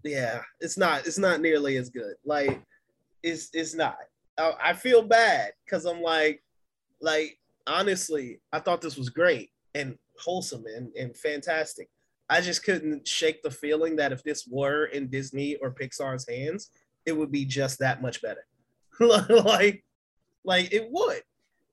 Yeah, 0.05 0.41
it's 0.61 0.79
not. 0.79 1.07
It's 1.07 1.19
not 1.19 1.41
nearly 1.41 1.77
as 1.77 1.91
good. 1.91 2.15
Like, 2.25 2.63
it's 3.23 3.51
it's 3.53 3.75
not. 3.75 3.99
I, 4.39 4.53
I 4.63 4.73
feel 4.73 5.03
bad 5.03 5.53
because 5.65 5.85
I'm 5.85 6.03
like, 6.03 6.43
like 7.01 7.39
honestly, 7.67 8.41
I 8.53 8.61
thought 8.61 8.81
this 8.81 8.97
was 8.97 9.11
great 9.11 9.51
and 9.75 9.97
wholesome 10.19 10.65
and, 10.67 10.95
and 10.97 11.17
fantastic. 11.17 11.89
I 12.29 12.41
just 12.41 12.65
couldn't 12.65 13.07
shake 13.07 13.43
the 13.43 13.51
feeling 13.51 13.97
that 13.97 14.13
if 14.13 14.23
this 14.23 14.47
were 14.49 14.87
in 14.87 15.09
Disney 15.09 15.57
or 15.57 15.75
Pixar's 15.75 16.29
hands, 16.29 16.71
it 17.05 17.13
would 17.13 17.33
be 17.33 17.45
just 17.45 17.79
that 17.81 18.03
much 18.03 18.23
better. 18.23 18.47
like, 19.01 19.85
like 20.45 20.73
it 20.73 20.89
would. 20.91 21.23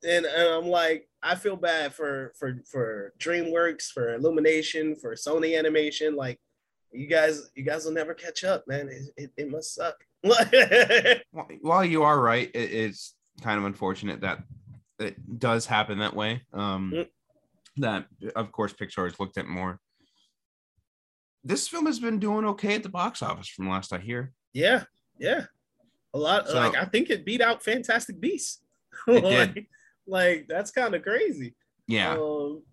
And, 0.08 0.26
and 0.26 0.48
I'm 0.50 0.68
like, 0.68 1.08
I 1.22 1.36
feel 1.36 1.56
bad 1.56 1.94
for 1.94 2.34
for 2.40 2.62
for 2.70 3.14
DreamWorks, 3.20 3.92
for 3.92 4.14
Illumination, 4.14 4.96
for 4.96 5.16
Sony 5.16 5.58
Animation. 5.58 6.16
Like, 6.16 6.40
you 6.98 7.08
guys, 7.08 7.50
you 7.56 7.64
guys 7.64 7.86
will 7.86 7.92
never 7.94 8.14
catch 8.14 8.44
up, 8.44 8.64
man. 8.68 8.90
It, 8.90 9.04
it, 9.18 9.32
it 9.38 9.50
must 9.52 9.74
suck. 9.76 9.96
While- 10.22 11.48
While 11.62 11.86
you 11.86 12.04
are 12.04 12.20
right, 12.20 12.50
it 12.54 12.72
is 12.72 13.14
kind 13.42 13.58
of 13.60 13.66
unfortunate 13.66 14.22
that 14.22 14.44
it 15.00 15.40
does 15.40 15.66
happen 15.66 16.00
that 16.00 16.16
way. 16.16 16.42
Um, 16.54 16.92
Mm. 16.96 17.08
That, 17.80 18.08
of 18.36 18.52
course, 18.52 18.74
Pixar 18.74 19.04
has 19.06 19.20
looked 19.20 19.38
at 19.38 19.46
more. 19.48 19.80
This 21.44 21.68
film 21.68 21.86
has 21.86 22.00
been 22.00 22.18
doing 22.20 22.44
okay 22.46 22.74
at 22.74 22.82
the 22.82 22.90
box 22.90 23.22
office, 23.22 23.48
from 23.48 23.70
last 23.70 23.94
I 23.94 24.00
hear. 24.00 24.34
Yeah, 24.54 24.84
yeah. 25.20 25.46
A 26.14 26.18
lot 26.18 26.48
So- 26.48 26.56
like 26.56 26.76
I 26.76 26.86
think 26.86 27.10
it 27.12 27.24
beat 27.26 27.40
out 27.42 27.64
Fantastic 27.64 28.20
Beasts. 28.20 28.62
Like, 29.08 29.68
like 30.08 30.46
that's 30.50 30.72
kind 30.72 30.96
of 30.96 31.04
crazy. 31.04 31.54
Yeah, 31.88 32.14
Um 32.14 32.64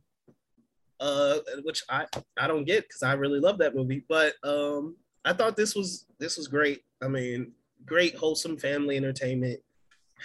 uh 1.01 1.38
which 1.62 1.82
I 1.88 2.07
I 2.38 2.47
don't 2.47 2.64
get 2.64 2.88
because 2.88 3.03
I 3.03 3.14
really 3.14 3.40
love 3.40 3.59
that 3.59 3.74
movie. 3.74 4.05
But 4.09 4.34
um 4.45 4.97
I 5.24 5.32
thought 5.32 5.57
this 5.57 5.74
was 5.74 6.07
this 6.18 6.36
was 6.36 6.49
great. 6.49 6.82
I 7.03 7.09
mean, 7.09 7.53
great 7.86 8.14
wholesome 8.14 8.57
family 8.57 8.97
entertainment. 8.97 9.61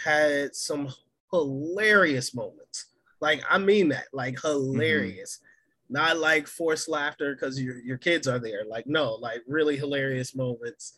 Had 0.04 0.56
some 0.56 0.94
hilarious 1.32 2.34
moments. 2.34 2.88
Like 3.22 3.44
I 3.50 3.58
mean 3.58 3.90
that, 3.90 4.06
like 4.14 4.40
hilarious. 4.42 5.40
Not 5.90 6.18
like 6.18 6.48
forced 6.48 6.88
laughter 6.88 7.34
because 7.34 7.60
your 7.60 7.80
your 7.80 7.98
kids 7.98 8.28
are 8.28 8.40
there. 8.40 8.64
Like 8.68 8.86
no, 8.88 9.16
like 9.16 9.42
really 9.48 9.76
hilarious 9.76 10.36
moments. 10.36 10.94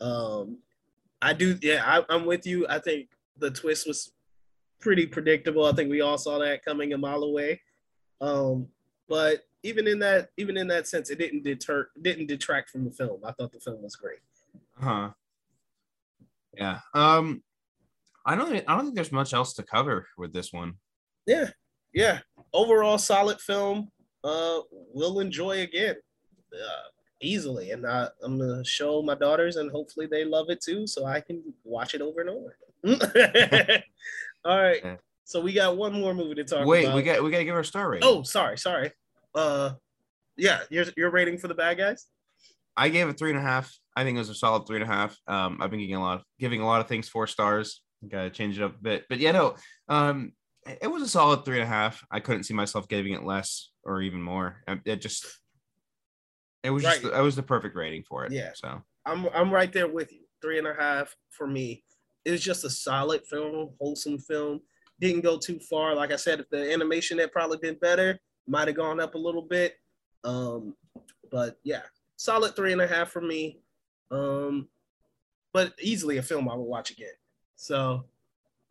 Um, 0.00 0.58
I 1.22 1.32
do. 1.32 1.58
Yeah, 1.62 1.82
I, 1.84 2.14
I'm 2.14 2.26
with 2.26 2.46
you. 2.46 2.66
I 2.68 2.78
think 2.78 3.08
the 3.38 3.50
twist 3.50 3.86
was 3.86 4.12
pretty 4.80 5.06
predictable. 5.06 5.64
I 5.64 5.72
think 5.72 5.90
we 5.90 6.02
all 6.02 6.18
saw 6.18 6.38
that 6.38 6.64
coming 6.64 6.92
a 6.92 6.98
mile 6.98 7.22
away. 7.22 7.60
Um, 8.20 8.68
but 9.08 9.44
even 9.62 9.86
in 9.86 9.98
that, 10.00 10.30
even 10.36 10.56
in 10.56 10.68
that 10.68 10.86
sense, 10.86 11.10
it 11.10 11.18
didn't 11.18 11.44
deter, 11.44 11.88
didn't 12.00 12.26
detract 12.26 12.70
from 12.70 12.84
the 12.84 12.90
film. 12.90 13.20
I 13.24 13.32
thought 13.32 13.52
the 13.52 13.60
film 13.60 13.82
was 13.82 13.96
great. 13.96 14.18
Uh 14.80 14.84
huh. 14.84 15.10
Yeah. 16.56 16.78
Um, 16.94 17.42
I 18.24 18.34
don't. 18.34 18.50
Think, 18.50 18.64
I 18.66 18.74
don't 18.74 18.84
think 18.84 18.94
there's 18.94 19.12
much 19.12 19.34
else 19.34 19.52
to 19.54 19.62
cover 19.62 20.06
with 20.16 20.32
this 20.32 20.52
one. 20.52 20.74
Yeah, 21.26 21.50
yeah. 21.92 22.20
Overall, 22.52 22.98
solid 22.98 23.40
film. 23.40 23.90
Uh, 24.24 24.60
we'll 24.70 25.20
enjoy 25.20 25.60
again, 25.60 25.94
uh, 26.52 26.88
easily, 27.20 27.70
and 27.70 27.86
I, 27.86 28.08
I'm 28.22 28.38
gonna 28.38 28.64
show 28.64 29.02
my 29.02 29.14
daughters, 29.14 29.56
and 29.56 29.70
hopefully 29.70 30.06
they 30.06 30.24
love 30.24 30.50
it 30.50 30.60
too, 30.60 30.86
so 30.86 31.04
I 31.06 31.20
can 31.20 31.42
watch 31.64 31.94
it 31.94 32.00
over 32.00 32.20
and 32.20 32.30
over. 32.30 32.56
All 34.44 34.62
right. 34.62 34.98
So 35.26 35.40
we 35.40 35.52
got 35.52 35.76
one 35.76 35.92
more 35.92 36.14
movie 36.14 36.36
to 36.36 36.44
talk 36.44 36.66
Wait, 36.66 36.84
about. 36.84 36.94
Wait, 36.94 37.02
we 37.02 37.02
got 37.02 37.22
we 37.24 37.30
got 37.32 37.38
to 37.38 37.44
give 37.44 37.56
our 37.56 37.64
star 37.64 37.90
rating. 37.90 38.08
Oh, 38.08 38.22
sorry, 38.22 38.56
sorry. 38.56 38.92
Uh, 39.34 39.72
yeah, 40.36 40.60
your 40.70 40.84
your 40.96 41.10
rating 41.10 41.36
for 41.36 41.48
the 41.48 41.54
bad 41.54 41.78
guys. 41.78 42.06
I 42.76 42.90
gave 42.90 43.08
it 43.08 43.18
three 43.18 43.30
and 43.30 43.38
a 43.38 43.42
half. 43.42 43.76
I 43.96 44.04
think 44.04 44.14
it 44.14 44.20
was 44.20 44.28
a 44.28 44.34
solid 44.34 44.68
three 44.68 44.80
and 44.80 44.88
a 44.88 44.92
half. 44.94 45.16
Um, 45.26 45.58
I've 45.60 45.70
been 45.70 45.80
giving 45.80 45.96
a 45.96 46.00
lot, 46.00 46.18
of 46.18 46.24
giving 46.38 46.60
a 46.60 46.66
lot 46.66 46.80
of 46.80 46.86
things 46.86 47.08
four 47.08 47.26
stars. 47.26 47.82
Got 48.06 48.22
to 48.22 48.30
change 48.30 48.56
it 48.56 48.62
up 48.62 48.76
a 48.76 48.82
bit, 48.82 49.04
but 49.08 49.18
yeah, 49.18 49.32
no. 49.32 49.56
Um, 49.88 50.32
it 50.80 50.90
was 50.90 51.02
a 51.02 51.08
solid 51.08 51.44
three 51.44 51.56
and 51.56 51.64
a 51.64 51.66
half. 51.66 52.04
I 52.10 52.20
couldn't 52.20 52.44
see 52.44 52.54
myself 52.54 52.86
giving 52.86 53.14
it 53.14 53.24
less 53.24 53.70
or 53.82 54.02
even 54.02 54.22
more. 54.22 54.62
Um, 54.68 54.80
It 54.84 55.00
just, 55.00 55.26
it 56.62 56.70
was 56.70 56.82
just, 56.84 57.02
Right. 57.02 57.14
it 57.14 57.22
was 57.22 57.34
the 57.34 57.42
perfect 57.42 57.74
rating 57.74 58.04
for 58.08 58.26
it. 58.26 58.32
Yeah. 58.32 58.50
So 58.54 58.80
I'm 59.04 59.26
I'm 59.34 59.50
right 59.50 59.72
there 59.72 59.88
with 59.88 60.12
you. 60.12 60.20
Three 60.40 60.58
and 60.58 60.68
a 60.68 60.74
half 60.74 61.16
for 61.30 61.46
me. 61.48 61.82
It 62.24 62.30
was 62.30 62.42
just 62.42 62.62
a 62.64 62.70
solid 62.70 63.26
film, 63.26 63.70
wholesome 63.80 64.18
film. 64.18 64.60
Didn't 65.00 65.22
go 65.22 65.38
too 65.38 65.58
far. 65.58 65.94
Like 65.94 66.12
I 66.12 66.16
said, 66.16 66.40
if 66.40 66.48
the 66.48 66.72
animation 66.72 67.18
had 67.18 67.32
probably 67.32 67.58
been 67.58 67.76
better, 67.76 68.18
might 68.46 68.68
have 68.68 68.76
gone 68.76 69.00
up 69.00 69.14
a 69.14 69.18
little 69.18 69.42
bit. 69.42 69.78
Um, 70.24 70.74
but 71.30 71.58
yeah, 71.64 71.82
solid 72.16 72.56
three 72.56 72.72
and 72.72 72.80
a 72.80 72.86
half 72.86 73.10
for 73.10 73.20
me. 73.20 73.60
Um, 74.10 74.68
but 75.52 75.72
easily 75.80 76.18
a 76.18 76.22
film 76.22 76.48
I 76.48 76.54
would 76.54 76.64
watch 76.64 76.90
again. 76.90 77.14
So, 77.56 78.04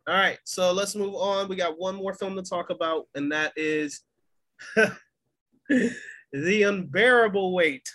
all 0.06 0.14
right. 0.14 0.38
So 0.44 0.72
let's 0.72 0.94
move 0.94 1.14
on. 1.14 1.48
We 1.48 1.56
got 1.56 1.78
one 1.78 1.94
more 1.96 2.14
film 2.14 2.36
to 2.36 2.42
talk 2.42 2.70
about, 2.70 3.06
and 3.14 3.30
that 3.32 3.52
is 3.56 4.02
the 6.32 6.62
unbearable 6.62 7.52
weight 7.54 7.88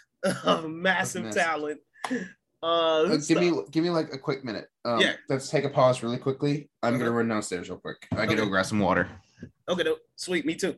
of 0.43 0.69
massive 0.69 1.31
talent. 1.31 1.79
Uh, 2.09 2.17
Uh, 2.63 3.17
give 3.27 3.39
me 3.39 3.51
give 3.71 3.83
me 3.83 3.89
like 3.89 4.13
a 4.13 4.17
quick 4.17 4.43
minute. 4.45 4.69
Um, 4.83 4.99
Yeah. 4.99 5.13
Let's 5.29 5.49
take 5.49 5.63
a 5.63 5.69
pause 5.69 6.01
really 6.03 6.17
quickly. 6.17 6.69
I'm 6.81 6.95
Okay. 6.95 7.03
gonna 7.03 7.15
run 7.15 7.27
downstairs 7.27 7.69
real 7.69 7.77
quick. 7.79 8.07
I 8.13 8.25
gotta 8.25 8.35
go 8.37 8.47
grab 8.47 8.65
some 8.65 8.79
water. 8.79 9.07
Okay, 9.69 9.83
no, 9.83 9.97
sweet. 10.15 10.45
Me 10.45 10.55
too. 10.55 10.75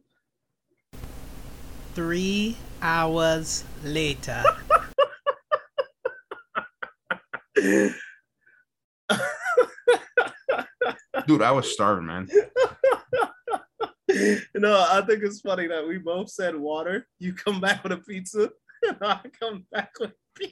Three 1.96 2.58
hours 2.82 3.64
later. 3.84 4.44
Dude, 11.28 11.42
I 11.42 11.52
was 11.52 11.72
starving, 11.72 12.06
man. 12.08 12.28
no, 14.56 14.86
I 14.92 15.02
think 15.08 15.24
it's 15.24 15.40
funny 15.42 15.68
that 15.68 15.88
we 15.88 15.98
both 15.98 16.30
said 16.30 16.56
water. 16.56 17.08
You 17.20 17.34
come 17.34 17.62
back 17.62 17.84
with 17.84 17.94
a 17.94 17.98
pizza, 17.98 18.50
and 18.84 18.98
I 19.02 19.20
come 19.40 19.66
back 19.72 19.92
with 20.00 20.12
beer. 20.36 20.50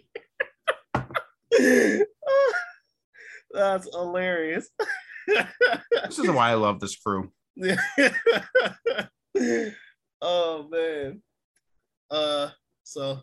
That's 3.53 3.87
hilarious. 3.93 4.69
This 6.05 6.17
is 6.17 6.29
why 6.31 6.49
I 6.49 6.55
love 6.55 6.79
this 6.79 6.95
crew. 6.95 7.31
oh 10.21 10.67
man. 10.69 11.21
Uh 12.09 12.49
so 12.83 13.19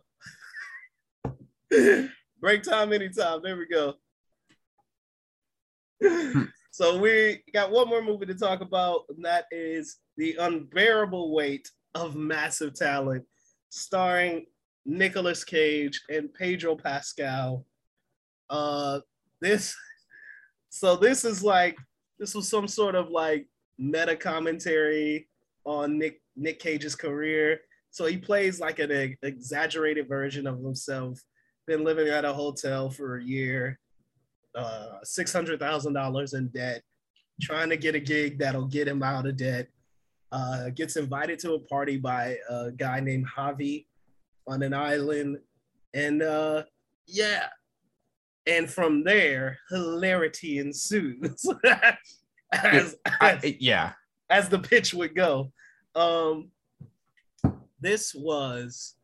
break 2.40 2.62
time 2.62 2.92
anytime. 2.92 3.40
There 3.42 3.56
we 3.56 3.66
go. 3.66 3.94
so 6.70 6.98
we 6.98 7.42
got 7.52 7.72
one 7.72 7.88
more 7.88 8.00
movie 8.00 8.26
to 8.26 8.34
talk 8.34 8.60
about, 8.60 9.02
and 9.08 9.24
that 9.24 9.46
is 9.50 9.96
The 10.16 10.36
Unbearable 10.38 11.34
Weight 11.34 11.68
of 11.94 12.14
Massive 12.14 12.74
Talent, 12.74 13.24
starring 13.70 14.46
Nicolas 14.86 15.42
Cage 15.44 16.00
and 16.08 16.32
Pedro 16.32 16.76
Pascal. 16.76 17.66
Uh 18.48 19.00
this 19.40 19.74
so 20.70 20.96
this 20.96 21.24
is 21.24 21.42
like 21.42 21.78
this 22.18 22.34
was 22.34 22.48
some 22.48 22.68
sort 22.68 22.94
of 22.94 23.10
like 23.10 23.46
meta 23.78 24.16
commentary 24.16 25.28
on 25.64 25.98
Nick 25.98 26.20
Nick 26.36 26.58
Cage's 26.58 26.94
career. 26.94 27.60
So 27.90 28.06
he 28.06 28.16
plays 28.18 28.60
like 28.60 28.78
an 28.78 29.16
exaggerated 29.22 30.08
version 30.08 30.46
of 30.46 30.60
himself. 30.62 31.20
Been 31.66 31.84
living 31.84 32.08
at 32.08 32.24
a 32.24 32.32
hotel 32.32 32.90
for 32.90 33.16
a 33.16 33.24
year, 33.24 33.78
uh, 34.54 34.98
six 35.04 35.32
hundred 35.32 35.60
thousand 35.60 35.94
dollars 35.94 36.34
in 36.34 36.48
debt, 36.48 36.82
trying 37.40 37.70
to 37.70 37.76
get 37.76 37.94
a 37.94 38.00
gig 38.00 38.38
that'll 38.38 38.66
get 38.66 38.88
him 38.88 39.02
out 39.02 39.26
of 39.26 39.36
debt. 39.36 39.68
Uh, 40.30 40.68
gets 40.70 40.96
invited 40.96 41.38
to 41.38 41.54
a 41.54 41.60
party 41.60 41.96
by 41.96 42.36
a 42.50 42.70
guy 42.72 43.00
named 43.00 43.26
Javi 43.34 43.86
on 44.46 44.62
an 44.62 44.74
island, 44.74 45.38
and 45.94 46.22
uh, 46.22 46.62
yeah, 47.06 47.46
and 48.48 48.68
from 48.68 49.04
there, 49.04 49.58
hilarity 49.70 50.58
ensues. 50.58 51.46
as, 52.52 52.96
I, 53.20 53.32
as, 53.32 53.54
yeah. 53.60 53.92
as 54.30 54.48
the 54.48 54.58
pitch 54.58 54.94
would 54.94 55.14
go. 55.14 55.52
Um, 55.94 56.50
this 57.80 58.14
was 58.14 58.96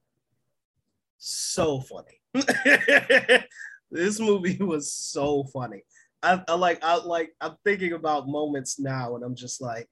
so 1.19 1.81
funny. 1.81 2.21
this 3.91 4.19
movie 4.19 4.57
was 4.57 4.93
so 4.93 5.45
funny. 5.45 5.83
I, 6.23 6.43
I 6.49 6.55
like 6.55 6.83
I 6.83 6.97
like 6.97 7.35
I'm 7.41 7.57
thinking 7.65 7.93
about 7.93 8.27
moments 8.27 8.81
now 8.81 9.15
and 9.15 9.23
I'm 9.23 9.37
just 9.37 9.61
like, 9.61 9.89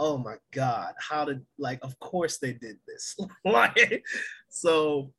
oh 0.00 0.16
my 0.16 0.36
god, 0.52 0.94
how 0.98 1.26
did 1.26 1.44
like 1.58 1.78
of 1.82 1.98
course 2.00 2.38
they 2.38 2.54
did 2.54 2.78
this. 2.86 3.16
like 3.44 4.02
so 4.48 5.12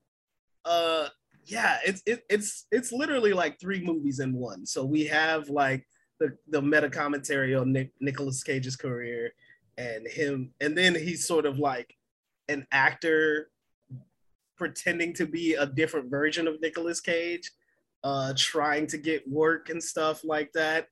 uh 0.65 1.07
yeah, 1.49 1.79
it's 1.85 2.01
it, 2.05 2.23
it's 2.29 2.67
it's 2.71 2.91
literally 2.91 3.33
like 3.33 3.59
three 3.59 3.83
movies 3.83 4.19
in 4.19 4.33
one. 4.33 4.65
So 4.65 4.85
we 4.85 5.05
have 5.05 5.49
like 5.49 5.85
the 6.19 6.37
the 6.47 6.61
meta 6.61 6.89
commentary 6.89 7.55
on 7.55 7.73
Nick 7.73 7.91
Nicolas 7.99 8.43
Cage's 8.43 8.75
career 8.75 9.31
and 9.77 10.07
him 10.07 10.51
and 10.59 10.77
then 10.77 10.93
he's 10.93 11.25
sort 11.25 11.45
of 11.45 11.57
like 11.57 11.95
an 12.49 12.67
actor 12.71 13.49
pretending 14.57 15.13
to 15.13 15.25
be 15.25 15.55
a 15.55 15.65
different 15.65 16.11
version 16.11 16.47
of 16.47 16.61
Nicolas 16.61 16.99
Cage, 16.99 17.49
uh, 18.03 18.33
trying 18.35 18.85
to 18.87 18.97
get 18.97 19.27
work 19.27 19.69
and 19.69 19.81
stuff 19.81 20.23
like 20.23 20.51
that. 20.53 20.87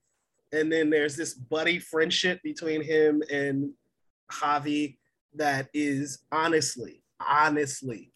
And 0.54 0.72
then 0.72 0.90
there's 0.90 1.18
this 1.18 1.34
buddy 1.34 1.78
friendship 1.78 2.42
between 2.44 2.82
him 2.82 3.22
and 3.30 3.72
Javi 4.32 4.98
that 5.36 5.68
is 5.74 6.20
honestly, 6.32 7.04
honestly, 7.20 8.14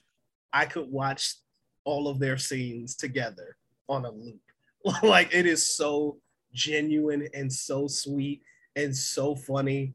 I 0.53 0.65
could 0.65 0.89
watch 0.89 1.35
all 1.83 2.07
of 2.07 2.19
their 2.19 2.37
scenes 2.37 2.95
together 2.95 3.57
on 3.89 4.05
a 4.05 4.11
loop. 4.11 4.41
like 5.03 5.33
it 5.33 5.45
is 5.45 5.75
so 5.75 6.17
genuine 6.53 7.27
and 7.33 7.51
so 7.51 7.87
sweet 7.87 8.41
and 8.75 8.95
so 8.95 9.35
funny. 9.35 9.93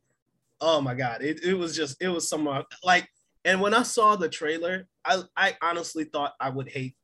Oh 0.61 0.81
my 0.81 0.95
god, 0.95 1.23
it, 1.23 1.43
it 1.45 1.55
was 1.55 1.77
just 1.77 1.97
it 2.01 2.09
was 2.09 2.29
some 2.29 2.49
like 2.85 3.09
and 3.47 3.61
when 3.61 3.75
I 3.75 3.85
saw 3.85 4.17
the 4.17 4.29
trailer, 4.29 4.89
I, 5.05 5.23
I 5.37 5.57
honestly 5.63 6.03
thought 6.03 6.35
I 6.41 6.51
would 6.51 6.69
hate 6.69 6.97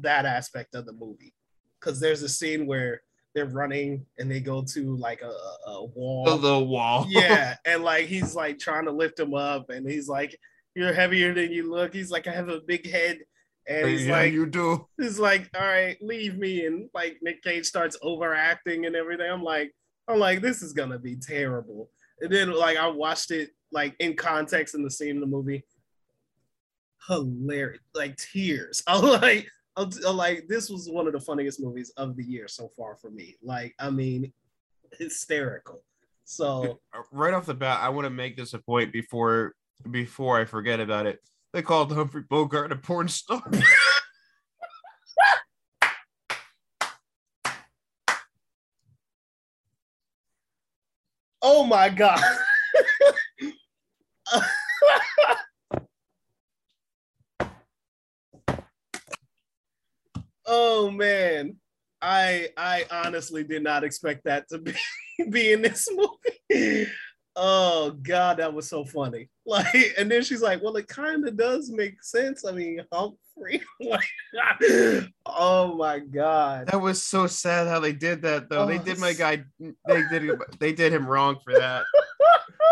that 0.00 0.26
aspect 0.26 0.74
of 0.74 0.84
the 0.84 0.92
movie 0.92 1.32
because 1.78 2.00
there's 2.00 2.22
a 2.22 2.28
scene 2.28 2.66
where 2.66 3.02
they're 3.36 3.46
running 3.46 4.04
and 4.18 4.28
they 4.28 4.40
go 4.40 4.62
to 4.62 4.96
like 4.96 5.22
a, 5.22 5.32
a 5.70 5.84
wall. 5.84 6.24
The, 6.24 6.36
the 6.38 6.58
wall. 6.58 7.06
yeah, 7.08 7.54
and 7.64 7.84
like 7.84 8.06
he's 8.06 8.34
like 8.34 8.58
trying 8.58 8.86
to 8.86 8.90
lift 8.90 9.20
him 9.20 9.32
up, 9.32 9.70
and 9.70 9.88
he's 9.88 10.08
like, 10.08 10.36
"You're 10.74 10.92
heavier 10.92 11.32
than 11.32 11.52
you 11.52 11.70
look." 11.70 11.94
He's 11.94 12.10
like, 12.10 12.26
"I 12.26 12.32
have 12.32 12.48
a 12.48 12.60
big 12.60 12.90
head," 12.90 13.20
and 13.66 13.88
he's 13.88 14.06
yeah, 14.06 14.18
like, 14.18 14.32
you 14.32 14.46
do. 14.46 14.86
he's 15.00 15.18
like, 15.18 15.48
"All 15.54 15.62
right, 15.62 15.96
leave 16.02 16.36
me." 16.36 16.66
And 16.66 16.88
like 16.94 17.18
Nick 17.22 17.42
Cage 17.42 17.66
starts 17.66 17.96
overacting 18.02 18.86
and 18.86 18.94
everything. 18.94 19.30
I'm 19.30 19.42
like, 19.42 19.72
I'm 20.08 20.18
like, 20.18 20.40
this 20.40 20.62
is 20.62 20.72
gonna 20.72 20.98
be 20.98 21.16
terrible. 21.16 21.90
And 22.20 22.30
then 22.30 22.52
like 22.52 22.76
I 22.76 22.88
watched 22.88 23.30
it 23.30 23.50
like 23.72 23.94
in 23.98 24.14
context 24.16 24.74
in 24.74 24.82
the 24.82 24.90
scene 24.90 25.10
in 25.10 25.20
the 25.20 25.26
movie. 25.26 25.64
Hilarious, 27.08 27.80
like 27.94 28.16
tears. 28.16 28.82
I'm 28.86 29.02
like, 29.02 29.48
I'm, 29.76 29.90
I'm 30.06 30.16
like, 30.16 30.46
this 30.48 30.70
was 30.70 30.88
one 30.88 31.06
of 31.06 31.12
the 31.12 31.20
funniest 31.20 31.60
movies 31.60 31.92
of 31.96 32.16
the 32.16 32.24
year 32.24 32.48
so 32.48 32.68
far 32.76 32.96
for 32.96 33.10
me. 33.10 33.36
Like, 33.42 33.74
I 33.78 33.90
mean, 33.90 34.32
hysterical. 34.98 35.82
So 36.24 36.80
uh, 36.94 37.02
Right 37.12 37.34
off 37.34 37.46
the 37.46 37.54
bat, 37.54 37.80
I 37.82 37.88
want 37.90 38.06
to 38.06 38.10
make 38.10 38.36
this 38.36 38.54
a 38.54 38.58
point 38.58 38.92
before 38.92 39.54
before 39.90 40.40
I 40.40 40.44
forget 40.44 40.80
about 40.80 41.06
it. 41.06 41.20
They 41.54 41.62
called 41.62 41.92
Humphrey 41.92 42.22
Bogart 42.28 42.72
a 42.72 42.76
porn 42.76 43.08
star. 43.08 43.42
Oh 51.46 51.62
my 51.62 51.90
god. 51.90 52.22
oh 60.46 60.90
man. 60.90 61.56
I 62.00 62.48
I 62.56 62.86
honestly 62.90 63.44
did 63.44 63.62
not 63.62 63.84
expect 63.84 64.24
that 64.24 64.48
to 64.48 64.58
be, 64.58 64.72
be 65.30 65.52
in 65.52 65.60
this 65.60 65.86
movie. 65.92 66.88
Oh 67.36 67.90
god, 68.02 68.36
that 68.38 68.52
was 68.54 68.68
so 68.68 68.84
funny. 68.84 69.28
Like, 69.46 69.66
and 69.98 70.10
then 70.10 70.22
she's 70.22 70.40
like, 70.40 70.62
"Well, 70.62 70.74
it 70.76 70.88
kind 70.88 71.28
of 71.28 71.36
does 71.36 71.70
make 71.70 72.02
sense. 72.02 72.46
I 72.46 72.52
mean, 72.52 72.80
Humphrey." 72.90 73.60
like, 73.80 75.10
oh 75.26 75.74
my 75.76 75.98
god. 75.98 76.68
That 76.68 76.80
was 76.80 77.02
so 77.02 77.26
sad 77.26 77.68
how 77.68 77.78
they 77.80 77.92
did 77.92 78.22
that 78.22 78.48
though. 78.48 78.64
they 78.64 78.78
Oh, 78.78 78.82
did 78.82 78.98
my 78.98 79.12
guy 79.12 79.44
they 79.60 80.02
did 80.10 80.30
they 80.60 80.72
did 80.72 80.94
him 80.94 81.06
wrong 81.06 81.36
for 81.44 81.52
that. 81.58 81.82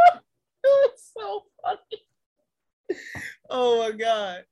it 0.08 0.22
was 0.64 1.10
so 1.14 1.42
funny. 1.62 2.98
Oh 3.50 3.80
my 3.80 3.90
god. 3.94 4.44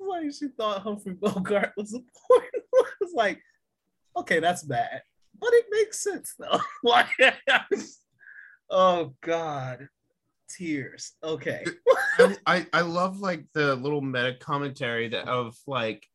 Like 0.00 0.32
she 0.32 0.48
thought 0.48 0.82
Humphrey 0.82 1.12
Bogart 1.12 1.72
was 1.76 1.94
a 1.94 1.98
porn. 1.98 2.42
It's 3.00 3.14
like, 3.14 3.40
okay, 4.16 4.40
that's 4.40 4.64
bad. 4.64 5.02
But 5.38 5.50
it 5.52 5.66
makes 5.70 6.02
sense 6.02 6.34
though. 6.36 6.58
like 6.82 7.06
oh 8.70 9.14
god. 9.22 9.88
Tears. 10.48 11.12
Okay. 11.22 11.64
I, 12.18 12.36
I 12.46 12.66
I 12.72 12.80
love 12.80 13.20
like 13.20 13.44
the 13.54 13.76
little 13.76 14.00
meta 14.00 14.34
commentary 14.40 15.08
that 15.08 15.28
of 15.28 15.56
like 15.66 16.06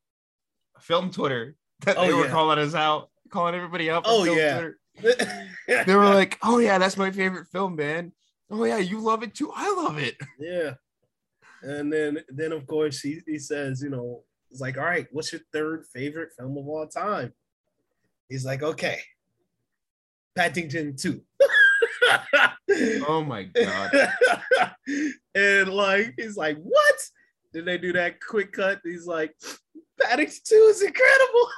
film 0.79 1.09
Twitter 1.09 1.55
that 1.85 1.97
Oh, 1.97 2.05
they 2.05 2.13
were 2.13 2.25
yeah. 2.25 2.31
calling 2.31 2.59
us 2.59 2.75
out, 2.75 3.09
calling 3.29 3.55
everybody 3.55 3.89
out. 3.89 4.03
Oh, 4.05 4.23
yeah. 4.25 4.69
They 5.67 5.95
were 5.95 6.05
like, 6.13 6.37
"Oh 6.43 6.59
yeah, 6.59 6.77
that's 6.77 6.95
my 6.97 7.11
favorite 7.11 7.47
film, 7.47 7.75
man. 7.75 8.11
Oh 8.49 8.63
yeah, 8.65 8.77
you 8.77 8.99
love 8.99 9.23
it 9.23 9.33
too. 9.35 9.51
I 9.55 9.73
love 9.73 9.97
it." 9.97 10.15
Yeah. 10.39 10.73
And 11.61 11.91
then 11.91 12.19
then 12.29 12.51
of 12.51 12.67
course 12.67 12.99
he, 13.01 13.21
he 13.25 13.39
says, 13.39 13.81
you 13.81 13.89
know, 13.89 14.23
it's 14.51 14.61
like, 14.61 14.77
all 14.77 14.83
right, 14.85 15.07
what's 15.11 15.31
your 15.31 15.41
third 15.51 15.85
favorite 15.93 16.31
film 16.37 16.57
of 16.57 16.67
all 16.67 16.87
time? 16.87 17.33
He's 18.29 18.45
like, 18.45 18.61
okay. 18.63 18.99
Paddington 20.35 20.95
2. 20.97 21.21
Oh 23.07 23.23
my 23.25 23.43
god. 23.43 23.91
and 25.35 25.69
like 25.69 26.13
he's 26.17 26.37
like, 26.37 26.57
what? 26.57 26.95
Then 27.53 27.65
they 27.65 27.77
do 27.77 27.93
that 27.93 28.19
quick 28.21 28.51
cut. 28.51 28.81
He's 28.83 29.05
like, 29.07 29.33
Paddington 30.01 30.39
2 30.45 30.55
is 30.69 30.81
incredible. 30.81 31.49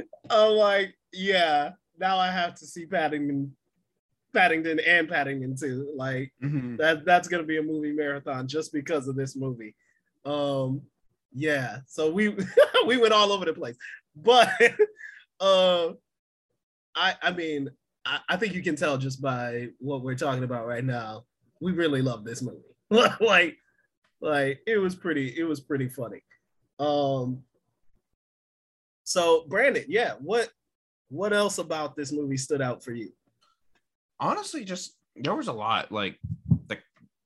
I'm 0.30 0.52
like, 0.52 0.94
yeah, 1.12 1.70
now 1.98 2.16
I 2.18 2.30
have 2.30 2.54
to 2.56 2.66
see 2.66 2.86
Paddington, 2.86 3.54
Paddington 4.34 4.80
and 4.80 5.08
Paddington 5.08 5.56
2. 5.56 5.92
Like 5.96 6.32
Mhm. 6.42 6.78
that 6.78 7.04
that's 7.04 7.28
gonna 7.28 7.42
be 7.42 7.58
a 7.58 7.62
movie 7.62 7.92
marathon 7.92 8.46
just 8.48 8.72
because 8.72 9.08
of 9.08 9.16
this 9.16 9.36
movie. 9.36 9.74
Um, 10.24 10.82
yeah, 11.32 11.78
so 11.86 12.10
we 12.10 12.28
we 12.86 12.96
went 12.96 13.12
all 13.12 13.32
over 13.32 13.44
the 13.44 13.52
place, 13.52 13.76
but 14.16 14.50
uh, 15.40 15.90
I 16.94 17.14
I 17.22 17.32
mean 17.32 17.70
I, 18.08 18.20
I 18.30 18.36
think 18.36 18.54
you 18.54 18.62
can 18.62 18.74
tell 18.74 18.96
just 18.96 19.20
by 19.20 19.68
what 19.78 20.02
we're 20.02 20.14
talking 20.14 20.42
about 20.44 20.66
right 20.66 20.84
now. 20.84 21.24
We 21.60 21.72
really 21.72 22.00
love 22.02 22.24
this 22.24 22.40
movie. 22.42 22.58
like 23.20 23.56
like 24.20 24.60
it 24.66 24.78
was 24.78 24.94
pretty 24.94 25.38
it 25.38 25.44
was 25.44 25.60
pretty 25.60 25.88
funny. 25.88 26.22
Um, 26.78 27.42
so 29.04 29.44
Brandon, 29.48 29.84
yeah, 29.88 30.14
what 30.20 30.48
what 31.08 31.32
else 31.32 31.58
about 31.58 31.96
this 31.96 32.12
movie 32.12 32.36
stood 32.36 32.62
out 32.62 32.82
for 32.82 32.92
you? 32.92 33.10
honestly 34.20 34.64
just 34.64 34.96
there 35.14 35.32
was 35.36 35.46
a 35.46 35.52
lot 35.52 35.92
like 35.92 36.18
the 36.66 36.76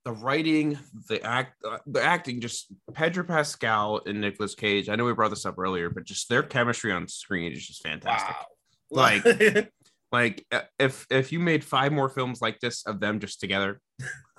the 0.04 0.12
writing 0.12 0.78
the 1.08 1.22
act 1.22 1.54
uh, 1.64 1.78
the 1.86 2.02
acting 2.02 2.38
just 2.38 2.66
pedro 2.92 3.24
pascal 3.24 4.02
and 4.04 4.20
Nicolas 4.20 4.54
cage 4.54 4.90
i 4.90 4.94
know 4.94 5.06
we 5.06 5.14
brought 5.14 5.30
this 5.30 5.46
up 5.46 5.58
earlier 5.58 5.88
but 5.88 6.04
just 6.04 6.28
their 6.28 6.42
chemistry 6.42 6.92
on 6.92 7.08
screen 7.08 7.50
is 7.50 7.66
just 7.66 7.82
fantastic 7.82 8.36
Wow. 8.90 9.14
Like- 9.24 9.72
like 10.12 10.44
uh, 10.52 10.60
if 10.78 11.06
if 11.10 11.32
you 11.32 11.40
made 11.40 11.64
five 11.64 11.92
more 11.92 12.08
films 12.08 12.40
like 12.40 12.60
this 12.60 12.84
of 12.86 13.00
them 13.00 13.18
just 13.18 13.40
together 13.40 13.80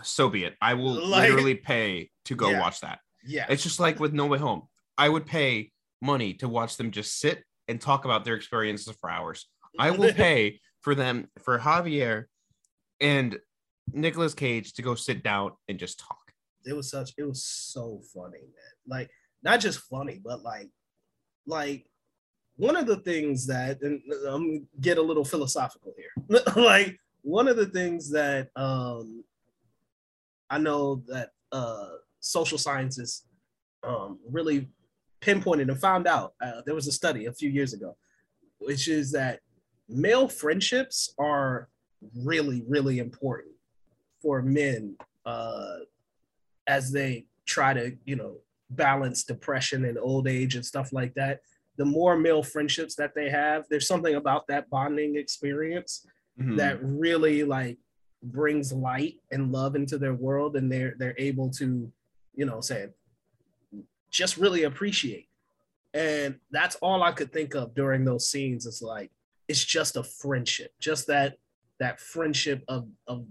so 0.04 0.30
be 0.30 0.44
it. 0.46 0.56
I 0.62 0.74
will 0.76 0.94
Like- 1.10 1.30
literally 1.30 1.56
pay 1.56 2.10
to 2.26 2.36
go 2.36 2.50
Yeah. 2.50 2.60
watch 2.62 2.82
that. 2.82 3.00
Yeah, 3.26 3.46
it's 3.50 3.64
just 3.64 3.80
like 3.80 4.00
with 4.00 4.14
no 4.14 4.26
way 4.28 4.38
home. 4.38 4.64
I 4.98 5.08
would 5.10 5.26
pay 5.26 5.72
money 6.02 6.34
to 6.36 6.50
watch 6.50 6.76
them 6.78 6.92
just 6.92 7.20
sit 7.20 7.44
and 7.70 7.80
talk 7.80 8.04
about 8.06 8.26
their 8.26 8.36
experiences 8.36 8.94
for 9.00 9.10
hours. 9.10 9.48
I 9.80 9.92
will 9.92 10.14
pay 10.26 10.60
for 10.82 10.94
them 10.94 11.30
for 11.42 11.58
Javier 11.58 12.26
and 13.00 13.40
Nicolas 13.94 14.34
Cage 14.34 14.74
to 14.74 14.82
go 14.82 14.96
sit 14.96 15.24
down 15.24 15.52
and 15.70 15.80
just 15.80 16.00
talk. 16.00 16.20
it 16.66 16.74
was 16.74 16.90
such 16.92 17.14
it 17.18 17.24
was 17.24 17.44
so 17.46 18.02
funny 18.14 18.40
man. 18.42 18.74
Like 18.86 19.10
not 19.42 19.60
just 19.62 19.80
funny 19.80 20.20
but 20.24 20.42
like 20.44 20.70
like 21.48 21.86
one 22.58 22.76
of 22.76 22.86
the 22.86 22.98
things 22.98 23.46
that 23.48 23.82
and 23.82 24.02
i'm 24.28 24.48
gonna 24.48 24.60
get 24.82 24.98
a 24.98 25.02
little 25.02 25.26
philosophical 25.26 25.94
here 25.98 26.42
like 26.56 27.00
one 27.22 27.48
of 27.48 27.58
the 27.58 27.66
things 27.66 28.10
that 28.10 28.50
um 28.56 29.24
i 30.50 30.58
know 30.58 31.02
that 31.08 31.32
uh 31.52 31.90
social 32.20 32.58
sciences 32.58 33.26
um 33.84 34.20
really 34.30 34.68
pinpointed 35.20 35.70
and 35.70 35.80
found 35.80 36.06
out 36.08 36.34
uh, 36.42 36.62
there 36.66 36.76
was 36.76 36.88
a 36.88 36.92
study 36.92 37.26
a 37.26 37.34
few 37.34 37.50
years 37.50 37.74
ago 37.74 37.96
which 38.60 38.88
is 38.88 39.12
that 39.12 39.40
male 39.90 40.28
friendships 40.28 41.14
are 41.18 41.70
really 42.24 42.64
really 42.68 43.00
important 43.00 43.54
for 44.22 44.42
men 44.42 44.96
uh 45.26 45.78
as 46.68 46.92
they 46.92 47.26
try 47.46 47.74
to, 47.74 47.96
you 48.06 48.16
know, 48.16 48.38
balance 48.70 49.24
depression 49.24 49.86
and 49.86 49.98
old 49.98 50.28
age 50.28 50.56
and 50.56 50.66
stuff 50.66 50.94
like 50.94 51.14
that. 51.16 51.42
The 51.78 51.86
more 51.86 52.18
male 52.18 52.44
friendships 52.44 52.96
that 52.96 53.16
they 53.16 53.30
have, 53.30 53.66
there's 53.70 53.88
something 53.88 54.16
about 54.16 54.48
that 54.48 54.70
bonding 54.70 55.16
experience 55.16 56.06
Mhm. 56.40 56.58
that 56.58 56.80
really 56.84 57.44
like 57.44 57.78
brings 58.24 58.72
light 58.74 59.20
and 59.32 59.52
love 59.52 59.76
into 59.76 59.98
their 59.98 60.14
world 60.16 60.56
and 60.56 60.72
they're 60.72 60.96
they're 60.98 61.14
able 61.18 61.50
to 61.52 61.92
you 62.34 62.46
know 62.46 62.62
say 62.62 62.88
just 64.10 64.38
really 64.38 64.64
appreciate 64.64 65.28
and 65.94 66.40
that's 66.50 66.76
all 66.78 67.04
i 67.04 67.12
could 67.12 67.32
think 67.34 67.54
of 67.54 67.76
during 67.76 68.06
those 68.06 68.30
scenes 68.30 68.66
it's 68.66 68.82
like 68.82 69.12
it's 69.48 69.64
just 69.64 69.98
a 69.98 70.04
friendship 70.04 70.72
just 70.80 71.06
that 71.08 71.38
that 71.80 72.00
friendship 72.00 72.64
of 72.70 72.88
of 73.08 73.28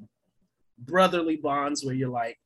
brotherly 0.78 1.36
bonds 1.36 1.84
where 1.84 1.94
you're 1.94 2.08
like 2.08 2.38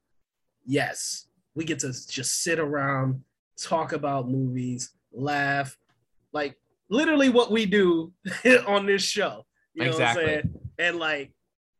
yes 0.64 1.26
we 1.54 1.64
get 1.64 1.80
to 1.80 1.88
just 2.08 2.42
sit 2.44 2.58
around 2.58 3.22
talk 3.60 3.92
about 3.92 4.28
movies 4.28 4.92
laugh 5.12 5.76
like 6.36 6.54
literally 6.90 7.30
what 7.30 7.50
we 7.50 7.66
do 7.66 8.12
on 8.66 8.86
this 8.86 9.02
show. 9.02 9.44
You 9.74 9.84
know 9.84 9.90
Exactly. 9.90 10.24
what 10.24 10.32
i'm 10.32 10.42
saying? 10.42 10.60
And 10.78 10.98
like 10.98 11.32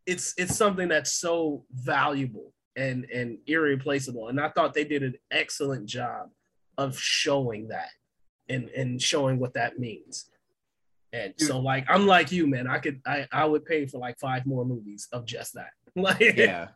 it's 0.07 0.35
it's 0.39 0.57
something 0.57 0.89
that's 0.89 1.13
so 1.13 1.65
valuable 1.73 2.53
and 2.77 3.05
and 3.19 3.39
irreplaceable. 3.47 4.29
And 4.29 4.41
i 4.41 4.49
thought 4.55 4.75
they 4.75 4.85
did 4.95 5.03
an 5.03 5.15
excellent 5.31 5.87
job 5.87 6.31
of 6.79 6.99
showing 6.99 7.69
that 7.69 7.91
and 8.49 8.69
and 8.71 9.01
showing 9.01 9.39
what 9.39 9.55
that 9.55 9.79
means. 9.79 10.15
And 11.13 11.33
so 11.39 11.59
like 11.61 11.85
i'm 11.89 12.07
like 12.07 12.33
you 12.33 12.47
man. 12.47 12.67
I 12.67 12.79
could 12.79 12.99
i 13.07 13.27
i 13.33 13.45
would 13.51 13.65
pay 13.65 13.87
for 13.87 13.99
like 14.07 14.19
five 14.19 14.45
more 14.47 14.65
movies 14.65 15.03
of 15.13 15.25
just 15.27 15.53
that. 15.55 15.71
Like 15.97 16.37
yeah. 16.37 16.69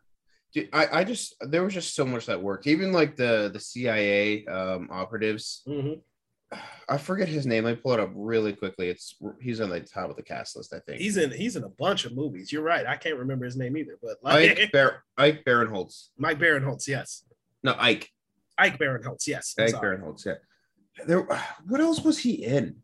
Dude, 0.54 0.68
I, 0.72 1.00
I 1.00 1.04
just 1.04 1.26
there 1.52 1.62
was 1.62 1.74
just 1.74 1.94
so 1.94 2.04
much 2.04 2.24
that 2.26 2.42
worked. 2.42 2.66
Even 2.66 2.90
like 3.00 3.12
the 3.22 3.50
the 3.54 3.60
cia 3.60 4.44
um 4.46 4.88
operatives. 4.90 5.62
Mhm. 5.68 6.00
I 6.88 6.98
forget 6.98 7.28
his 7.28 7.46
name. 7.46 7.64
Let 7.64 7.76
me 7.76 7.80
pull 7.80 7.92
it 7.92 8.00
up 8.00 8.10
really 8.14 8.52
quickly. 8.52 8.88
It's 8.88 9.14
he's 9.40 9.60
on 9.60 9.70
the 9.70 9.80
top 9.80 10.10
of 10.10 10.16
the 10.16 10.22
cast 10.22 10.56
list 10.56 10.74
i 10.74 10.80
think. 10.80 11.00
He's 11.00 11.16
in 11.16 11.30
he's 11.30 11.56
in 11.56 11.64
a 11.64 11.68
bunch 11.68 12.04
of 12.04 12.14
movies. 12.14 12.52
You're 12.52 12.62
right. 12.62 12.86
I 12.86 12.96
can't 12.96 13.16
remember 13.16 13.44
his 13.44 13.56
name 13.56 13.76
either 13.76 13.96
but 14.02 14.16
like 14.22 14.58
ike, 14.58 14.72
Bar- 14.72 15.04
ike 15.16 15.44
barinholtz. 15.44 16.08
Mike 16.18 16.38
barinholtz 16.38 16.88
yes. 16.88 17.24
No 17.62 17.76
ike. 17.78 18.10
Ike 18.58 18.78
barinholtz 18.78 19.26
yes. 19.28 19.54
I'm 19.58 19.64
ike 19.66 19.70
sorry. 19.70 19.96
barinholtz 19.98 20.26
yeah. 20.26 20.34
There 21.06 21.20
what 21.68 21.80
else 21.80 22.02
was 22.02 22.18
he 22.18 22.44
in? 22.44 22.76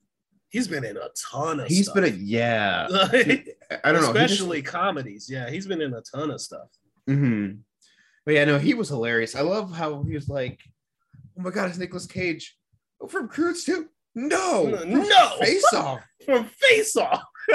He's 0.50 0.68
been 0.68 0.84
in 0.84 0.96
a 0.96 1.08
ton 1.30 1.58
of 1.60 1.66
He's 1.66 1.86
stuff. 1.86 1.96
been 1.96 2.04
a 2.04 2.16
yeah. 2.16 2.86
I 2.92 3.92
don't 3.92 4.02
know 4.02 4.12
just- 4.12 4.32
especially 4.34 4.62
comedies. 4.62 5.28
Yeah 5.28 5.50
he's 5.50 5.66
been 5.66 5.82
in 5.82 5.92
a 5.94 6.02
ton 6.02 6.30
of 6.30 6.40
stuff. 6.40 6.68
Mhm. 7.08 7.58
But 8.24 8.34
yeah, 8.34 8.44
no, 8.44 8.58
he 8.58 8.74
was 8.74 8.88
hilarious. 8.88 9.34
I 9.36 9.40
love 9.42 9.72
how 9.72 10.02
he 10.02 10.14
was 10.14 10.28
like, 10.28 10.60
"Oh 11.38 11.42
my 11.42 11.50
god, 11.50 11.68
it's 11.68 11.78
Nicolas 11.78 12.06
Cage 12.06 12.56
from 13.10 13.28
Croods 13.28 13.64
too." 13.64 13.88
No, 14.14 14.64
No, 14.64 14.84
no. 14.84 15.28
Face 15.40 15.64
Off. 15.74 16.00
from 16.24 16.44
Face 16.46 16.96
Off. 16.96 17.22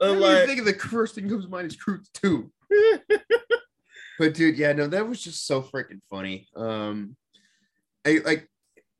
I'm 0.00 0.20
like, 0.20 0.46
thinking 0.46 0.64
the 0.64 0.74
first 0.74 1.14
thing 1.14 1.28
comes 1.28 1.44
to 1.44 1.50
mind 1.50 1.66
is 1.68 1.76
Croods 1.76 2.10
too. 2.14 2.50
But 4.18 4.34
dude, 4.34 4.58
yeah, 4.58 4.72
no, 4.72 4.86
that 4.88 5.08
was 5.08 5.22
just 5.22 5.46
so 5.46 5.62
freaking 5.62 6.00
funny. 6.08 6.46
Um, 6.54 7.16
I 8.06 8.20
like 8.24 8.46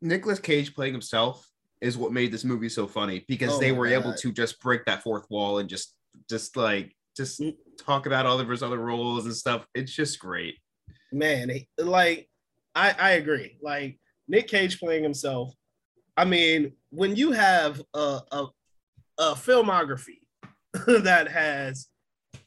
Nicolas 0.00 0.38
Cage 0.40 0.74
playing 0.74 0.94
himself 0.94 1.46
is 1.80 1.98
what 1.98 2.12
made 2.12 2.32
this 2.32 2.44
movie 2.44 2.68
so 2.70 2.86
funny 2.86 3.24
because 3.28 3.52
Oh 3.52 3.58
they 3.60 3.72
were 3.72 3.86
able 3.86 4.14
to 4.14 4.32
just 4.32 4.58
break 4.60 4.84
that 4.86 5.02
fourth 5.02 5.26
wall 5.30 5.58
and 5.58 5.68
just 5.68 5.94
just 6.30 6.56
like 6.56 6.96
just 7.16 7.40
Mm. 7.40 7.54
talk 7.78 8.06
about 8.06 8.24
all 8.26 8.40
of 8.40 8.48
his 8.48 8.62
other 8.62 8.78
roles 8.78 9.26
and 9.26 9.34
stuff. 9.36 9.66
It's 9.74 9.92
just 9.92 10.18
great. 10.18 10.56
man, 11.12 11.50
like, 11.78 12.28
I 12.74 12.92
I 12.98 13.10
agree. 13.12 13.58
Like 13.60 14.00
Nick 14.28 14.48
Cage 14.48 14.78
playing 14.78 15.02
himself. 15.02 15.54
I 16.16 16.24
mean, 16.24 16.72
when 16.90 17.16
you 17.16 17.32
have 17.32 17.80
a 17.94 18.20
a, 18.30 18.46
a 19.18 19.34
filmography 19.34 20.20
that 20.86 21.28
has 21.30 21.88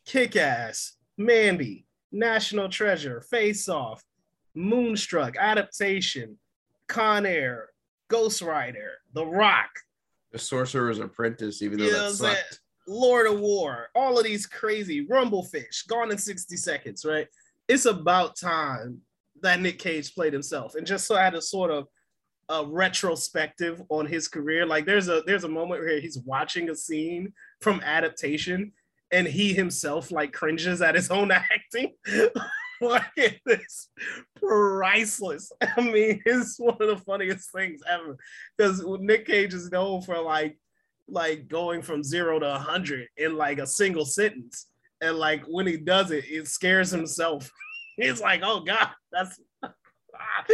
Kick 0.06 0.36
Ass, 0.36 0.98
Mandy, 1.18 1.86
National 2.12 2.70
Treasure, 2.70 3.22
Face 3.22 3.68
Off, 3.70 4.04
Moonstruck, 4.54 5.36
Adaptation, 5.38 6.38
Con 6.88 7.26
Air, 7.26 7.70
Ghost 8.08 8.42
Rider, 8.42 8.92
The 9.14 9.26
Rock, 9.26 9.70
The 10.32 10.40
Sorcerer's 10.40 11.00
Apprentice, 11.00 11.62
even 11.62 11.80
though 11.80 11.86
that 11.86 11.94
what 11.94 12.06
I'm 12.06 12.14
saying? 12.14 12.36
sucked. 12.36 12.60
Lord 12.88 13.28
of 13.28 13.40
War, 13.40 13.88
all 13.96 14.18
of 14.18 14.24
these 14.26 14.46
crazy 14.46 15.08
Rumblefish, 15.08 15.88
Gone 15.88 16.12
in 16.12 16.18
60 16.18 16.56
Seconds, 16.56 17.04
right? 17.04 17.28
It's 17.68 17.86
about 17.86 18.36
time 18.36 19.02
that 19.46 19.62
Nick 19.62 19.80
Cage 19.80 20.14
played 20.14 20.34
himself 20.34 20.76
and 20.76 20.86
just 20.86 21.08
so 21.08 21.16
I 21.16 21.24
had 21.24 21.36
a 21.36 21.42
sort 21.42 21.72
of 21.72 21.88
a 22.50 22.66
retrospective 22.66 23.82
on 23.90 24.06
his 24.06 24.28
career. 24.28 24.66
Like 24.66 24.86
there's 24.86 25.08
a 25.08 25.24
there's 25.26 25.44
a 25.44 25.50
moment 25.50 25.82
where 25.82 26.00
he's 26.00 26.20
watching 26.20 26.70
a 26.70 26.76
scene 26.76 27.34
from 27.62 27.82
adaptation 27.82 28.72
and 29.12 29.28
he 29.28 29.54
himself 29.54 30.12
like 30.12 30.34
cringes 30.34 30.82
at 30.82 30.96
his 30.96 31.10
own 31.10 31.32
acting. 31.32 31.94
like 32.82 33.04
it's 33.46 33.90
priceless. 34.36 35.52
I 35.78 35.82
mean, 35.82 36.22
it's 36.26 36.60
one 36.60 36.78
of 36.80 36.88
the 36.88 36.98
funniest 36.98 37.52
things 37.52 37.82
ever. 37.90 38.18
Because 38.58 38.84
Nick 39.00 39.26
Cage 39.26 39.54
is 39.54 39.72
known 39.72 40.02
for 40.02 40.20
like 40.20 40.58
like 41.08 41.48
going 41.48 41.82
from 41.82 42.04
zero 42.04 42.40
to 42.40 42.56
a 42.56 42.60
hundred 42.60 43.08
in 43.18 43.36
like 43.36 43.60
a 43.60 43.68
single 43.68 44.06
sentence. 44.06 44.68
And 45.02 45.18
like 45.18 45.44
when 45.46 45.68
he 45.68 45.78
does 45.78 46.12
it, 46.12 46.26
it 46.28 46.48
scares 46.48 46.90
himself. 46.90 47.50
He's 47.98 48.22
like, 48.22 48.42
oh 48.44 48.62
God, 48.62 48.90
that's 49.12 49.40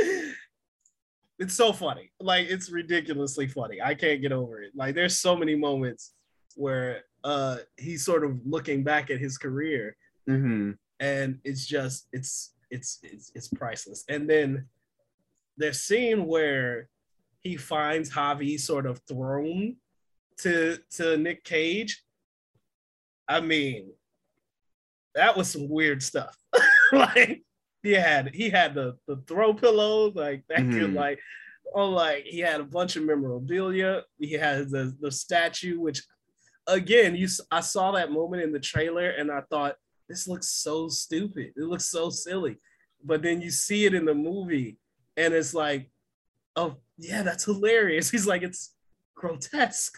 it's 1.39 1.53
so 1.53 1.73
funny. 1.73 2.11
Like 2.19 2.47
it's 2.49 2.69
ridiculously 2.71 3.47
funny. 3.47 3.81
I 3.81 3.95
can't 3.95 4.21
get 4.21 4.31
over 4.31 4.61
it. 4.61 4.71
Like 4.75 4.95
there's 4.95 5.17
so 5.19 5.35
many 5.35 5.55
moments 5.55 6.13
where 6.55 7.03
uh 7.23 7.57
he's 7.77 8.03
sort 8.03 8.23
of 8.23 8.39
looking 8.45 8.83
back 8.83 9.09
at 9.09 9.19
his 9.19 9.37
career 9.37 9.95
Mhm. 10.27 10.77
and 10.99 11.39
it's 11.43 11.65
just 11.65 12.07
it's 12.11 12.53
it's 12.69 12.99
it's, 13.03 13.31
it's 13.35 13.47
priceless. 13.47 14.03
And 14.09 14.29
then 14.29 14.67
there's 15.57 15.81
scene 15.81 16.25
where 16.25 16.89
he 17.41 17.57
finds 17.57 18.11
Javi 18.11 18.59
sort 18.59 18.85
of 18.85 18.99
thrown 19.07 19.77
to 20.39 20.77
to 20.91 21.17
Nick 21.17 21.43
Cage. 21.43 22.03
I 23.27 23.39
mean, 23.39 23.91
that 25.15 25.35
was 25.35 25.49
some 25.51 25.67
weird 25.69 26.01
stuff. 26.03 26.35
like 26.91 27.43
he 27.83 27.91
had 27.93 28.33
he 28.33 28.49
had 28.49 28.73
the 28.75 28.97
the 29.07 29.17
throw 29.27 29.53
pillows 29.53 30.13
like 30.15 30.43
that 30.49 30.57
could 30.57 30.91
Mhm. 30.91 30.95
like 30.95 31.19
oh 31.73 31.89
like 31.89 32.23
he 32.25 32.39
had 32.39 32.61
a 32.61 32.65
bunch 32.65 32.95
of 32.95 33.03
memorabilia. 33.03 34.03
He 34.19 34.33
has 34.33 34.69
the 34.71 34.95
the 35.01 35.11
statue 35.11 35.79
which 35.79 36.01
again 36.67 37.15
you 37.15 37.27
I 37.49 37.61
saw 37.61 37.91
that 37.93 38.11
moment 38.11 38.43
in 38.43 38.51
the 38.51 38.59
trailer 38.59 39.09
and 39.09 39.31
I 39.31 39.41
thought 39.49 39.75
this 40.07 40.27
looks 40.27 40.49
so 40.49 40.89
stupid. 40.89 41.53
It 41.55 41.63
looks 41.63 41.85
so 41.85 42.09
silly. 42.09 42.57
But 43.03 43.21
then 43.23 43.41
you 43.41 43.49
see 43.49 43.85
it 43.85 43.93
in 43.93 44.05
the 44.05 44.13
movie 44.13 44.77
and 45.17 45.33
it's 45.33 45.53
like 45.53 45.89
oh 46.55 46.77
yeah, 46.97 47.23
that's 47.23 47.45
hilarious. 47.45 48.09
He's 48.11 48.27
like 48.27 48.43
it's 48.43 48.75
grotesque. 49.15 49.97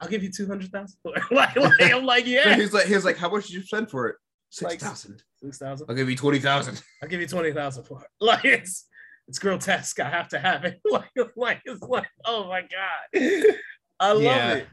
I'll 0.00 0.08
give 0.08 0.22
you 0.22 0.30
200,000 0.30 0.96
for 1.02 1.16
it. 1.16 1.22
like, 1.30 1.56
like, 1.56 1.92
I'm 1.92 2.04
like, 2.04 2.26
yeah. 2.28 2.54
He's 2.54 2.72
like, 2.72 2.86
he's 2.86 3.04
like, 3.04 3.16
how 3.16 3.28
much 3.28 3.46
did 3.46 3.54
you 3.54 3.62
spend 3.62 3.90
for 3.90 4.06
it? 4.08 4.16
Six 4.50 4.76
thousand. 4.76 5.12
Like, 5.12 5.22
Six 5.42 5.58
thousand. 5.58 5.86
I'll 5.90 5.96
give 5.96 6.08
you 6.08 6.16
twenty 6.16 6.38
thousand. 6.38 6.80
I'll 7.02 7.08
give 7.08 7.20
you 7.20 7.26
20,000 7.26 7.84
for 7.84 8.00
it. 8.02 8.08
Like, 8.20 8.44
it's 8.44 8.86
it's 9.26 9.38
grotesque. 9.38 10.00
I 10.00 10.08
have 10.08 10.28
to 10.28 10.38
have 10.38 10.64
it. 10.64 10.80
like, 10.90 11.10
like, 11.36 11.60
it's 11.66 11.82
like, 11.82 12.06
oh 12.24 12.48
my 12.48 12.62
God. 12.62 13.54
I 14.00 14.12
love 14.12 14.22
Yeah. 14.22 14.52
it. 14.54 14.66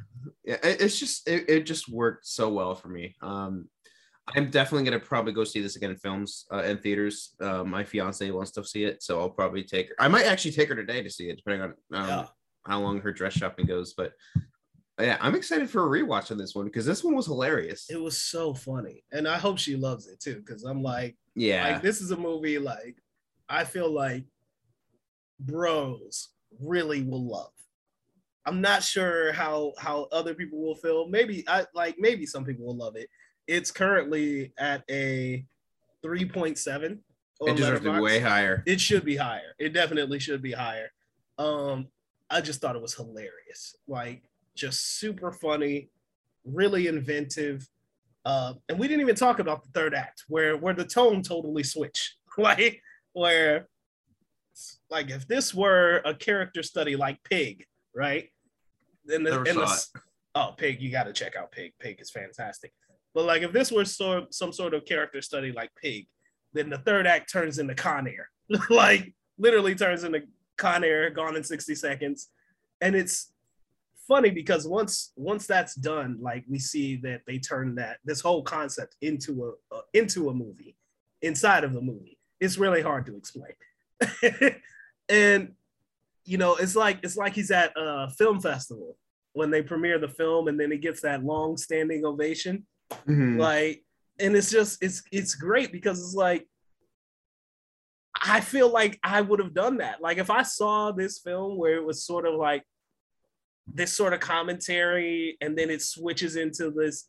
Yeah, 0.45 0.57
it- 0.63 0.81
it's 0.81 0.97
just 0.97 1.27
it, 1.27 1.49
it 1.49 1.65
just 1.65 1.89
worked 1.89 2.25
so 2.25 2.49
well 2.49 2.73
for 2.75 2.87
me. 2.87 3.15
Um, 3.21 3.67
I'm 4.35 4.49
definitely 4.49 4.85
gonna 4.85 4.99
probably 5.03 5.33
go 5.33 5.43
see 5.43 5.61
this 5.61 5.75
again 5.75 5.91
in 5.91 5.97
films 5.97 6.45
uh, 6.53 6.63
in 6.63 6.77
theaters. 6.77 7.35
Uh, 7.41 7.63
my 7.63 7.83
fiance 7.83 8.31
wants 8.31 8.51
to 8.51 8.63
see 8.63 8.85
it, 8.85 9.03
so 9.03 9.19
I'll 9.19 9.29
probably 9.29 9.63
take 9.63 9.89
her. 9.89 9.95
I 9.99 10.07
might 10.07 10.25
actually 10.25 10.51
take 10.51 10.69
her 10.69 10.75
today 10.75 11.03
to 11.03 11.09
see 11.09 11.29
it, 11.29 11.35
depending 11.35 11.61
on 11.61 11.69
um, 12.01 12.07
Yeah. 12.07 12.25
how 12.65 12.79
long 12.79 13.01
her 13.01 13.11
dress 13.11 13.33
shopping 13.33 13.65
goes. 13.65 13.93
But 13.93 14.13
yeah, 14.99 15.17
I'm 15.19 15.35
excited 15.35 15.69
for 15.69 15.85
a 15.85 16.01
rewatch 16.01 16.31
of 16.31 16.37
this 16.37 16.55
one 16.55 16.65
because 16.65 16.85
this 16.85 17.03
one 17.03 17.15
was 17.15 17.25
hilarious. 17.25 17.87
It 17.89 18.01
was 18.01 18.17
so 18.21 18.53
funny. 18.53 19.03
And 19.11 19.27
I 19.27 19.37
hope 19.37 19.57
she 19.57 19.75
loves 19.75 20.07
it 20.07 20.19
too. 20.19 20.41
Cause 20.47 20.63
I'm 20.63 20.81
like, 20.81 21.17
Yeah, 21.35 21.67
like 21.67 21.81
this 21.81 22.01
is 22.01 22.11
a 22.11 22.17
movie 22.17 22.59
like 22.59 22.97
I 23.49 23.63
feel 23.63 23.91
like 23.91 24.25
bros 25.39 26.29
really 26.59 27.03
will 27.03 27.27
love. 27.27 27.51
I'm 28.45 28.61
not 28.61 28.83
sure 28.83 29.33
how 29.33 29.73
how 29.77 30.07
other 30.11 30.33
people 30.33 30.61
will 30.61 30.75
feel. 30.75 31.07
Maybe 31.07 31.43
I 31.47 31.65
like 31.73 31.95
maybe 31.97 32.25
some 32.25 32.45
people 32.45 32.65
will 32.65 32.77
love 32.77 32.95
it. 32.95 33.09
It's 33.47 33.71
currently 33.71 34.53
at 34.57 34.83
a 34.89 35.45
3.7. 36.03 36.99
it 37.41 37.55
deserves 37.55 37.81
to 37.81 37.93
be 37.93 37.99
way 37.99 38.19
higher. 38.19 38.63
It 38.65 38.79
should 38.79 39.03
be 39.03 39.17
higher. 39.17 39.55
It 39.59 39.73
definitely 39.73 40.19
should 40.19 40.41
be 40.41 40.51
higher. 40.51 40.91
Um, 41.37 41.87
I 42.29 42.41
just 42.41 42.61
thought 42.61 42.75
it 42.75 42.81
was 42.81 42.95
hilarious. 42.95 43.75
Like 43.87 44.23
just 44.55 44.99
super 44.99 45.31
funny, 45.31 45.89
really 46.45 46.87
inventive. 46.87 47.67
Uh, 48.25 48.53
and 48.69 48.79
we 48.79 48.87
didn't 48.87 49.01
even 49.01 49.15
talk 49.15 49.39
about 49.39 49.63
the 49.63 49.69
third 49.69 49.93
act, 49.93 50.23
where 50.27 50.57
where 50.57 50.73
the 50.73 50.85
tone 50.85 51.21
totally 51.21 51.63
switched. 51.63 52.15
like 52.37 52.81
where, 53.13 53.67
like 54.89 55.09
if 55.09 55.27
this 55.27 55.53
were 55.53 56.01
a 56.05 56.13
character 56.13 56.63
study 56.63 56.95
like 56.95 57.21
Pig, 57.23 57.65
right? 57.93 58.29
Then 59.05 59.23
the, 59.23 59.31
Never 59.31 59.43
and 59.43 59.59
the, 59.59 59.85
oh 60.33 60.53
Pig, 60.57 60.81
you 60.81 60.91
got 60.91 61.03
to 61.03 61.13
check 61.13 61.35
out 61.35 61.51
Pig. 61.51 61.73
Pig 61.79 62.01
is 62.01 62.09
fantastic. 62.09 62.73
But 63.13 63.25
like 63.25 63.43
if 63.43 63.53
this 63.53 63.71
were 63.71 63.85
so, 63.85 64.25
some 64.31 64.51
sort 64.51 64.73
of 64.73 64.85
character 64.85 65.21
study 65.21 65.51
like 65.51 65.69
Pig, 65.81 66.07
then 66.53 66.69
the 66.69 66.79
third 66.79 67.05
act 67.05 67.31
turns 67.31 67.59
into 67.59 67.75
Con 67.75 68.07
Air, 68.07 68.29
like 68.69 69.13
literally 69.37 69.75
turns 69.75 70.03
into 70.03 70.23
Con 70.57 70.83
Air, 70.83 71.11
Gone 71.11 71.35
in 71.35 71.43
sixty 71.43 71.75
seconds, 71.75 72.29
and 72.81 72.95
it's 72.95 73.31
funny 74.07 74.29
because 74.29 74.67
once 74.67 75.11
once 75.15 75.47
that's 75.47 75.75
done, 75.75 76.17
like 76.21 76.43
we 76.47 76.59
see 76.59 76.97
that 76.97 77.21
they 77.27 77.37
turn 77.39 77.75
that 77.75 77.97
this 78.05 78.21
whole 78.21 78.43
concept 78.43 78.95
into 79.01 79.45
a, 79.71 79.75
a 79.75 79.79
into 79.93 80.29
a 80.29 80.33
movie 80.33 80.75
inside 81.21 81.63
of 81.63 81.73
the 81.73 81.81
movie. 81.81 82.17
It's 82.39 82.57
really 82.57 82.81
hard 82.81 83.05
to 83.07 83.15
explain, 83.17 83.53
and 85.09 85.53
you 86.25 86.37
know 86.37 86.55
it's 86.55 86.75
like 86.75 86.99
it's 87.03 87.17
like 87.17 87.33
he's 87.33 87.51
at 87.51 87.71
a 87.75 88.09
film 88.17 88.39
festival 88.41 88.97
when 89.33 89.49
they 89.51 89.61
premiere 89.61 89.99
the 89.99 90.07
film, 90.07 90.47
and 90.47 90.59
then 90.59 90.71
he 90.71 90.77
gets 90.77 91.01
that 91.01 91.23
long 91.23 91.57
standing 91.57 92.05
ovation 92.05 92.65
Mhm. 93.07 93.39
like 93.39 93.83
and 94.19 94.35
it's 94.35 94.51
just 94.51 94.81
it's 94.83 95.01
it's 95.11 95.33
great 95.33 95.71
because 95.71 95.99
it's 95.99 96.13
like 96.13 96.47
i 98.21 98.39
feel 98.39 98.71
like 98.71 98.99
i 99.03 99.19
would 99.21 99.39
have 99.39 99.55
done 99.55 99.77
that 99.77 100.01
like 100.03 100.19
if 100.19 100.29
i 100.29 100.43
saw 100.43 100.91
this 100.91 101.17
film 101.17 101.57
where 101.57 101.77
it 101.77 101.83
was 101.83 102.05
sort 102.05 102.27
of 102.27 102.35
like 102.35 102.63
this 103.67 103.93
sort 103.93 104.13
of 104.13 104.19
commentary 104.19 105.37
and 105.41 105.57
then 105.57 105.69
it 105.69 105.81
switches 105.81 106.35
into 106.35 106.71
this 106.71 107.07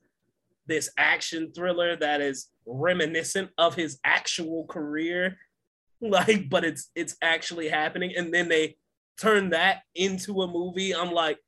this 0.66 0.88
action 0.98 1.52
thriller 1.54 1.96
that 1.96 2.20
is 2.20 2.48
reminiscent 2.66 3.50
of 3.58 3.74
his 3.74 3.98
actual 4.04 4.66
career 4.66 5.36
like 6.00 6.48
but 6.48 6.64
it's 6.64 6.90
it's 6.94 7.16
actually 7.22 7.68
happening 7.68 8.12
and 8.16 8.32
then 8.34 8.48
they 8.48 8.76
turn 9.20 9.50
that 9.50 9.82
into 9.94 10.42
a 10.42 10.46
movie 10.46 10.94
i'm 10.94 11.12
like 11.12 11.38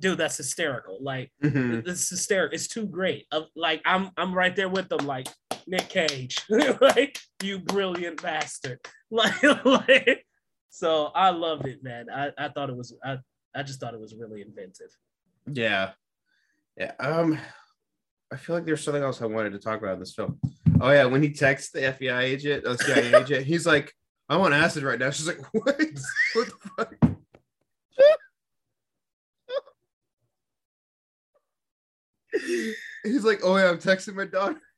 dude 0.00 0.18
that's 0.18 0.36
hysterical 0.36 0.98
like 1.00 1.30
Mhm. 1.42 1.84
this 1.84 2.02
is 2.02 2.08
hysterical. 2.10 2.54
It's 2.56 2.66
too 2.68 2.86
great. 2.86 3.26
Of 3.30 3.44
like 3.54 3.80
I'm 3.86 4.10
I'm 4.16 4.34
right 4.34 4.54
there 4.56 4.68
with 4.68 4.88
them, 4.88 5.06
like 5.06 5.28
Nick 5.68 5.88
Cage. 5.88 6.36
like 6.80 7.16
you 7.42 7.60
brilliant 7.60 8.20
bastard. 8.20 8.80
Like, 9.12 9.40
like 9.64 10.26
so 10.70 11.06
I 11.14 11.30
loved 11.30 11.66
it, 11.68 11.84
man. 11.84 12.06
I, 12.10 12.32
I 12.36 12.48
thought 12.48 12.70
it 12.70 12.76
was 12.76 12.92
I, 13.04 13.18
I 13.54 13.62
just 13.62 13.80
thought 13.80 13.94
it 13.94 14.00
was 14.00 14.14
really 14.14 14.42
inventive. 14.42 14.90
Yeah. 15.46 15.92
Yeah. 16.76 16.92
Um, 16.98 17.38
I 18.32 18.36
feel 18.36 18.56
like 18.56 18.64
there's 18.64 18.82
something 18.82 19.02
else 19.02 19.22
I 19.22 19.26
wanted 19.26 19.50
to 19.52 19.58
talk 19.58 19.80
about 19.80 19.94
in 19.94 20.00
this 20.00 20.14
film. 20.14 20.40
Oh 20.80 20.90
yeah, 20.90 21.04
when 21.04 21.22
he 21.22 21.32
texts 21.32 21.70
the 21.70 21.80
FBI 21.80 22.20
agent, 22.22 22.64
the 22.64 22.76
CIA 22.76 23.14
agent, 23.22 23.46
he's 23.46 23.64
like, 23.64 23.92
"I'm 24.28 24.40
on 24.40 24.52
acid 24.52 24.82
right 24.82 24.98
now." 24.98 25.10
She's 25.10 25.28
like, 25.28 25.40
"What? 25.52 25.80
What 26.34 26.48
the 26.48 26.70
fuck?" 26.76 26.94
he's 33.04 33.24
like, 33.24 33.40
"Oh 33.44 33.56
yeah, 33.56 33.70
I'm 33.70 33.78
texting 33.78 34.14
my 34.14 34.26
daughter." 34.26 34.60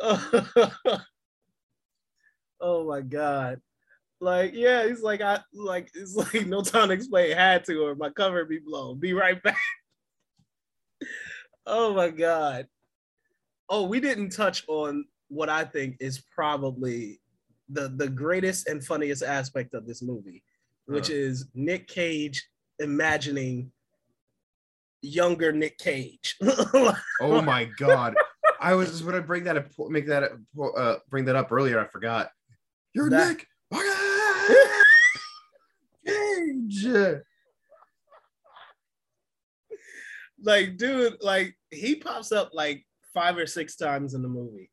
Oh, 0.00 0.98
oh 2.60 2.86
my 2.88 3.00
god. 3.00 3.60
Like, 4.20 4.52
yeah, 4.54 4.86
he's 4.86 5.02
like, 5.02 5.20
I 5.20 5.40
like 5.54 5.90
it's 5.94 6.16
like 6.34 6.46
no 6.46 6.62
time 6.62 6.88
to 6.88 6.94
explain 6.94 7.36
had 7.36 7.64
to, 7.64 7.84
or 7.84 7.94
my 7.94 8.10
cover 8.10 8.44
be 8.44 8.58
blown. 8.58 8.98
Be 8.98 9.12
right 9.12 9.40
back. 9.42 9.58
oh 11.66 11.94
my 11.94 12.10
god. 12.10 12.66
Oh, 13.68 13.86
we 13.86 14.00
didn't 14.00 14.30
touch 14.30 14.64
on 14.66 15.04
what 15.28 15.48
I 15.48 15.64
think 15.64 15.96
is 16.00 16.22
probably 16.34 17.20
the 17.68 17.88
the 17.88 18.08
greatest 18.08 18.66
and 18.68 18.84
funniest 18.84 19.22
aspect 19.22 19.74
of 19.74 19.86
this 19.86 20.02
movie, 20.02 20.42
which 20.86 21.08
Huh. 21.08 21.14
is 21.14 21.46
Nick 21.54 21.86
Cage 21.86 22.48
imagining 22.78 23.70
younger 25.02 25.52
Nick 25.52 25.78
Cage. 25.78 26.36
Oh 27.20 27.42
my 27.42 27.64
god! 27.64 28.14
I 28.60 28.74
was 28.74 28.90
just 28.90 29.04
gonna 29.04 29.20
bring 29.20 29.44
that 29.44 29.56
up, 29.56 29.66
make 29.90 30.06
that 30.06 30.32
uh, 30.76 30.94
bring 31.10 31.24
that 31.26 31.36
up 31.36 31.52
earlier. 31.52 31.78
I 31.78 31.86
forgot. 31.86 32.30
You're 32.98 33.10
That- 33.10 33.28
Nick 33.28 33.46
Cage. 36.04 36.86
like 40.42 40.76
dude 40.76 41.16
like 41.20 41.56
he 41.70 41.94
pops 41.96 42.32
up 42.32 42.50
like 42.52 42.84
five 43.14 43.36
or 43.36 43.46
six 43.46 43.76
times 43.76 44.14
in 44.14 44.22
the 44.22 44.28
movie 44.28 44.70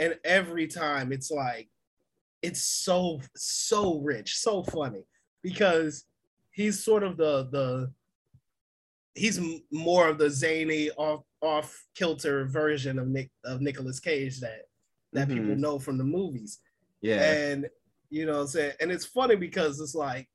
and 0.00 0.16
every 0.24 0.66
time 0.66 1.12
it's 1.12 1.30
like 1.30 1.68
it's 2.42 2.64
so 2.64 3.20
so 3.36 3.98
rich 4.00 4.36
so 4.38 4.62
funny 4.64 5.02
because 5.42 6.04
he's 6.52 6.82
sort 6.84 7.02
of 7.04 7.16
the 7.16 7.48
the 7.52 7.92
he's 9.14 9.40
more 9.72 10.08
of 10.08 10.18
the 10.18 10.30
zany 10.30 10.90
off 10.92 11.22
off 11.42 11.84
kilter 11.94 12.44
version 12.46 12.98
of 12.98 13.06
nick 13.08 13.30
of 13.44 13.60
Nicolas 13.60 14.00
cage 14.00 14.40
that 14.40 14.62
that 15.12 15.28
people 15.28 15.44
Mhm. 15.44 15.58
know 15.58 15.78
from 15.78 15.96
the 15.98 16.04
movies 16.04 16.58
Yeah. 17.06 17.32
and 17.32 17.68
you 18.10 18.26
know 18.26 18.34
what 18.34 18.40
I'm 18.40 18.46
saying? 18.48 18.72
And 18.80 18.90
it's 18.90 19.06
funny 19.06 19.36
because 19.36 19.80
it's 19.80 19.94
like 19.94 20.28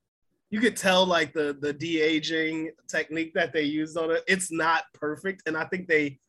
you 0.49 0.59
could 0.59 0.75
tell 0.75 1.05
like 1.05 1.33
the 1.33 1.57
the 1.59 1.73
de-aging 1.73 2.71
technique 2.87 3.33
that 3.33 3.53
they 3.53 3.63
used 3.63 3.97
on 3.97 4.11
it. 4.11 4.23
It's 4.27 4.51
not 4.51 4.83
perfect 4.93 5.43
and 5.47 5.57
i 5.57 5.65
think 5.65 5.87
they 5.87 6.19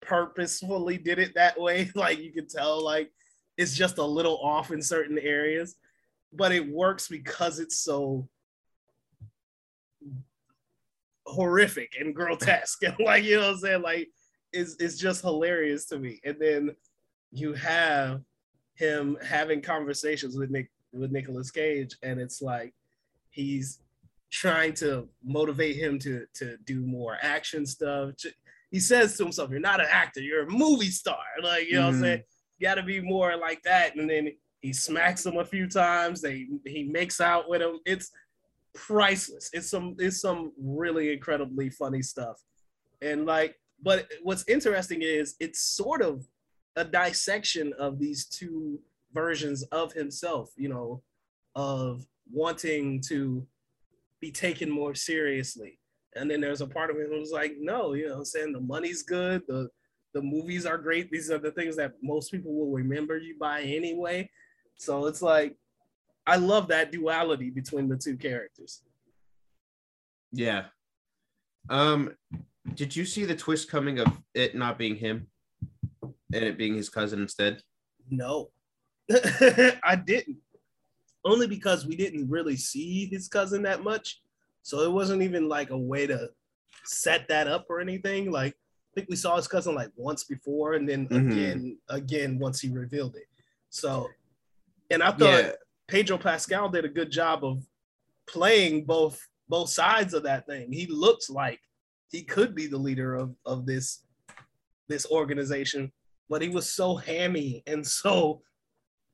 purposefully 0.00 0.98
did 0.98 1.18
it 1.18 1.34
that 1.34 1.58
way. 1.60 1.90
Like 1.94 2.18
you 2.18 2.32
could 2.32 2.48
tell 2.48 2.82
like 2.82 3.10
it's 3.56 3.74
just 3.74 3.98
a 3.98 4.04
little 4.04 4.38
off 4.38 4.70
in 4.70 4.82
certain 4.82 5.18
areas. 5.18 5.76
But 6.32 6.52
it 6.52 6.68
works 6.68 7.08
because 7.08 7.58
it's 7.58 7.78
so 7.78 8.28
horrific 11.26 11.94
and 12.00 12.14
grotesque. 12.14 12.82
And 12.84 12.96
like 13.00 13.24
you 13.24 13.36
know 13.36 13.42
what 13.42 13.54
i'm 13.54 13.58
saying? 13.58 13.82
Like 13.82 14.08
it's, 14.52 14.76
it's 14.78 14.96
just 14.96 15.22
hilarious 15.22 15.86
to 15.86 15.98
me. 15.98 16.20
And 16.24 16.36
then 16.40 16.74
you 17.30 17.52
have 17.54 18.22
him 18.78 19.16
having 19.26 19.60
conversations 19.60 20.36
with 20.36 20.50
Nick 20.50 20.70
with 20.92 21.10
Nicolas 21.10 21.50
Cage, 21.50 21.96
and 22.02 22.20
it's 22.20 22.40
like 22.40 22.72
he's 23.30 23.80
trying 24.30 24.72
to 24.74 25.08
motivate 25.24 25.76
him 25.76 25.98
to 25.98 26.24
to 26.34 26.56
do 26.64 26.80
more 26.86 27.18
action 27.22 27.66
stuff. 27.66 28.10
He 28.70 28.80
says 28.80 29.16
to 29.16 29.24
himself, 29.24 29.50
"You're 29.50 29.60
not 29.60 29.80
an 29.80 29.86
actor, 29.90 30.20
you're 30.20 30.44
a 30.46 30.50
movie 30.50 30.90
star." 30.90 31.18
Like 31.42 31.66
you 31.66 31.74
know, 31.74 31.86
what 31.86 31.94
I'm 31.94 32.00
Mhm. 32.00 32.00
saying, 32.02 32.22
you 32.58 32.66
got 32.68 32.74
to 32.76 32.82
be 32.82 33.00
more 33.00 33.36
like 33.36 33.62
that. 33.62 33.96
And 33.96 34.08
then 34.08 34.32
he 34.60 34.72
smacks 34.72 35.24
him 35.26 35.36
a 35.38 35.44
few 35.44 35.68
times. 35.68 36.20
They 36.20 36.46
he 36.66 36.84
makes 36.84 37.20
out 37.20 37.48
with 37.48 37.62
him. 37.62 37.80
It's 37.84 38.10
priceless. 38.74 39.50
It's 39.52 39.68
some 39.68 39.96
it's 39.98 40.20
some 40.20 40.52
really 40.58 41.12
incredibly 41.12 41.70
funny 41.70 42.02
stuff. 42.02 42.40
And 43.02 43.26
like, 43.26 43.56
but 43.82 44.10
what's 44.22 44.44
interesting 44.48 45.02
is 45.02 45.34
it's 45.40 45.60
sort 45.62 46.02
of 46.02 46.26
a 46.78 46.84
dissection 46.84 47.72
of 47.78 47.98
these 47.98 48.24
two 48.26 48.78
versions 49.12 49.64
of 49.64 49.92
himself, 49.92 50.50
you 50.56 50.68
know, 50.68 51.02
of 51.56 52.06
wanting 52.30 53.00
to 53.08 53.44
be 54.20 54.30
taken 54.30 54.70
more 54.70 54.94
seriously. 54.94 55.80
And 56.14 56.30
then 56.30 56.40
there's 56.40 56.60
a 56.60 56.66
part 56.66 56.90
of 56.90 56.96
him 56.96 57.08
who's 57.08 57.32
like, 57.32 57.56
no, 57.58 57.94
you 57.94 58.08
know, 58.08 58.18
I'm 58.18 58.24
saying 58.24 58.52
the 58.52 58.60
money's 58.60 59.02
good, 59.02 59.42
the 59.48 59.68
the 60.14 60.22
movies 60.22 60.64
are 60.64 60.78
great. 60.78 61.10
These 61.10 61.30
are 61.30 61.38
the 61.38 61.50
things 61.50 61.76
that 61.76 61.92
most 62.02 62.30
people 62.30 62.54
will 62.54 62.72
remember 62.72 63.18
you 63.18 63.36
by 63.38 63.60
anyway. 63.60 64.30
So 64.76 65.06
it's 65.06 65.20
like 65.20 65.56
I 66.26 66.36
love 66.36 66.68
that 66.68 66.92
duality 66.92 67.50
between 67.50 67.88
the 67.88 67.96
two 67.96 68.16
characters. 68.16 68.82
Yeah. 70.32 70.66
Um, 71.68 72.14
did 72.74 72.94
you 72.94 73.04
see 73.04 73.24
the 73.24 73.36
twist 73.36 73.70
coming 73.70 73.98
of 73.98 74.08
it 74.34 74.54
not 74.54 74.78
being 74.78 74.96
him 74.96 75.26
and 76.32 76.44
it 76.44 76.58
being 76.58 76.74
his 76.74 76.88
cousin 76.88 77.20
instead? 77.20 77.62
No, 78.10 78.50
I 79.10 79.96
didn't. 80.04 80.36
Only 81.24 81.46
because 81.46 81.86
we 81.86 81.96
didn't 81.96 82.28
really 82.28 82.56
see 82.56 83.06
his 83.06 83.28
cousin 83.28 83.62
that 83.62 83.82
much. 83.82 84.20
So 84.62 84.80
it 84.80 84.92
wasn't 84.92 85.22
even 85.22 85.48
like 85.48 85.70
a 85.70 85.78
way 85.78 86.06
to 86.06 86.30
set 86.84 87.28
that 87.28 87.46
up 87.48 87.66
or 87.68 87.80
anything. 87.80 88.30
Like, 88.30 88.52
I 88.54 88.90
think 88.94 89.08
we 89.10 89.16
saw 89.16 89.36
his 89.36 89.48
cousin 89.48 89.74
like 89.74 89.90
once 89.96 90.24
before 90.24 90.74
and 90.74 90.88
then 90.88 91.08
Mhm. 91.08 91.32
again, 91.32 91.78
again, 91.88 92.38
once 92.38 92.60
he 92.60 92.68
revealed 92.70 93.16
it. 93.16 93.28
So, 93.70 94.08
and 94.90 95.02
I 95.02 95.10
thought 95.10 95.20
Yeah. 95.44 95.52
Pedro 95.86 96.18
Pascal 96.18 96.68
did 96.68 96.84
a 96.84 96.88
good 96.88 97.10
job 97.10 97.44
of 97.44 97.66
playing 98.26 98.84
both 98.84 99.26
both 99.48 99.70
sides 99.70 100.12
of 100.12 100.22
that 100.24 100.46
thing. 100.46 100.70
He 100.70 100.86
looks 100.86 101.30
like 101.30 101.60
he 102.10 102.22
could 102.22 102.54
be 102.54 102.66
the 102.66 102.76
leader 102.78 103.14
of 103.14 103.34
of 103.46 103.64
this 103.66 104.04
this 104.88 105.06
organization, 105.10 105.92
but 106.28 106.42
he 106.42 106.48
was 106.48 106.72
so 106.72 106.96
hammy 106.96 107.62
and 107.66 107.86
so 107.86 108.42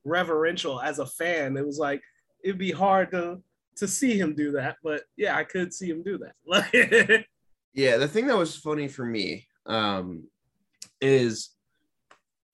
reverential 0.03 0.81
as 0.81 0.99
a 0.99 1.05
fan. 1.05 1.57
It 1.57 1.65
was 1.65 1.79
like 1.79 2.01
it'd 2.43 2.57
be 2.57 2.71
hard 2.71 3.11
to 3.11 3.41
to 3.77 3.87
see 3.87 4.17
him 4.17 4.33
do 4.33 4.51
that, 4.53 4.77
but 4.83 5.03
yeah, 5.17 5.35
I 5.35 5.43
could 5.43 5.73
see 5.73 5.89
him 5.89 6.03
do 6.03 6.19
that. 6.19 7.25
Yeah, 7.75 7.97
the 7.97 8.07
thing 8.07 8.27
that 8.27 8.37
was 8.37 8.55
funny 8.55 8.87
for 8.87 9.05
me 9.05 9.47
um, 9.65 10.29
is 11.01 11.49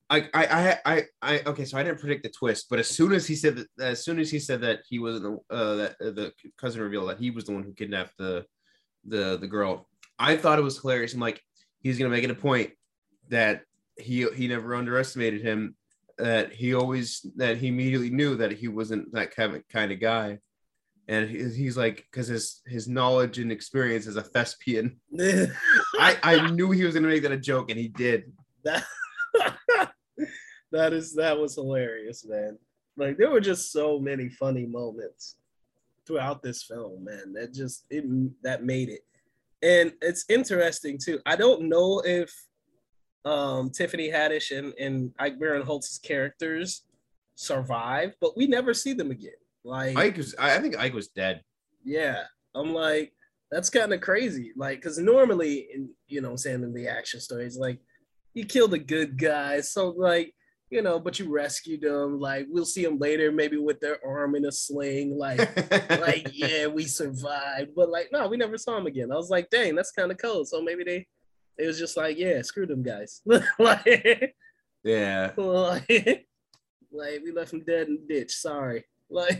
I, 0.09 0.28
I, 0.34 0.78
I, 0.84 1.03
I, 1.22 1.41
okay, 1.45 1.64
so 1.64 1.78
I 1.78 1.84
didn't 1.84 1.99
predict 1.99 2.24
the 2.24 2.30
twist, 2.30 2.66
but 2.70 2.80
as 2.80 2.89
soon 2.89 3.14
as 3.14 3.28
he 3.28 3.36
said 3.36 3.55
that, 3.55 3.68
as 3.80 4.03
soon 4.03 4.20
as 4.20 4.32
he 4.32 4.39
said 4.39 4.62
that 4.62 4.80
he 4.89 4.97
was 4.97 5.22
the, 5.22 5.39
uh, 5.51 5.76
that 5.76 5.91
uh, 6.01 6.12
the 6.12 6.34
cousin 6.57 6.82
revealed 6.82 7.07
that 7.09 7.20
he 7.20 7.30
was 7.30 7.45
the 7.45 7.53
one 7.53 7.64
who 7.64 7.72
kidnapped 7.72 8.18
the, 8.18 8.45
the, 9.05 9.38
the 9.39 9.47
girl, 9.47 9.88
I 10.18 10.36
thought 10.36 10.57
it 10.57 10.64
was 10.64 10.80
hilarious. 10.80 11.14
I'm 11.14 11.20
like, 11.20 11.41
he's 11.80 11.99
gonna 11.99 12.09
make 12.09 12.24
it 12.24 12.32
a 12.32 12.36
point 12.36 12.72
that 13.30 13.62
he, 14.02 14.28
he 14.36 14.47
never 14.47 14.76
underestimated 14.76 15.41
him, 15.41 15.76
that 16.18 16.54
he 16.54 16.74
always, 16.74 17.26
that 17.38 17.58
he 17.58 17.68
immediately 17.68 18.10
knew 18.10 18.36
that 18.36 18.52
he 18.52 18.68
wasn't 18.68 19.12
that 19.14 19.36
kind 19.36 19.56
of 19.56 19.68
kind 19.70 19.91
of 19.91 19.99
guy, 19.99 20.39
and 21.08 21.30
he's 21.30 21.76
like, 21.76 22.06
because 22.10 22.28
his 22.28 22.62
his 22.66 22.88
knowledge 22.88 23.38
and 23.39 23.52
experience 23.52 24.08
as 24.08 24.16
a 24.16 24.22
thespian, 24.22 24.99
I, 25.20 26.18
I 26.24 26.52
knew 26.52 26.72
he 26.72 26.84
was 26.84 26.93
gonna 26.93 27.08
make 27.08 27.24
that 27.24 27.32
a 27.32 27.38
joke, 27.38 27.70
and 27.70 27.80
he 27.80 27.89
did. 27.89 28.32
that 28.64 28.86
that 30.72 30.93
is 30.93 31.14
that 31.16 31.38
was 31.38 31.56
hilarious, 31.56 32.26
man. 32.26 32.58
Like 32.97 33.18
there 33.18 33.32
were 33.32 33.41
just 33.41 33.72
so 33.72 33.99
many 33.99 34.30
funny 34.30 34.66
moments 34.66 35.36
throughout 36.06 36.41
this 36.41 36.64
film, 36.64 37.04
man. 37.04 37.34
That 37.34 37.54
just 37.54 37.86
it 37.89 38.06
that 38.43 38.64
made 38.64 38.89
it. 38.89 39.02
And 39.64 39.93
it's 40.02 40.26
interesting 40.30 40.97
too. 40.97 41.20
I 41.26 41.36
don't 41.36 41.64
know 41.64 42.02
if 42.06 42.34
um 43.26 43.69
Tiffany 43.69 44.09
Haddish 44.09 44.57
and, 44.57 44.74
and 44.80 45.13
Ike 45.19 45.39
Barinholtz's 45.39 45.99
characters 45.99 46.84
survive, 47.36 48.15
but 48.19 48.36
we 48.38 48.47
never 48.47 48.74
see 48.74 48.93
them 48.93 49.11
again. 49.11 49.32
Like 49.63 49.97
Ike 49.97 50.17
was, 50.17 50.36
I 50.39 50.57
think 50.59 50.78
Ike 50.78 50.93
was 50.93 51.09
dead. 51.09 51.41
yeah, 51.84 52.24
I'm 52.55 52.74
like, 52.74 53.13
that's 53.51 53.69
kind 53.69 53.93
of 53.93 54.01
crazy. 54.01 54.53
Like, 54.55 54.80
because 54.80 54.97
normally, 54.97 55.67
in 55.74 55.89
you 56.07 56.22
know, 56.22 56.36
saying 56.36 56.63
in 56.63 56.74
the 56.74 56.88
action 56.88 57.19
stories, 57.19 57.57
like 57.57 57.80
you 58.34 58.45
kill 58.45 58.67
the 58.67 58.80
good 58.80 59.17
guys, 59.17 59.72
so 59.72 59.89
like 59.89 60.34
you 60.72 60.82
know, 60.82 60.99
but 60.99 61.19
you 61.19 61.30
rescued 61.30 61.82
them. 61.82 62.19
Like 62.19 62.47
we'll 62.49 62.65
see 62.65 62.84
them 62.84 62.97
later, 62.97 63.32
maybe 63.32 63.57
with 63.57 63.82
their 63.82 63.97
arm 64.05 64.36
in 64.36 64.45
a 64.45 64.51
sling. 64.51 65.17
Like, 65.17 65.39
like 66.01 66.32
yeah, 66.34 66.67
we 66.67 66.86
survived, 66.86 67.72
but 67.76 67.89
like 67.89 68.09
no, 68.11 68.28
we 68.28 68.38
never 68.38 68.57
saw 68.57 68.76
them 68.76 68.88
again. 68.88 69.11
I 69.11 69.15
was 69.15 69.30
like, 69.30 69.49
dang, 69.49 69.76
that's 69.76 69.91
kind 69.91 70.11
of 70.11 70.17
cool. 70.17 70.45
So 70.45 70.61
maybe 70.61 70.84
they, 70.84 71.07
it 71.62 71.68
was 71.68 71.78
just 71.80 71.95
like, 71.97 72.18
yeah, 72.18 72.41
screw 72.41 72.66
them 72.66 72.84
guys. 72.84 73.22
like, 73.59 74.36
yeah. 74.84 75.32
like, 75.38 76.28
like 76.91 77.22
we 77.24 77.32
left 77.32 77.51
them 77.51 77.64
dead 77.66 77.88
in 77.88 77.99
the 78.07 78.14
ditch. 78.14 78.34
Sorry. 78.36 78.84
Like, 79.14 79.38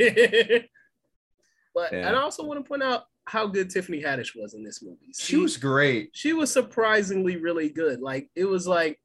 but 1.74 1.94
Yeah. 1.94 2.08
and 2.08 2.16
I 2.18 2.22
also 2.22 2.44
want 2.44 2.60
to 2.64 2.68
point 2.68 2.84
out 2.84 3.06
how 3.26 3.48
good 3.48 3.70
Tiffany 3.70 4.02
Haddish 4.04 4.36
was 4.36 4.54
in 4.54 4.64
this 4.66 4.84
movie. 4.84 5.14
She 5.18 5.38
was 5.38 5.56
great. 5.56 6.10
she 6.14 6.34
was 6.34 6.52
surprisingly 6.52 7.38
really 7.38 7.70
good. 7.70 8.02
Like 8.02 8.30
it 8.36 8.44
was 8.44 8.68
like 8.68 9.00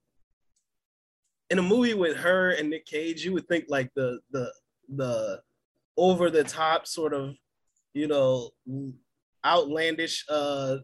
in 1.50 1.60
a 1.60 1.62
movie 1.62 1.94
with 1.94 2.16
her 2.16 2.50
and 2.50 2.70
Nick 2.70 2.84
Cage, 2.86 3.24
you 3.24 3.32
would 3.34 3.46
think 3.46 3.66
like 3.68 3.90
the 3.94 4.18
the 4.32 4.52
the 4.96 5.40
over 5.96 6.28
the 6.30 6.42
top 6.42 6.88
sort 6.88 7.14
of 7.14 7.36
you 7.94 8.08
know 8.08 8.50
outlandish 9.44 10.24
uh 10.28 10.78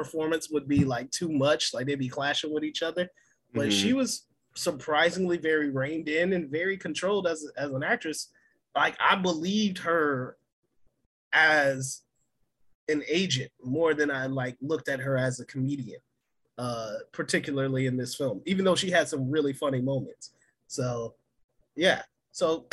performance 0.00 0.50
would 0.50 0.68
be 0.68 0.84
like 0.84 1.10
too 1.10 1.30
much, 1.46 1.72
like 1.74 1.86
they'd 1.86 2.06
be 2.08 2.16
clashing 2.18 2.52
with 2.54 2.64
each 2.70 2.82
other. 2.88 3.08
But 3.54 3.68
Mhm. 3.68 3.80
she 3.80 3.92
was 4.00 4.26
surprisingly 4.54 5.38
very 5.38 5.70
reined 5.70 6.08
in 6.08 6.32
and 6.34 6.50
very 6.60 6.76
controlled 6.86 7.26
as 7.26 7.40
as 7.56 7.70
an 7.78 7.82
actress. 7.82 8.20
Like 8.82 8.96
I 9.00 9.16
believed 9.16 9.78
her 9.78 10.36
as 11.32 12.02
an 12.88 13.02
agent 13.08 13.50
more 13.76 13.94
than 13.94 14.10
I 14.10 14.26
like 14.26 14.56
looked 14.60 14.88
at 14.88 15.00
her 15.00 15.16
as 15.16 15.40
a 15.40 15.46
comedian, 15.46 16.00
uh, 16.58 16.94
particularly 17.12 17.86
in 17.86 17.96
this 17.96 18.14
film, 18.14 18.42
even 18.46 18.64
though 18.64 18.76
she 18.82 18.90
had 18.90 19.08
some 19.08 19.30
really 19.30 19.52
funny 19.52 19.80
moments. 19.80 20.32
So, 20.68 21.16
yeah. 21.74 22.02
So, 22.32 22.68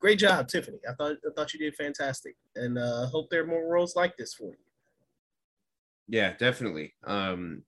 great 0.00 0.18
job, 0.18 0.48
Tiffany. 0.48 0.80
I 0.88 0.94
thought 0.94 1.16
I 1.26 1.30
thought 1.34 1.52
you 1.52 1.60
did 1.64 1.74
fantastic, 1.74 2.36
and 2.54 2.78
uh, 2.78 3.06
hope 3.14 3.30
there 3.30 3.42
are 3.42 3.52
more 3.54 3.66
roles 3.76 3.94
like 3.96 4.16
this 4.16 4.32
for 4.32 4.50
you. 4.60 4.64
Yeah, 6.10 6.34
definitely. 6.36 6.92
Um, 7.06 7.62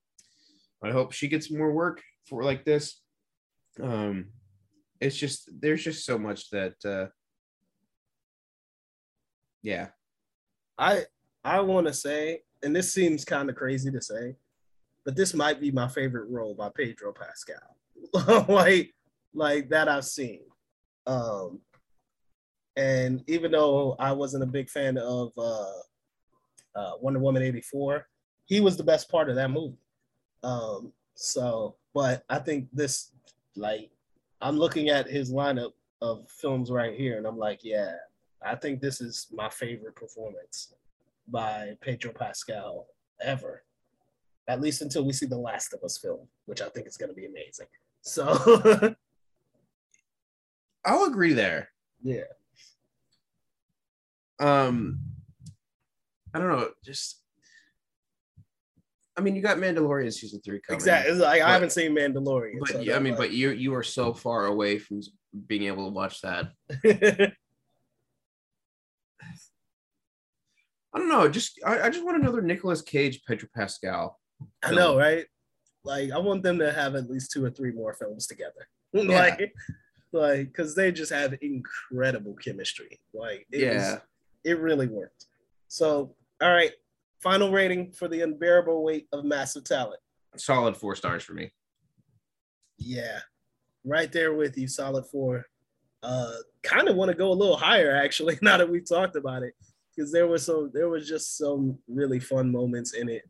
I 0.83 0.91
hope 0.91 1.13
she 1.13 1.29
gets 1.29 1.49
more 1.49 1.71
work 1.71 2.01
for 2.27 2.43
like 2.43 2.65
this. 2.65 3.01
Um, 3.81 4.27
it's 4.99 5.15
just 5.15 5.49
there's 5.59 5.83
just 5.83 6.05
so 6.05 6.17
much 6.17 6.49
that. 6.49 6.73
Uh, 6.85 7.07
yeah, 9.61 9.87
I 10.77 11.05
I 11.45 11.61
want 11.61 11.87
to 11.87 11.93
say, 11.93 12.41
and 12.63 12.75
this 12.75 12.93
seems 12.93 13.23
kind 13.23 13.49
of 13.49 13.55
crazy 13.55 13.89
to 13.91 14.01
say, 14.01 14.35
but 15.05 15.15
this 15.15 15.33
might 15.33 15.61
be 15.61 15.71
my 15.71 15.87
favorite 15.87 16.29
role 16.29 16.53
by 16.53 16.69
Pedro 16.75 17.13
Pascal, 17.13 18.45
like 18.53 18.93
like 19.33 19.69
that 19.69 19.87
I've 19.87 20.03
seen. 20.05 20.41
Um, 21.07 21.61
and 22.75 23.23
even 23.27 23.51
though 23.51 23.95
I 23.99 24.11
wasn't 24.11 24.43
a 24.43 24.47
big 24.47 24.69
fan 24.69 24.97
of 24.97 25.31
uh, 25.37 25.79
uh, 26.75 26.91
Wonder 26.99 27.19
Woman 27.19 27.41
eighty 27.41 27.61
four, 27.61 28.05
he 28.45 28.61
was 28.61 28.77
the 28.77 28.83
best 28.83 29.09
part 29.09 29.29
of 29.29 29.35
that 29.35 29.51
movie. 29.51 29.77
Um, 30.43 30.91
so, 31.15 31.75
but 31.93 32.23
I 32.29 32.39
think 32.39 32.67
this, 32.73 33.11
like, 33.55 33.89
I'm 34.41 34.57
looking 34.57 34.89
at 34.89 35.09
his 35.09 35.31
lineup 35.31 35.71
of 36.01 36.29
films 36.29 36.69
right 36.69 36.97
here, 36.97 37.17
and 37.17 37.25
I'm 37.25 37.37
like, 37.37 37.63
yeah, 37.63 37.93
I 38.45 38.55
think 38.55 38.81
this 38.81 38.99
is 38.99 39.27
my 39.31 39.49
favorite 39.49 39.95
performance 39.95 40.73
by 41.29 41.77
Pedro 41.81 42.11
Pascal 42.11 42.87
ever. 43.21 43.63
At 44.49 44.59
least 44.59 44.81
until 44.81 45.05
we 45.05 45.13
see 45.13 45.25
the 45.25 45.37
Last 45.37 45.73
of 45.73 45.81
Us 45.83 45.97
film, 45.97 46.27
which 46.45 46.61
I 46.61 46.67
think 46.67 46.87
is 46.87 46.97
going 46.97 47.09
to 47.09 47.15
be 47.15 47.27
amazing. 47.27 47.67
So, 48.01 48.25
I'll 50.85 51.05
agree 51.05 51.31
there. 51.31 51.69
yeah, 52.03 52.23
Um, 54.39 54.99
I 56.33 56.39
don't 56.39 56.49
know. 56.49 56.69
Just, 56.83 57.21
I 59.15 59.21
mean, 59.21 59.35
you 59.35 59.41
got 59.43 59.57
Mandalorian 59.57 60.11
season 60.11 60.41
three 60.43 60.59
coming. 60.61 60.77
exactly. 60.77 61.13
Like 61.15 61.41
But- 61.41 61.47
I 61.49 61.53
haven't 61.53 61.71
seen 61.71 61.95
Mandalorian, 61.95 62.59
But 62.59 62.69
so 62.69 62.79
yeah, 62.79 62.95
I 62.95 62.99
mean, 62.99 63.13
like- 63.13 63.19
but 63.19 63.31
you 63.31 63.51
you 63.51 63.73
are 63.75 63.83
so 63.83 64.13
far 64.13 64.45
away 64.47 64.79
from 64.79 65.01
being 65.47 65.63
able 65.63 65.85
to 65.87 65.93
watch 65.93 66.21
that. 66.21 66.51
I 70.95 70.99
don't 70.99 71.09
know. 71.09 71.27
Just 71.27 71.59
I, 71.65 71.81
I 71.83 71.89
just 71.89 72.05
want 72.05 72.21
another 72.21 72.41
Nicolas 72.41 72.81
Cage, 72.81 73.23
Pedro 73.27 73.49
Pascal. 73.55 74.19
I 74.63 74.71
know, 74.71 74.97
right? 74.97 75.25
Like, 75.83 76.11
I 76.11 76.17
want 76.17 76.43
them 76.43 76.59
to 76.59 76.71
have 76.71 76.95
at 76.95 77.09
least 77.09 77.31
two 77.31 77.43
or 77.43 77.49
three 77.49 77.71
more 77.71 77.93
films 77.93 78.27
together. 78.27 78.67
Yeah. 78.95 79.17
like, 79.17 79.53
like, 80.11 80.47
because 80.49 80.75
they 80.75 80.91
just 80.91 81.11
have 81.11 81.33
incredible 81.41 82.35
chemistry. 82.35 82.99
Like, 83.11 83.47
it 83.51 83.57
was- 83.57 83.75
Yeah. 83.83 83.99
it 84.43 84.59
really 84.59 84.85
worked. 84.87 85.25
So, 85.67 86.15
all 86.41 86.51
right, 86.51 86.71
final 87.23 87.51
rating 87.51 87.91
for 87.91 88.07
the 88.07 88.21
unbearable 88.21 88.83
weight 88.83 89.07
of 89.13 89.23
massive 89.23 89.63
talent. 89.63 89.99
Solid 90.35 90.75
four 90.75 90.95
stars 90.95 91.23
for 91.23 91.33
me. 91.33 91.51
Yeah, 92.77 93.19
right 93.85 94.11
there 94.11 94.33
with 94.33 94.57
you, 94.57 94.67
solid 94.67 95.05
four. 95.05 95.45
Uh, 96.03 96.33
kind 96.63 96.89
of 96.89 96.97
want 96.97 97.09
to 97.09 97.15
go 97.15 97.31
a 97.31 97.33
little 97.33 97.55
higher 97.55 97.95
actually. 97.95 98.37
Now 98.41 98.57
that 98.57 98.69
we've 98.69 98.87
talked 98.87 99.15
about 99.15 99.43
it, 99.43 99.53
because 99.95 100.11
there 100.11 100.27
was 100.27 100.45
some, 100.45 100.69
there 100.73 100.89
was 100.89 101.07
just 101.07 101.37
some 101.37 101.77
really 101.87 102.19
fun 102.19 102.51
moments 102.51 102.93
in 102.93 103.07
it. 103.07 103.23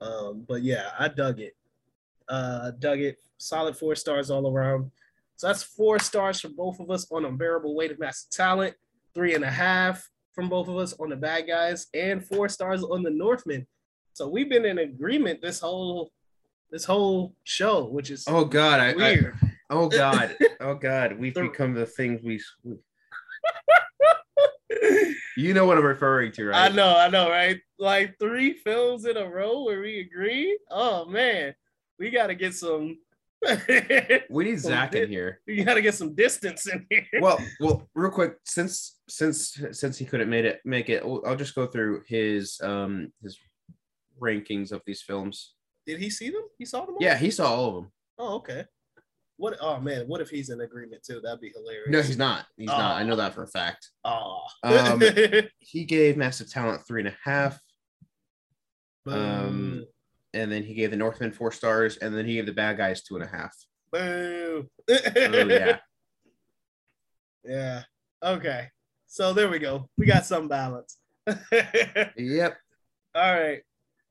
Um, 0.00 0.44
but 0.46 0.62
yeah, 0.62 0.90
I 0.98 1.08
dug 1.08 1.40
it. 1.40 1.56
Uh, 2.28 2.70
dug 2.78 3.00
it. 3.00 3.16
Solid 3.38 3.76
four 3.76 3.94
stars 3.96 4.30
all 4.30 4.48
around. 4.48 4.90
So 5.36 5.48
that's 5.48 5.62
four 5.62 5.98
stars 5.98 6.40
for 6.40 6.48
both 6.48 6.80
of 6.80 6.90
us 6.90 7.10
on 7.10 7.24
unbearable 7.24 7.74
weight 7.74 7.90
of 7.90 7.98
massive 7.98 8.30
talent. 8.30 8.74
Three 9.14 9.34
and 9.34 9.44
a 9.44 9.50
half 9.50 10.08
from 10.36 10.48
both 10.50 10.68
of 10.68 10.76
us 10.76 10.94
on 11.00 11.08
the 11.08 11.16
bad 11.16 11.48
guys, 11.48 11.88
and 11.94 12.24
four 12.24 12.48
stars 12.48 12.84
on 12.84 13.02
the 13.02 13.10
Northman. 13.10 13.66
So 14.12 14.28
we've 14.28 14.48
been 14.48 14.66
in 14.66 14.78
agreement 14.78 15.42
this 15.42 15.58
whole 15.58 16.12
this 16.70 16.84
whole 16.84 17.34
show, 17.42 17.84
which 17.86 18.10
is 18.10 18.24
Oh 18.28 18.44
God, 18.44 18.78
I, 18.80 18.90
I 18.90 19.20
oh 19.70 19.88
God, 20.02 20.36
oh 20.60 20.74
God, 20.74 21.18
we've 21.18 21.34
become 21.34 21.74
the 21.74 21.86
things 21.86 22.20
we. 22.22 22.40
we- 22.62 22.76
you 25.36 25.54
know 25.54 25.64
what 25.64 25.78
I'm 25.78 25.84
referring 25.84 26.32
to, 26.32 26.46
right? 26.46 26.70
I 26.70 26.74
know, 26.74 26.96
I 26.96 27.08
know, 27.08 27.30
right? 27.30 27.58
Like 27.78 28.16
three 28.18 28.52
films 28.52 29.06
in 29.06 29.16
a 29.16 29.26
row 29.28 29.62
where 29.64 29.80
we 29.80 30.00
agree. 30.00 30.58
Oh 30.70 31.06
man, 31.06 31.54
we 31.98 32.10
got 32.10 32.26
to 32.28 32.34
get 32.34 32.54
some. 32.54 32.98
We 34.30 34.44
need 34.44 34.58
Zach 34.60 34.94
in 34.94 35.08
here. 35.08 35.40
You 35.46 35.64
got 35.64 35.74
to 35.74 35.82
get 35.82 35.94
some 35.94 36.14
distance 36.14 36.66
in 36.66 36.86
here. 36.90 37.04
well 37.20 37.38
well 37.60 37.88
real 37.94 38.10
quick 38.10 38.36
since 38.44 38.98
since 39.08 39.60
since 39.72 39.96
he 39.98 40.04
couldn't 40.04 40.28
made 40.30 40.44
it 40.44 40.60
make 40.64 40.88
it 40.88 41.02
i'll 41.04 41.36
just 41.36 41.54
go 41.54 41.66
through 41.66 42.02
his 42.06 42.60
um 42.62 43.12
his 43.22 43.38
rankings 44.20 44.72
of 44.72 44.82
these 44.86 45.02
films 45.02 45.54
Did 45.86 46.00
he 46.00 46.10
see 46.10 46.30
them? 46.30 46.42
He 46.58 46.64
saw 46.64 46.80
them. 46.86 46.94
all? 46.94 46.98
yeah 47.00 47.16
he 47.16 47.30
saw 47.30 47.54
all 47.54 47.68
of 47.68 47.74
them 47.76 47.92
Oh, 48.18 48.36
okay. 48.36 48.64
What? 49.36 49.58
Oh 49.60 49.78
man, 49.78 50.06
what 50.08 50.22
if 50.22 50.30
he's 50.30 50.48
in 50.48 50.62
agreement 50.62 51.02
too? 51.02 51.20
That'd 51.22 51.42
be 51.42 51.52
hilarious. 51.54 51.90
No, 51.90 52.00
he's 52.00 52.16
not. 52.16 52.46
He's 52.56 52.68
not. 52.68 52.96
I 52.96 53.02
know 53.02 53.16
that 53.16 53.34
for 53.34 53.42
a 53.42 53.46
fact. 53.46 53.90
Oh. 54.04 54.40
Um, 54.62 55.02
He 55.58 55.84
gave 55.84 56.16
Massive 56.16 56.50
Talent 56.50 56.86
three 56.88 57.02
and 57.02 57.08
a 57.08 57.16
half, 57.22 57.60
Boo. 59.04 59.12
um, 59.12 59.84
and 60.34 60.50
then 60.50 60.62
he 60.62 60.74
gave 60.74 60.90
the 60.90 60.96
Northman 60.96 61.32
four 61.32 61.52
stars, 61.52 61.96
and 61.98 62.14
then 62.14 62.26
he 62.26 62.34
gave 62.34 62.46
the 62.46 62.52
Bad 62.52 62.76
Guys 62.76 63.02
two 63.02 63.16
and 63.16 63.24
a 63.24 63.28
half. 63.28 63.54
Boo. 63.92 64.68
Oh 64.88 65.46
yeah. 65.48 65.78
Yeah. 67.48 67.82
Okay. 68.24 68.66
So 69.06 69.32
there 69.32 69.48
we 69.48 69.60
go. 69.60 69.88
We 69.96 70.04
got 70.04 70.26
some 70.26 70.48
balance. 70.48 70.96
Yep. 72.16 72.56
All 73.14 73.34
right. 73.34 73.62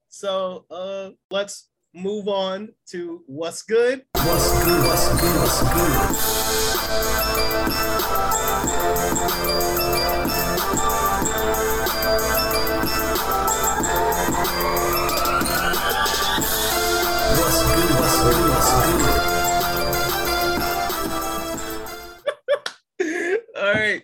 So 0.08 0.66
uh 0.72 1.10
let's 1.30 1.68
move 1.94 2.30
on 2.30 2.70
to 2.92 3.24
what's 3.28 3.64
good. 3.64 4.06
What's 4.14 4.64
good? 4.64 4.84
What's 4.86 5.10
good? 5.22 5.36
what's 5.42 5.62
good. 5.62 5.76
All 23.56 23.74
right. 23.74 24.02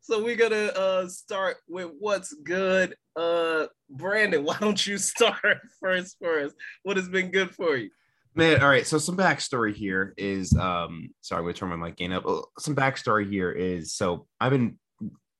So 0.00 0.22
we're 0.22 0.36
gonna 0.36 0.56
uh 0.76 1.06
start 1.08 1.58
with 1.68 1.90
what's 1.98 2.34
good. 2.34 2.96
Uh 3.14 3.66
Brandon, 3.88 4.44
why 4.44 4.56
don't 4.60 4.84
you 4.84 4.98
start 5.12 5.58
first 5.80 6.16
for 6.18 6.40
us? 6.40 6.52
What 6.82 6.96
has 6.96 7.08
been 7.08 7.30
good 7.30 7.54
for 7.54 7.76
you? 7.76 7.90
Man, 8.34 8.60
all 8.60 8.68
right. 8.68 8.86
So 8.86 8.98
some 8.98 9.16
backstory 9.16 9.74
here 9.74 10.14
is 10.16 10.52
um 10.56 11.10
sorry, 11.20 11.38
I'm 11.38 11.44
gonna 11.44 11.54
turn 11.54 11.68
my 11.70 11.76
mic 11.76 11.96
gain 11.96 12.12
up. 12.12 12.24
Oh, 12.26 12.46
Some 12.58 12.74
backstory 12.74 13.28
here 13.30 13.52
is 13.52 13.94
so 13.94 14.26
I've 14.40 14.50
been 14.50 14.78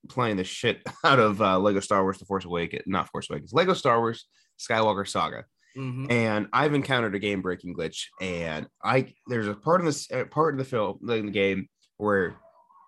playing 0.09 0.37
the 0.37 0.43
shit 0.43 0.81
out 1.03 1.19
of 1.19 1.41
uh 1.41 1.59
Lego 1.59 1.81
Star 1.81 2.01
Wars 2.03 2.17
The 2.17 2.25
Force 2.25 2.45
Awakens, 2.45 2.83
not 2.87 3.09
Force 3.09 3.29
Awakens, 3.29 3.53
Lego 3.53 3.73
Star 3.73 3.99
Wars 3.99 4.25
Skywalker 4.57 5.07
Saga. 5.07 5.43
Mm-hmm. 5.77 6.11
and 6.11 6.47
I've 6.51 6.73
encountered 6.73 7.15
a 7.15 7.19
game 7.19 7.41
breaking 7.41 7.75
glitch. 7.75 8.05
And 8.19 8.67
I 8.83 9.13
there's 9.27 9.47
a 9.47 9.53
part 9.53 9.79
in 9.81 9.85
this 9.85 10.11
uh, 10.11 10.25
part 10.25 10.53
of 10.53 10.57
the 10.57 10.65
film 10.65 10.99
in 11.09 11.27
the 11.27 11.31
game 11.31 11.67
where 11.97 12.35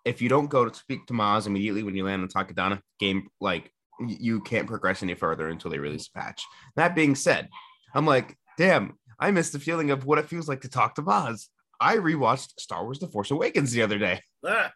if 0.05 0.21
you 0.21 0.27
don't 0.27 0.49
go 0.49 0.67
to 0.67 0.73
speak 0.75 1.05
to 1.07 1.13
Maz 1.13 1.47
immediately 1.47 1.83
when 1.83 1.95
you 1.95 2.03
land 2.03 2.21
on 2.23 2.27
Takodana, 2.27 2.81
game 2.99 3.29
like 3.39 3.71
you 4.05 4.41
can't 4.41 4.67
progress 4.67 5.01
any 5.03 5.13
further 5.13 5.47
until 5.47 5.71
they 5.71 5.79
release 5.79 6.09
a 6.13 6.17
patch. 6.19 6.43
That 6.75 6.95
being 6.95 7.15
said, 7.15 7.47
I'm 7.93 8.05
like, 8.05 8.35
damn, 8.57 8.97
I 9.19 9.31
missed 9.31 9.53
the 9.53 9.59
feeling 9.59 9.91
of 9.91 10.05
what 10.05 10.19
it 10.19 10.27
feels 10.27 10.49
like 10.49 10.61
to 10.61 10.69
talk 10.69 10.95
to 10.95 11.03
Maz. 11.03 11.47
I 11.79 11.97
rewatched 11.97 12.59
Star 12.59 12.83
Wars 12.83 12.99
The 12.99 13.07
Force 13.07 13.31
Awakens 13.31 13.71
the 13.71 13.81
other 13.83 13.97
day. 13.99 14.19
Ah, 14.45 14.71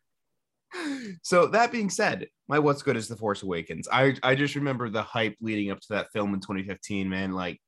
So 1.23 1.47
that 1.47 1.71
being 1.71 1.89
said, 1.89 2.27
my 2.47 2.59
what's 2.59 2.81
good 2.83 2.97
is 2.97 3.07
The 3.07 3.15
Force 3.15 3.43
Awakens. 3.43 3.87
I 3.91 4.15
I 4.23 4.35
just 4.35 4.55
remember 4.55 4.89
the 4.89 5.01
hype 5.01 5.35
leading 5.41 5.71
up 5.71 5.79
to 5.81 5.87
that 5.89 6.11
film 6.13 6.33
in 6.33 6.39
2015, 6.39 7.09
man. 7.09 7.31
Like 7.33 7.59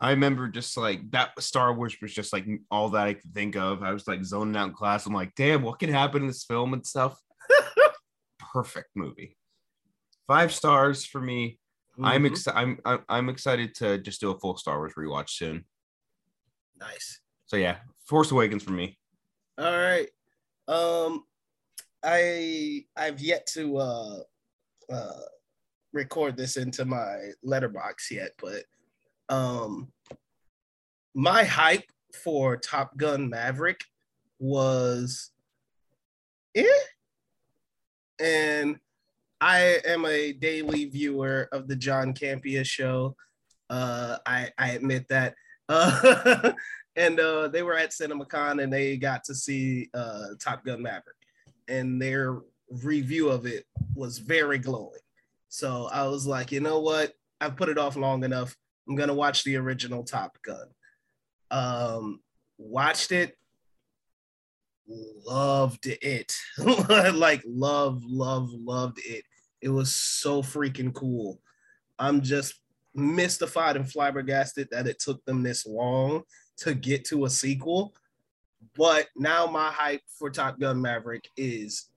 I 0.00 0.10
remember 0.10 0.48
just 0.48 0.76
like 0.76 1.10
that 1.10 1.40
Star 1.42 1.74
Wars 1.74 1.96
was 2.00 2.14
just 2.14 2.32
like 2.32 2.46
all 2.70 2.88
that 2.90 3.06
I 3.06 3.14
could 3.14 3.34
think 3.34 3.54
of. 3.56 3.82
I 3.82 3.92
was 3.92 4.08
like 4.08 4.24
zoning 4.24 4.56
out 4.56 4.68
in 4.68 4.74
class. 4.74 5.06
I'm 5.06 5.12
like, 5.12 5.34
damn, 5.34 5.62
what 5.62 5.78
can 5.78 5.90
happen 5.90 6.22
in 6.22 6.28
this 6.28 6.44
film 6.44 6.72
and 6.72 6.86
stuff? 6.86 7.20
Perfect 8.52 8.88
movie. 8.94 9.36
Five 10.26 10.52
stars 10.52 11.04
for 11.04 11.20
me. 11.20 11.58
I'm 12.02 12.22
mhm. 12.22 12.30
excited. 12.30 12.58
I'm, 12.58 12.78
I'm 12.86 13.00
I'm 13.08 13.28
excited 13.28 13.74
to 13.76 13.98
just 13.98 14.20
do 14.20 14.30
a 14.30 14.38
full 14.38 14.56
Star 14.56 14.78
Wars 14.78 14.94
rewatch 14.96 15.30
soon. 15.30 15.64
nice. 16.78 17.20
So 17.46 17.56
yeah, 17.56 17.78
Force 18.06 18.30
Awakens 18.30 18.62
for 18.62 18.72
me. 18.72 18.96
All 19.58 19.76
right. 19.76 20.08
Um 20.66 21.24
I 22.02 22.84
I've 22.96 23.20
yet 23.20 23.46
to 23.48 23.76
uh 23.76 24.18
uh 24.90 25.20
record 25.92 26.36
this 26.36 26.56
into 26.56 26.84
my 26.84 27.32
Letterboxd 27.44 28.12
yet, 28.12 28.30
but 28.40 28.62
um 29.30 29.90
my 31.14 31.44
hype 31.44 31.84
for 32.22 32.56
Top 32.56 32.96
Gun 32.96 33.30
Maverick 33.30 33.80
was 34.38 35.30
eh. 36.54 36.64
And 38.20 38.78
I 39.40 39.78
am 39.86 40.04
a 40.04 40.32
daily 40.32 40.84
viewer 40.84 41.48
of 41.52 41.66
the 41.68 41.76
John 41.76 42.12
Campea 42.12 42.66
show. 42.66 43.16
Uh 43.70 44.18
I 44.26 44.50
I 44.58 44.70
admit 44.72 45.08
that. 45.08 45.34
Uh 45.68 46.52
and 46.96 47.18
uh, 47.20 47.48
they 47.48 47.62
were 47.62 47.76
at 47.76 47.90
CinemaCon 47.90 48.62
and 48.62 48.72
they 48.72 48.96
got 48.96 49.24
to 49.24 49.34
see 49.34 49.88
uh, 49.94 50.28
Top 50.38 50.64
Gun 50.64 50.82
Maverick, 50.82 51.16
and 51.68 52.00
their 52.00 52.40
review 52.82 53.28
of 53.28 53.46
it 53.46 53.64
was 53.94 54.18
very 54.18 54.58
glowing. 54.58 55.00
So 55.48 55.88
I 55.92 56.06
was 56.06 56.26
like, 56.26 56.52
you 56.52 56.60
know 56.60 56.80
what? 56.80 57.14
I've 57.40 57.56
put 57.56 57.68
it 57.68 57.78
off 57.78 57.96
long 57.96 58.24
enough. 58.24 58.56
I'm 58.90 58.96
gonna 58.96 59.14
watch 59.14 59.44
the 59.44 59.56
original 59.56 60.02
Top 60.02 60.36
Gun. 60.42 60.66
Um, 61.52 62.20
watched 62.58 63.12
it, 63.12 63.36
loved 64.88 65.86
it, 65.86 66.34
like 67.14 67.40
love, 67.46 68.02
love, 68.04 68.50
loved 68.52 68.98
it. 69.04 69.22
It 69.62 69.68
was 69.68 69.94
so 69.94 70.42
freaking 70.42 70.92
cool. 70.92 71.40
I'm 72.00 72.20
just 72.20 72.54
mystified 72.92 73.76
and 73.76 73.88
flabbergasted 73.88 74.68
that 74.72 74.88
it 74.88 74.98
took 74.98 75.24
them 75.24 75.44
this 75.44 75.64
long 75.66 76.22
to 76.58 76.74
get 76.74 77.04
to 77.06 77.26
a 77.26 77.30
sequel. 77.30 77.94
But 78.76 79.06
now 79.16 79.46
my 79.46 79.70
hype 79.70 80.02
for 80.18 80.30
Top 80.30 80.58
Gun 80.58 80.82
Maverick 80.82 81.28
is 81.36 81.90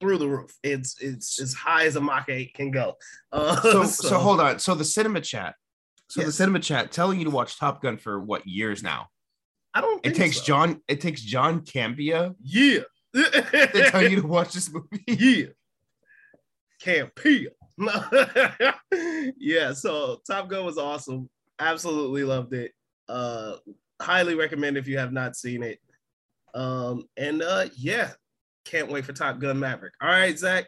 through 0.00 0.18
the 0.18 0.28
roof. 0.28 0.56
It's 0.62 0.96
it's 1.00 1.40
as 1.40 1.54
high 1.54 1.86
as 1.86 1.96
a 1.96 2.00
Mach 2.00 2.28
8 2.28 2.54
can 2.54 2.70
go. 2.70 2.94
Uh, 3.32 3.60
So 3.62 3.82
so, 3.84 4.18
hold 4.18 4.40
on. 4.40 4.60
So 4.60 4.76
the 4.76 4.84
cinema 4.84 5.20
chat. 5.20 5.56
So 6.08 6.20
Yes. 6.20 6.26
the 6.28 6.32
cinema 6.32 6.60
chat 6.60 6.90
telling 6.92 7.18
you 7.18 7.24
to 7.26 7.30
watch 7.30 7.58
Top 7.58 7.82
Gun 7.82 7.98
for 7.98 8.18
what 8.20 8.46
years 8.46 8.82
now? 8.82 9.08
I 9.74 9.80
don't 9.82 10.04
It 10.04 10.14
takes 10.14 10.38
so. 10.38 10.44
John. 10.44 10.82
It 10.88 11.00
takes 11.00 11.20
John 11.22 11.60
Campea 11.60 12.34
Yeah. 12.42 12.80
to 13.14 13.88
tell 13.90 14.02
you 14.08 14.20
to 14.22 14.26
watch 14.26 14.52
this 14.54 14.70
movie. 14.72 15.04
yeah. 15.06 15.46
Campea. 16.82 17.48
yeah, 19.38 19.72
so 19.72 20.20
Top 20.26 20.48
Gun 20.48 20.64
was 20.64 20.78
awesome. 20.78 21.28
Absolutely 21.58 22.24
loved 22.24 22.52
it. 22.54 22.72
Uh 23.08 23.56
highly 24.00 24.34
recommend 24.34 24.76
if 24.76 24.86
you 24.86 24.98
have 24.98 25.12
not 25.12 25.36
seen 25.36 25.62
it. 25.62 25.78
Um, 26.54 27.04
and 27.16 27.42
uh 27.42 27.66
yeah, 27.76 28.10
can't 28.64 28.90
wait 28.90 29.04
for 29.04 29.12
Top 29.12 29.38
Gun 29.38 29.58
Maverick. 29.58 29.94
All 30.00 30.08
right, 30.08 30.38
Zach. 30.38 30.66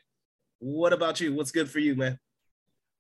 What 0.59 0.93
about 0.93 1.21
you? 1.21 1.33
What's 1.35 1.53
good 1.53 1.71
for 1.71 1.79
you, 1.79 1.95
man? 1.95 2.19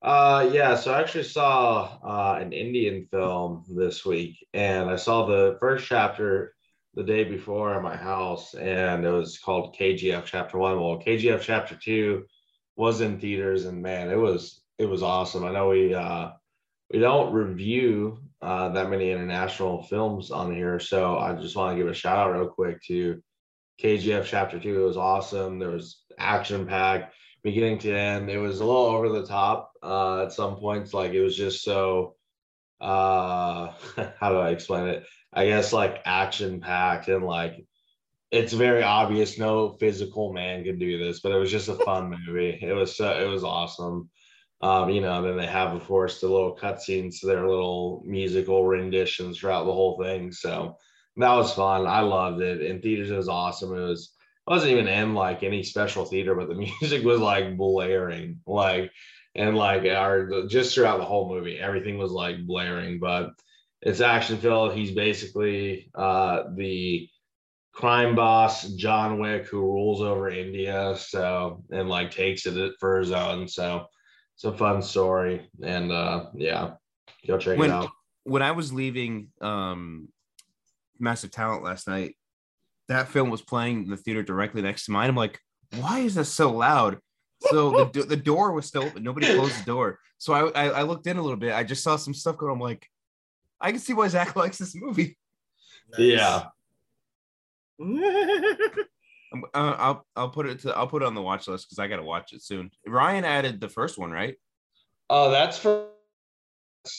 Uh, 0.02 0.48
yeah, 0.52 0.76
so 0.76 0.94
I 0.94 1.00
actually 1.00 1.24
saw 1.24 1.98
uh, 2.02 2.38
an 2.40 2.52
Indian 2.52 3.06
film 3.10 3.64
this 3.68 4.04
week, 4.04 4.46
and 4.54 4.88
I 4.88 4.96
saw 4.96 5.26
the 5.26 5.58
first 5.60 5.86
chapter 5.86 6.54
the 6.94 7.02
day 7.02 7.24
before 7.24 7.74
at 7.74 7.82
my 7.82 7.96
house, 7.96 8.54
and 8.54 9.04
it 9.04 9.10
was 9.10 9.38
called 9.38 9.76
KGF 9.78 10.24
Chapter 10.24 10.56
One. 10.56 10.80
Well, 10.80 11.02
KGF 11.04 11.42
Chapter 11.42 11.76
Two 11.76 12.24
was 12.76 13.02
in 13.02 13.20
theaters, 13.20 13.66
and 13.66 13.82
man, 13.82 14.10
it 14.10 14.16
was 14.16 14.62
it 14.78 14.86
was 14.86 15.02
awesome. 15.02 15.44
I 15.44 15.52
know 15.52 15.68
we 15.68 15.92
uh, 15.92 16.30
we 16.90 16.98
don't 16.98 17.34
review 17.34 18.20
uh, 18.40 18.70
that 18.70 18.88
many 18.88 19.10
international 19.10 19.82
films 19.82 20.30
on 20.30 20.50
here, 20.54 20.80
so 20.80 21.18
I 21.18 21.34
just 21.34 21.56
want 21.56 21.76
to 21.76 21.82
give 21.82 21.90
a 21.90 21.94
shout 21.94 22.16
out 22.16 22.32
real 22.32 22.48
quick 22.48 22.82
to 22.84 23.22
KGF 23.82 24.24
Chapter 24.24 24.58
Two. 24.58 24.82
It 24.82 24.86
was 24.86 24.96
awesome. 24.96 25.58
There 25.58 25.70
was 25.70 26.04
action 26.18 26.66
packed 26.66 27.14
beginning 27.42 27.78
to 27.80 27.94
end. 27.94 28.30
It 28.30 28.38
was 28.38 28.60
a 28.60 28.64
little 28.64 28.86
over 28.86 29.08
the 29.08 29.26
top 29.26 29.72
uh, 29.82 30.24
at 30.24 30.32
some 30.32 30.56
points. 30.56 30.94
Like 30.94 31.12
it 31.12 31.22
was 31.22 31.36
just 31.36 31.62
so 31.62 32.16
uh, 32.80 33.72
how 34.18 34.30
do 34.30 34.38
I 34.38 34.50
explain 34.50 34.88
it? 34.88 35.06
I 35.32 35.46
guess 35.46 35.72
like 35.72 36.02
action 36.04 36.60
packed 36.60 37.08
and 37.08 37.24
like 37.24 37.64
it's 38.30 38.52
very 38.52 38.82
obvious 38.82 39.38
no 39.38 39.70
physical 39.80 40.32
man 40.32 40.64
can 40.64 40.78
do 40.78 40.98
this, 40.98 41.20
but 41.20 41.32
it 41.32 41.38
was 41.38 41.50
just 41.50 41.68
a 41.68 41.74
fun 41.84 42.10
movie. 42.10 42.58
It 42.60 42.72
was 42.72 42.96
so 42.96 43.10
it 43.12 43.28
was 43.28 43.44
awesome. 43.44 44.10
Um, 44.62 44.90
you 44.90 45.00
know, 45.00 45.22
then 45.22 45.38
they 45.38 45.46
have, 45.46 45.74
of 45.74 45.84
course, 45.86 46.20
the 46.20 46.28
little 46.28 46.54
cutscenes, 46.54 47.20
their 47.22 47.48
little 47.48 48.02
musical 48.04 48.66
renditions 48.66 49.38
throughout 49.38 49.64
the 49.64 49.72
whole 49.72 49.98
thing. 49.98 50.32
So 50.32 50.76
that 51.16 51.34
was 51.34 51.54
fun. 51.54 51.86
I 51.86 52.00
loved 52.00 52.42
it. 52.42 52.60
In 52.60 52.82
theaters, 52.82 53.10
it 53.10 53.16
was 53.16 53.28
awesome. 53.28 53.74
It 53.74 53.80
was 53.80 54.12
wasn't 54.46 54.72
even 54.72 54.88
in 54.88 55.14
like 55.14 55.42
any 55.42 55.62
special 55.62 56.04
theater, 56.04 56.34
but 56.34 56.48
the 56.48 56.54
music 56.80 57.04
was 57.04 57.20
like 57.20 57.56
blaring, 57.56 58.40
like 58.46 58.90
and 59.34 59.56
like 59.56 59.84
our 59.84 60.46
just 60.46 60.74
throughout 60.74 60.98
the 60.98 61.04
whole 61.04 61.28
movie, 61.28 61.58
everything 61.58 61.98
was 61.98 62.12
like 62.12 62.44
blaring. 62.46 62.98
But 62.98 63.30
it's 63.82 64.00
action 64.00 64.38
filled. 64.38 64.74
He's 64.74 64.90
basically 64.90 65.90
uh, 65.94 66.44
the 66.54 67.08
crime 67.72 68.14
boss 68.14 68.68
John 68.70 69.20
Wick 69.20 69.46
who 69.46 69.60
rules 69.60 70.00
over 70.00 70.28
India, 70.28 70.96
so 70.98 71.62
and 71.70 71.88
like 71.88 72.10
takes 72.10 72.46
it 72.46 72.72
for 72.80 72.98
his 72.98 73.12
own. 73.12 73.48
So 73.48 73.86
it's 74.34 74.44
a 74.44 74.52
fun 74.52 74.82
story, 74.82 75.48
and 75.62 75.92
uh, 75.92 76.26
yeah, 76.34 76.72
go 77.26 77.38
check 77.38 77.58
When- 77.58 77.70
it 77.70 77.74
out. 77.74 77.90
When 78.24 78.42
I 78.42 78.52
was 78.52 78.70
leaving 78.70 79.28
um, 79.40 80.08
Massive 80.98 81.30
Talent 81.30 81.64
last 81.64 81.88
night, 81.88 82.16
that 82.90 83.08
film 83.08 83.30
was 83.30 83.40
playing 83.40 83.84
in 83.84 83.90
the 83.90 83.96
theater 83.96 84.22
directly 84.22 84.62
next 84.62 84.84
to 84.84 84.90
mine. 84.90 85.08
I'm 85.08 85.16
like, 85.16 85.38
why 85.78 86.00
is 86.00 86.16
this 86.16 86.28
so 86.28 86.50
loud? 86.50 86.98
So 87.40 87.88
the, 87.92 88.02
the 88.02 88.16
door 88.16 88.52
was 88.52 88.66
still 88.66 88.82
open. 88.82 89.02
Nobody 89.02 89.32
closed 89.32 89.58
the 89.60 89.64
door. 89.64 89.98
So 90.18 90.32
I, 90.32 90.50
I 90.50 90.68
I 90.80 90.82
looked 90.82 91.06
in 91.06 91.16
a 91.16 91.22
little 91.22 91.38
bit. 91.38 91.54
I 91.54 91.64
just 91.64 91.82
saw 91.82 91.96
some 91.96 92.12
stuff 92.12 92.36
going. 92.36 92.52
I'm 92.52 92.60
like, 92.60 92.86
I 93.60 93.70
can 93.70 93.80
see 93.80 93.94
why 93.94 94.08
Zach 94.08 94.36
likes 94.36 94.58
this 94.58 94.74
movie. 94.74 95.16
Yeah. 95.96 96.46
Uh, 99.32 99.76
I'll 99.78 100.06
I'll 100.16 100.30
put 100.30 100.46
it 100.46 100.58
to 100.62 100.76
I'll 100.76 100.88
put 100.88 101.02
it 101.02 101.06
on 101.06 101.14
the 101.14 101.22
watch 101.22 101.46
list 101.46 101.68
because 101.68 101.78
I 101.78 101.86
got 101.86 101.98
to 101.98 102.02
watch 102.02 102.32
it 102.32 102.42
soon. 102.42 102.72
Ryan 102.84 103.24
added 103.24 103.60
the 103.60 103.68
first 103.68 103.96
one, 103.96 104.10
right? 104.10 104.34
Oh, 105.08 105.30
that's 105.30 105.56
for 105.56 105.86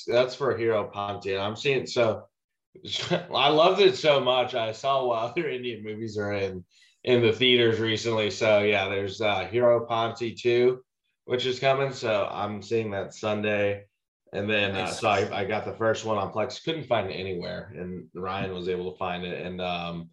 that's 0.08 0.34
for 0.34 0.58
Heropanti. 0.58 1.38
I'm 1.38 1.58
seeing 1.58 1.86
so 1.86 2.30
I 3.34 3.50
loved 3.50 3.82
it 3.82 3.96
so 3.98 4.20
much. 4.20 4.56
I 4.56 4.72
saw 4.72 5.06
what 5.06 5.20
other 5.20 5.50
Indian 5.50 5.84
movies 5.84 6.18
are 6.18 6.34
in 6.34 6.64
in 7.04 7.22
the 7.22 7.34
theaters 7.34 7.80
recently. 7.80 8.30
So 8.30 8.60
yeah, 8.60 8.88
there's 8.90 9.22
uh 9.22 9.48
Heropanti 9.52 10.40
2, 10.40 10.82
which 11.26 11.46
is 11.46 11.60
coming. 11.60 11.94
So 11.94 12.28
I'm 12.32 12.62
seeing 12.62 12.92
that 12.92 13.14
Sunday. 13.14 13.86
And 14.34 14.50
then 14.50 14.76
uh, 14.76 14.88
so 14.88 15.10
I, 15.10 15.42
I 15.42 15.46
got 15.46 15.66
the 15.66 15.74
first 15.74 16.06
one 16.06 16.18
on 16.18 16.32
Plex, 16.32 16.64
couldn't 16.64 16.88
find 16.88 17.10
it 17.10 17.16
anywhere, 17.16 17.74
and 17.76 18.08
Ryan 18.14 18.54
was 18.54 18.70
able 18.70 18.92
to 18.92 18.98
find 18.98 19.26
it. 19.26 19.46
And 19.46 19.60
um 19.62 20.10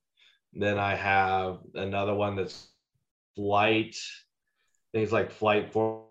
then 0.52 0.78
I 0.78 0.96
have 0.96 1.58
another 1.74 2.14
one 2.14 2.34
that's 2.34 2.68
flight, 3.36 3.94
I 3.94 4.98
think 4.98 5.04
it's 5.04 5.12
like 5.12 5.30
flight 5.30 5.72
four 5.72 6.06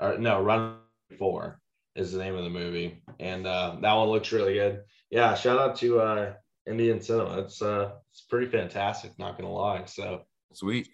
or 0.00 0.18
no, 0.18 0.42
run 0.42 0.78
four 1.18 1.60
is 1.94 2.10
the 2.10 2.18
name 2.18 2.34
of 2.34 2.42
the 2.42 2.50
movie. 2.50 3.00
And 3.20 3.46
uh 3.46 3.76
that 3.80 3.92
one 3.92 4.08
looks 4.08 4.32
really 4.32 4.54
good. 4.54 4.80
Yeah, 5.10 5.34
shout 5.34 5.58
out 5.58 5.76
to 5.76 6.00
uh 6.00 6.32
Indian 6.66 7.00
cinema. 7.00 7.40
It's 7.40 7.62
uh 7.62 7.92
it's 8.10 8.22
pretty 8.22 8.50
fantastic, 8.50 9.18
not 9.18 9.38
gonna 9.38 9.52
lie. 9.52 9.84
So 9.86 10.22
Sweet. 10.54 10.88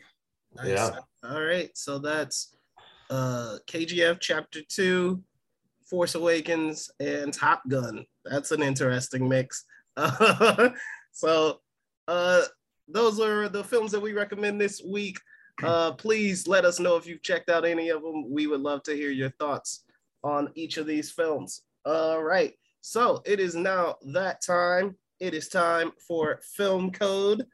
Nice. 0.57 0.69
Yeah. 0.69 0.99
All 1.23 1.43
right. 1.43 1.71
So 1.75 1.99
that's 1.99 2.57
uh 3.11 3.59
KGF 3.69 4.19
chapter 4.21 4.61
two, 4.69 5.23
Force 5.89 6.15
Awakens, 6.15 6.91
and 6.99 7.33
Top 7.33 7.63
Gun. 7.69 8.05
That's 8.25 8.51
an 8.51 8.63
interesting 8.63 9.29
mix. 9.29 9.65
so 11.13 11.61
uh 12.09 12.43
those 12.89 13.21
are 13.21 13.49
the 13.49 13.63
films 13.63 13.93
that 13.93 14.01
we 14.01 14.13
recommend 14.13 14.61
this 14.61 14.83
week. 14.85 15.19
Uh 15.63 15.93
please 15.93 16.49
let 16.49 16.65
us 16.65 16.81
know 16.81 16.97
if 16.97 17.07
you've 17.07 17.23
checked 17.23 17.51
out 17.51 17.65
any 17.65 17.91
of 17.91 18.03
them. 18.03 18.31
We 18.31 18.47
would 18.47 18.61
love 18.61 18.83
to 18.85 18.95
hear 18.95 19.11
your 19.11 19.31
thoughts 19.39 19.85
on 20.25 20.51
each 20.55 20.79
of 20.79 20.87
these 20.87 21.11
films. 21.11 21.63
All 21.85 22.23
right. 22.23 22.55
So 22.81 23.23
it 23.27 23.41
is 23.41 23.55
now 23.55 23.97
that 24.13 24.43
time. 24.43 24.97
It 25.21 25.35
is 25.35 25.49
time 25.49 25.93
for 26.07 26.41
film 26.57 26.91
code 26.93 27.47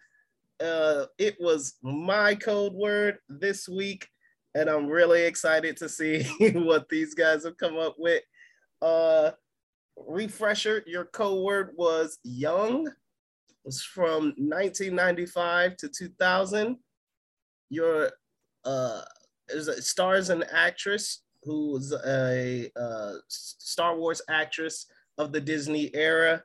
uh, 0.61 1.07
it 1.19 1.37
was 1.41 1.75
my 1.83 2.35
code 2.35 2.73
word 2.73 3.19
this 3.29 3.69
week, 3.69 4.09
and 4.55 4.69
I'm 4.69 4.87
really 4.87 5.23
excited 5.23 5.77
to 5.79 5.89
see 5.89 6.25
what 6.55 6.89
these 6.89 7.15
guys 7.15 7.45
have 7.45 7.57
come 7.57 7.79
up 7.79 7.97
with. 7.99 8.23
Uh, 8.81 9.33
refresher, 9.97 10.83
your 10.87 11.05
code 11.07 11.45
word 11.45 11.71
was 11.77 12.19
young. 12.23 12.89
It's 13.65 13.83
from 13.83 14.35
1995 14.39 15.77
to 15.79 15.89
2000. 15.89 16.77
Your 17.69 18.11
uh, 18.65 19.03
stars 19.59 20.31
an 20.31 20.45
actress 20.53 21.23
who 21.43 21.73
was 21.73 21.93
a 21.93 22.71
uh, 22.77 23.13
Star 23.29 23.97
Wars 23.97 24.23
actress 24.29 24.87
of 25.19 25.33
the 25.33 25.41
Disney 25.41 25.91
era, 25.95 26.43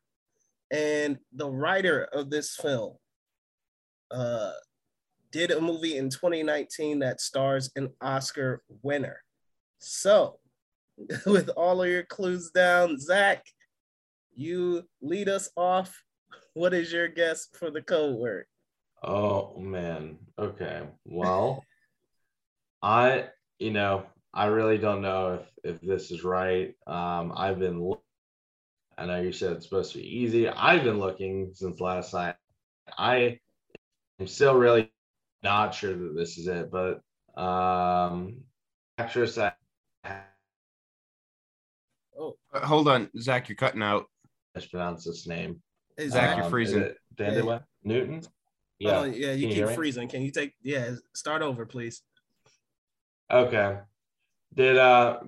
and 0.72 1.18
the 1.34 1.50
writer 1.50 2.04
of 2.14 2.30
this 2.30 2.56
film 2.56 2.96
uh, 4.12 4.52
did 5.32 5.52
a 5.52 5.62
movie 5.62 5.98
in 5.98 6.10
2019 6.10 7.00
that 7.00 7.22
stars 7.22 7.72
an 7.76 7.90
Oscar 8.02 8.64
winner. 8.82 9.22
So, 9.80 10.40
with 11.26 11.50
all 11.50 11.82
of 11.82 11.90
your 11.90 12.04
clues 12.04 12.52
down, 12.52 13.00
Zach, 13.00 13.44
you 14.34 14.84
lead 15.02 15.30
us 15.30 15.50
off. 15.56 16.04
What 16.54 16.74
is 16.74 16.92
your 16.92 17.08
guess 17.08 17.48
for 17.54 17.72
the 17.72 17.82
code 17.82 18.18
word? 18.18 18.46
Oh 19.04 19.58
man. 19.58 20.18
Okay. 20.38 20.84
Well, 21.06 21.64
I 22.82 23.30
you 23.60 23.72
know 23.72 24.06
I 24.34 24.46
really 24.46 24.78
don't 24.78 25.02
know 25.02 25.40
if 25.42 25.76
if 25.76 25.82
this 25.82 26.12
is 26.12 26.24
right. 26.24 26.74
Um, 26.88 27.34
I've 27.36 27.60
been. 27.60 27.96
Loo- 29.06 29.12
I 29.12 29.16
know 29.18 29.22
you 29.22 29.32
said 29.32 29.54
it's 29.54 29.66
supposed 29.66 29.92
to 29.94 30.00
be 30.00 30.18
easy. 30.18 30.48
I've 30.48 30.84
been 30.84 31.00
looking 31.00 31.52
since 31.54 31.80
last 31.80 32.14
night. 32.14 32.36
I 32.98 33.40
am 34.20 34.28
still 34.28 34.56
really 34.56 34.92
not 35.44 35.74
sure 35.74 35.96
that 35.96 36.16
this 36.16 36.38
is 36.38 36.48
it, 36.48 36.70
but 36.72 37.02
um, 37.42 38.38
actress 38.98 39.38
I 39.38 39.54
Oh, 42.18 42.38
Uh, 42.54 42.66
hold 42.66 42.88
on, 42.88 43.10
Zach, 43.20 43.50
you're 43.50 43.56
cutting 43.56 43.82
out. 43.82 44.06
mispronounced 44.54 45.06
this 45.08 45.26
name. 45.28 45.62
hey, 45.98 46.10
Zach, 46.10 46.30
Zach. 46.30 46.36
you're 46.38 46.46
Um, 46.46 46.52
freezing. 46.52 46.80
is 46.82 46.86
it 46.92 46.98
Dandelion? 47.16 47.64
Newton. 47.84 48.22
Yeah, 48.80 49.06
Yeah. 49.06 49.06
yeah, 49.06 49.32
you 49.34 49.48
Can 49.48 49.50
you 49.50 49.56
keep 49.62 49.68
me? 49.68 49.76
freezing. 49.76 50.08
Can 50.10 50.22
you 50.22 50.32
take? 50.32 50.54
Yeah, 50.62 50.96
start 51.16 51.42
over, 51.42 51.66
please. 51.66 52.04
Okay. 53.32 53.80
Did 54.54 54.78
uh, 54.78 55.22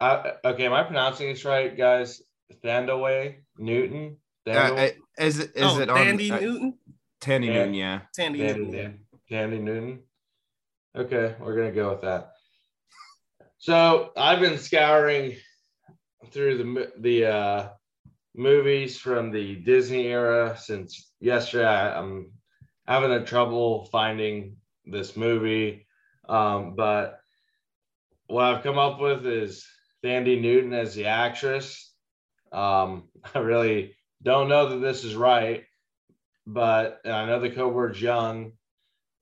I, 0.00 0.32
okay? 0.44 0.66
Am 0.66 0.72
I 0.74 0.82
pronouncing 0.84 1.28
this 1.28 1.44
right, 1.44 1.76
guys? 1.76 2.22
Thandiwe 2.64 3.36
Newton. 3.58 4.16
Uh, 4.46 4.50
uh, 4.50 4.88
is 5.18 5.38
it 5.38 5.52
is 5.54 5.62
oh, 5.64 5.80
it 5.80 5.88
on 5.88 5.98
Thandie 5.98 6.30
uh, 6.30 6.40
Newton. 6.40 6.74
Thandie 7.20 7.46
Yeah. 7.46 7.52
Newton? 7.52 7.74
Yeah. 7.74 8.00
Thandie 8.18 8.38
Thandie 8.38 8.38
Newton. 8.38 8.72
yeah. 8.72 8.82
Newton. 8.82 9.00
Thandie 9.30 9.60
Newton. 9.60 10.00
Okay, 10.94 11.34
we're 11.40 11.56
gonna 11.56 11.72
go 11.72 11.90
with 11.90 12.02
that. 12.02 12.32
So 13.58 14.10
I've 14.16 14.40
been 14.40 14.58
scouring 14.58 15.36
through 16.30 16.58
the 16.58 16.92
the 16.98 17.26
uh, 17.26 17.68
movies 18.34 18.98
from 18.98 19.30
the 19.30 19.56
Disney 19.56 20.08
era 20.08 20.56
since 20.58 21.12
yesterday. 21.20 21.66
I, 21.66 21.98
I'm 21.98 22.32
having 22.86 23.12
a 23.12 23.24
trouble 23.24 23.86
finding 23.86 24.56
this 24.84 25.16
movie, 25.16 25.86
um, 26.28 26.74
but 26.74 27.20
what 28.26 28.44
I've 28.44 28.62
come 28.62 28.78
up 28.78 29.00
with 29.00 29.26
is 29.26 29.66
Sandy 30.04 30.40
Newton 30.40 30.72
as 30.72 30.94
the 30.94 31.06
actress. 31.06 31.91
Um, 32.52 33.04
I 33.34 33.38
really 33.38 33.96
don't 34.22 34.48
know 34.48 34.68
that 34.70 34.78
this 34.78 35.04
is 35.04 35.14
right, 35.14 35.64
but 36.46 37.00
I 37.04 37.26
know 37.26 37.40
the 37.40 37.50
code 37.50 37.74
word's 37.74 38.00
young. 38.00 38.52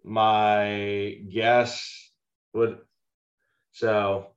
My 0.02 1.19
guess 1.31 2.11
would 2.55 2.78
so 3.73 4.28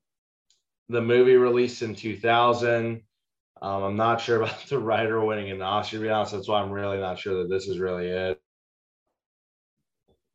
the 0.90 1.02
movie 1.02 1.36
released 1.36 1.82
in 1.82 1.96
2000. 1.96 3.02
Um, 3.62 3.84
I'm 3.84 3.96
not 3.96 4.22
sure 4.22 4.42
about 4.42 4.66
the 4.68 4.80
writer 4.80 5.24
winning 5.24 5.52
an 5.52 5.62
Oscar. 5.62 5.98
To 5.98 6.04
be 6.04 6.10
honest, 6.10 6.34
that's 6.34 6.48
why 6.48 6.62
I'm 6.62 6.72
really 6.72 6.98
not 6.98 7.20
sure 7.20 7.40
that 7.40 7.50
this 7.50 7.68
is 7.68 7.80
really 7.80 8.08
it. 8.08 8.42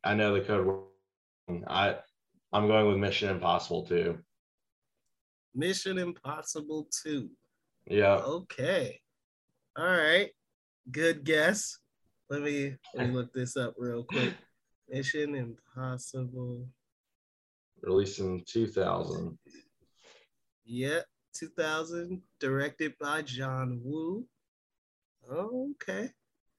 I 0.03 0.15
know 0.15 0.33
the 0.33 0.41
code. 0.41 0.65
word. 0.65 1.63
I 1.67 1.97
I'm 2.51 2.67
going 2.67 2.87
with 2.87 2.97
Mission 2.97 3.29
Impossible 3.29 3.85
too. 3.85 4.17
Mission 5.55 5.97
Impossible 5.97 6.87
2. 7.03 7.29
Yeah. 7.89 8.17
Okay. 8.17 9.01
All 9.75 9.85
right. 9.85 10.29
Good 10.91 11.23
guess. 11.23 11.79
Let 12.29 12.43
me 12.43 12.75
let 12.93 13.07
me 13.07 13.13
look 13.13 13.33
this 13.33 13.57
up 13.57 13.73
real 13.77 14.03
quick. 14.03 14.33
Mission 14.87 15.35
Impossible. 15.35 16.67
Released 17.81 18.19
in 18.19 18.43
2000. 18.45 19.37
Yeah, 20.65 20.99
2000, 21.33 22.21
directed 22.39 22.93
by 22.99 23.23
John 23.23 23.79
Woo. 23.83 24.25
Okay. 25.31 26.09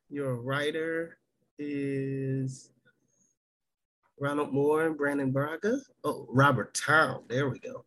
Your 0.09 0.37
writer 0.37 1.19
is 1.59 2.71
Ronald 4.19 4.53
Moore 4.53 4.87
and 4.87 4.97
Brannon 4.97 5.31
Braga. 5.31 5.79
Oh, 6.03 6.27
Robert 6.29 6.75
Towne. 6.75 7.25
There 7.29 7.49
we 7.49 7.61
go. 7.61 7.85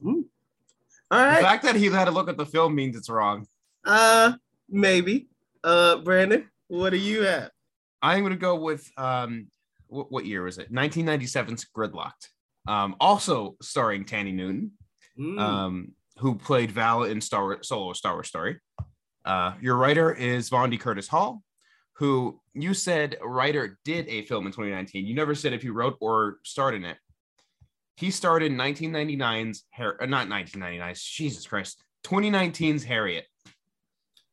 Hmm. 0.00 0.20
All 1.10 1.18
The 1.18 1.40
fact 1.40 1.62
that 1.64 1.76
he 1.76 1.86
had 1.86 2.04
to 2.06 2.10
look 2.10 2.28
at 2.28 2.36
the 2.36 2.46
film 2.46 2.74
means 2.74 2.96
it's 2.96 3.08
wrong. 3.08 3.46
Uh, 3.84 4.32
maybe. 4.68 5.28
Uh, 5.64 5.96
Brandon, 5.96 6.48
what 6.68 6.90
do 6.90 6.96
you 6.98 7.22
have? 7.22 7.50
I'm 8.02 8.22
gonna 8.22 8.36
go 8.36 8.56
with 8.56 8.88
um, 8.96 9.48
what, 9.88 10.12
what 10.12 10.26
year 10.26 10.42
was 10.44 10.58
it? 10.58 10.72
1997's 10.72 11.66
Gridlock'd. 11.76 12.28
Um, 12.66 12.94
also 13.00 13.56
starring 13.62 14.04
Thandie 14.04 14.34
Newton, 14.34 14.72
Hmm. 15.16 15.38
um, 15.38 15.92
who 16.18 16.34
played 16.36 16.70
Val 16.70 17.04
in 17.04 17.20
Star 17.20 17.42
Wars, 17.44 17.66
Solo 17.66 17.92
Star 17.94 18.12
Wars 18.14 18.28
Story. 18.28 18.60
Uh, 19.24 19.54
your 19.60 19.76
writer 19.76 20.12
is 20.12 20.48
Vondie 20.50 20.78
Curtis 20.78 21.08
Hall, 21.08 21.42
who 21.94 22.40
you 22.54 22.74
said 22.74 23.16
writer 23.22 23.78
did 23.84 24.06
a 24.08 24.22
film 24.22 24.46
in 24.46 24.52
2019. 24.52 25.06
You 25.06 25.14
never 25.14 25.34
said 25.34 25.52
if 25.52 25.62
he 25.62 25.70
wrote 25.70 25.96
or 26.00 26.38
starred 26.44 26.74
in 26.74 26.84
it. 26.84 26.98
He 27.98 28.12
starred 28.12 28.44
in 28.44 28.54
1999's 28.54 29.64
Har- 29.72 30.00
uh, 30.00 30.06
not 30.06 30.28
1999. 30.28 30.94
Jesus 30.96 31.44
Christ, 31.48 31.82
2019's 32.04 32.84
Harriet, 32.84 33.26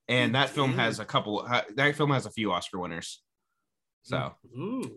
and 0.07 0.35
that 0.35 0.51
film 0.51 0.73
has 0.73 0.99
a 0.99 1.05
couple. 1.05 1.49
That 1.75 1.95
film 1.95 2.11
has 2.11 2.27
a 2.27 2.29
few 2.29 2.51
Oscar 2.51 2.77
winners. 2.77 3.23
So 4.03 4.35
Mm. 4.55 4.91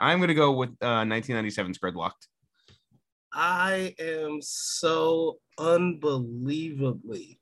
I'm 0.00 0.18
gonna 0.18 0.32
go 0.32 0.52
with 0.52 0.70
uh 0.80 1.02
1997's 1.04 1.78
Gridlock'd. 1.78 2.26
I 3.34 3.94
am 3.98 4.38
so 4.40 5.36
unbelievably 5.58 7.38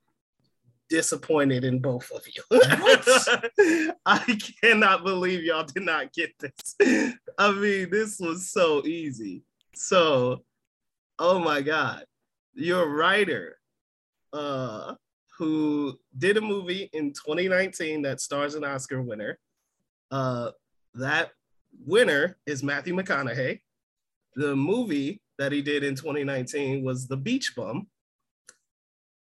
disappointed 0.89 1.63
in 1.63 1.79
both 1.79 2.11
of 2.11 2.25
you. 2.27 2.43
I 4.05 4.37
cannot 4.61 5.05
believe 5.05 5.45
y'all 5.45 5.63
did 5.63 5.85
not 5.85 6.13
get 6.13 6.33
this. 6.41 6.75
I 7.39 7.53
mean, 7.53 7.91
this 7.91 8.19
was 8.19 8.51
so 8.51 8.85
easy. 8.85 9.45
So, 9.81 10.43
oh 11.19 11.39
my 11.39 11.61
God, 11.61 12.05
your 12.55 12.89
writer, 12.89 13.59
uh, 14.33 14.95
who 15.39 15.99
did 16.17 16.39
a 16.39 16.41
movie 16.41 16.89
in 16.95 17.13
2019 17.13 18.01
that 18.03 18.23
stars 18.23 18.55
an 18.55 18.65
Oscar 18.65 19.03
winner. 19.03 19.39
Uh, 20.11 20.53
that 20.95 21.33
winner 21.85 22.39
is 22.47 22.63
Matthew 22.63 22.95
McConaughey. 22.95 23.61
The 24.35 24.57
movie 24.57 25.21
that 25.39 25.53
he 25.53 25.61
did 25.61 25.85
in 25.85 25.95
2019 25.95 26.83
was 26.83 27.07
The 27.07 27.19
Beach 27.19 27.53
Bum. 27.55 27.87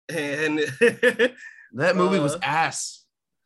And 0.10 0.60
That 1.74 1.96
movie 1.96 2.18
was 2.18 2.34
Uh, 2.34 2.40
ass. 2.42 3.06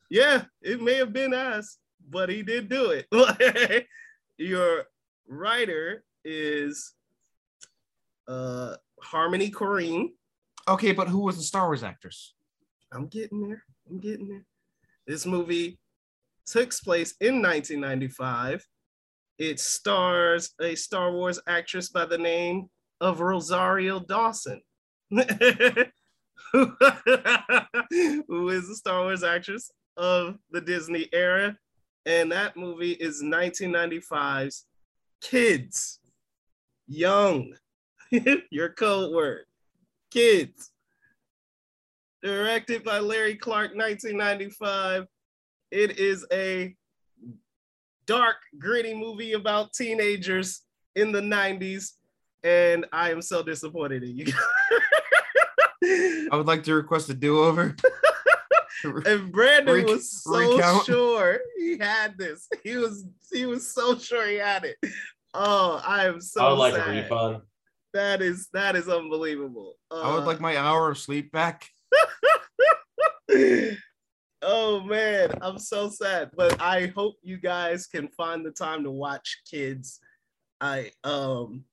yeah, 0.09 0.45
it 0.61 0.81
may 0.81 0.93
have 0.93 1.11
been 1.11 1.33
ass, 1.33 1.77
but 2.09 2.29
he 2.29 2.43
did 2.43 2.69
do 2.69 2.91
it. 3.11 3.87
Your 4.37 4.85
writer 5.27 6.05
is 6.23 6.93
uh 8.27 8.75
Harmony 9.01 9.51
Korine. 9.51 10.09
Okay, 10.67 10.93
but 10.93 11.09
who 11.09 11.19
was 11.19 11.37
the 11.37 11.43
Star 11.43 11.67
Wars 11.67 11.83
actress? 11.83 12.33
I'm 12.91 13.07
getting 13.07 13.47
there. 13.47 13.63
I'm 13.89 13.99
getting 13.99 14.29
there. 14.29 14.45
This 15.07 15.25
movie 15.25 15.79
took 16.45 16.71
place 16.81 17.15
in 17.19 17.41
1995. 17.41 18.65
It 19.39 19.59
stars 19.59 20.51
a 20.61 20.75
Star 20.75 21.11
Wars 21.11 21.39
actress 21.47 21.89
by 21.89 22.05
the 22.05 22.17
name 22.17 22.69
of 23.01 23.19
Rosario 23.19 23.99
Dawson, 23.99 24.61
who 25.09 25.23
who 28.27 28.49
is 28.49 28.69
a 28.69 28.75
Star 28.75 29.01
Wars 29.01 29.23
actress 29.23 29.71
of 29.97 30.37
the 30.51 30.61
Disney 30.61 31.09
era. 31.11 31.57
And 32.05 32.31
that 32.31 32.55
movie 32.55 32.91
is 32.91 33.23
1995's 33.23 34.65
Kids. 35.21 35.99
Young. 36.87 37.53
Your 38.51 38.69
code 38.69 39.13
word. 39.13 39.45
Kids 40.11 40.71
directed 42.23 42.83
by 42.83 42.99
Larry 42.99 43.35
Clark, 43.35 43.75
1995. 43.75 45.05
It 45.71 45.99
is 45.99 46.25
a 46.31 46.75
dark, 48.05 48.37
gritty 48.57 48.93
movie 48.93 49.33
about 49.33 49.73
teenagers 49.73 50.61
in 50.95 51.11
the 51.11 51.21
90s, 51.21 51.91
and 52.43 52.85
I 52.91 53.11
am 53.11 53.21
so 53.21 53.43
disappointed 53.43 54.03
in 54.03 54.17
you. 54.17 54.25
I 56.31 56.35
would 56.35 56.47
like 56.47 56.63
to 56.63 56.75
request 56.75 57.09
a 57.09 57.13
do-over. 57.13 57.75
and 58.83 59.31
Brandon 59.31 59.75
Rec- 59.75 59.87
was 59.87 60.23
so 60.23 60.55
recount. 60.55 60.85
sure 60.85 61.39
he 61.57 61.77
had 61.77 62.17
this. 62.17 62.47
He 62.63 62.77
was 62.77 63.05
he 63.31 63.45
was 63.45 63.69
so 63.73 63.97
sure 63.97 64.27
he 64.27 64.35
had 64.35 64.65
it. 64.65 64.77
Oh, 65.33 65.81
I 65.85 66.05
am 66.05 66.21
so 66.21 66.39
sad. 66.39 66.45
I 66.45 66.49
would 66.49 66.59
like 66.59 66.75
sad. 66.75 66.87
a 66.87 67.01
refund. 67.01 67.41
That 67.93 68.21
is 68.21 68.47
that 68.53 68.75
is 68.75 68.87
unbelievable. 68.89 69.75
I 69.91 70.13
would 70.13 70.23
Uh, 70.23 70.25
like 70.25 70.39
my 70.39 70.57
hour 70.57 70.91
of 70.91 70.97
sleep 70.97 71.31
back. 71.31 71.69
oh 74.41 74.81
man, 74.81 75.29
I'm 75.41 75.57
so 75.59 75.89
sad. 75.89 76.31
But 76.35 76.61
I 76.61 76.87
hope 76.95 77.15
you 77.21 77.37
guys 77.37 77.87
can 77.87 78.07
find 78.09 78.45
the 78.45 78.51
time 78.51 78.83
to 78.83 78.91
watch 78.91 79.41
kids. 79.49 79.99
I 80.61 80.91
um 81.03 81.65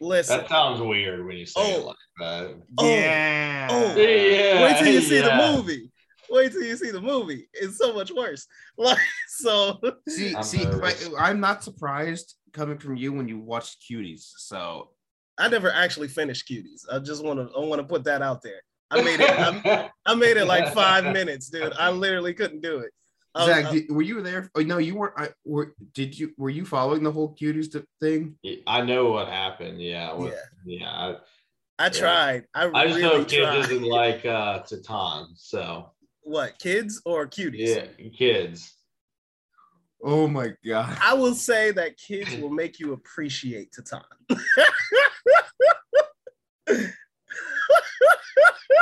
listen. 0.00 0.38
That 0.38 0.48
sounds 0.48 0.80
weird 0.80 1.24
when 1.26 1.36
you 1.36 1.46
say 1.46 1.60
it 1.72 1.80
Oh. 1.82 1.86
like 1.86 1.96
that. 2.20 2.56
Oh, 2.78 2.86
yeah. 2.94 3.68
oh. 3.70 3.96
Yeah, 3.96 4.62
Wait 4.62 4.78
till 4.78 4.92
you 4.92 5.00
see 5.00 5.16
yeah. 5.20 5.36
the 5.50 5.56
movie. 5.56 5.90
Wait 6.30 6.52
till 6.52 6.62
you 6.62 6.76
see 6.76 6.90
the 6.90 7.00
movie. 7.00 7.48
It's 7.52 7.76
so 7.78 7.92
much 7.94 8.10
worse. 8.10 8.46
Like 8.78 8.98
so 9.28 9.80
See, 10.08 10.34
I'm 10.34 10.42
see, 10.42 10.64
nervous. 10.64 11.08
I, 11.18 11.28
I'm 11.30 11.40
not 11.40 11.62
surprised 11.62 12.36
coming 12.52 12.78
from 12.78 12.96
you 12.96 13.12
when 13.12 13.28
you 13.28 13.38
watched 13.38 13.82
Cuties. 13.88 14.30
So 14.36 14.90
I 15.38 15.48
never 15.48 15.70
actually 15.70 16.08
finished 16.08 16.48
cuties. 16.48 16.82
I 16.92 16.98
just 16.98 17.24
want 17.24 17.38
to 17.38 17.54
I 17.56 17.64
want 17.64 17.80
to 17.80 17.86
put 17.86 18.04
that 18.04 18.22
out 18.22 18.42
there. 18.42 18.60
I 18.90 19.00
made 19.02 19.20
it 19.20 19.30
I, 19.30 19.90
I 20.06 20.14
made 20.14 20.36
it 20.36 20.44
like 20.46 20.72
five 20.74 21.04
minutes, 21.12 21.48
dude. 21.48 21.72
I 21.78 21.90
literally 21.90 22.34
couldn't 22.34 22.60
do 22.60 22.78
it. 22.80 22.90
Um, 23.34 23.46
Zach, 23.48 23.70
did, 23.70 23.90
were 23.90 24.02
you 24.02 24.20
there? 24.20 24.50
Oh 24.54 24.60
no, 24.60 24.76
you 24.76 24.94
weren't. 24.94 25.14
I, 25.16 25.30
were 25.46 25.74
did 25.94 26.18
you? 26.18 26.32
Were 26.36 26.50
you 26.50 26.66
following 26.66 27.02
the 27.02 27.10
whole 27.10 27.34
Cuties 27.34 27.72
th- 27.72 27.84
thing? 27.98 28.36
I 28.66 28.82
know 28.82 29.10
what 29.12 29.28
happened. 29.28 29.80
Yeah. 29.80 30.12
With, 30.12 30.34
Yeah. 30.66 30.78
yeah. 30.80 30.90
I, 30.90 31.86
I 31.86 31.88
tried. 31.88 32.44
I, 32.54 32.66
I 32.74 32.86
just 32.86 32.98
really 32.98 33.18
know 33.18 33.24
kids 33.24 33.34
tried. 33.34 33.58
isn't 33.60 33.82
like 33.82 34.26
uh 34.26 34.62
Titane. 34.64 35.28
So 35.36 35.90
what 36.24 36.58
kids 36.58 37.00
or 37.06 37.26
cuties? 37.26 37.88
yeah, 37.98 38.08
kids. 38.16 38.74
Oh 40.04 40.26
my 40.26 40.52
god! 40.66 40.98
I 41.00 41.14
will 41.14 41.34
say 41.34 41.70
that 41.72 41.96
kids 41.96 42.34
will 42.36 42.50
make 42.50 42.80
you 42.80 42.92
appreciate 42.92 43.72
Titane. 43.72 44.02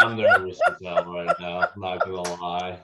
I'm 0.00 0.16
nervous 0.16 0.58
as 0.66 0.76
hell 0.82 1.04
right 1.12 1.36
now. 1.38 1.60
I'm 1.60 1.80
not 1.80 2.00
gonna 2.04 2.22
lie. 2.40 2.78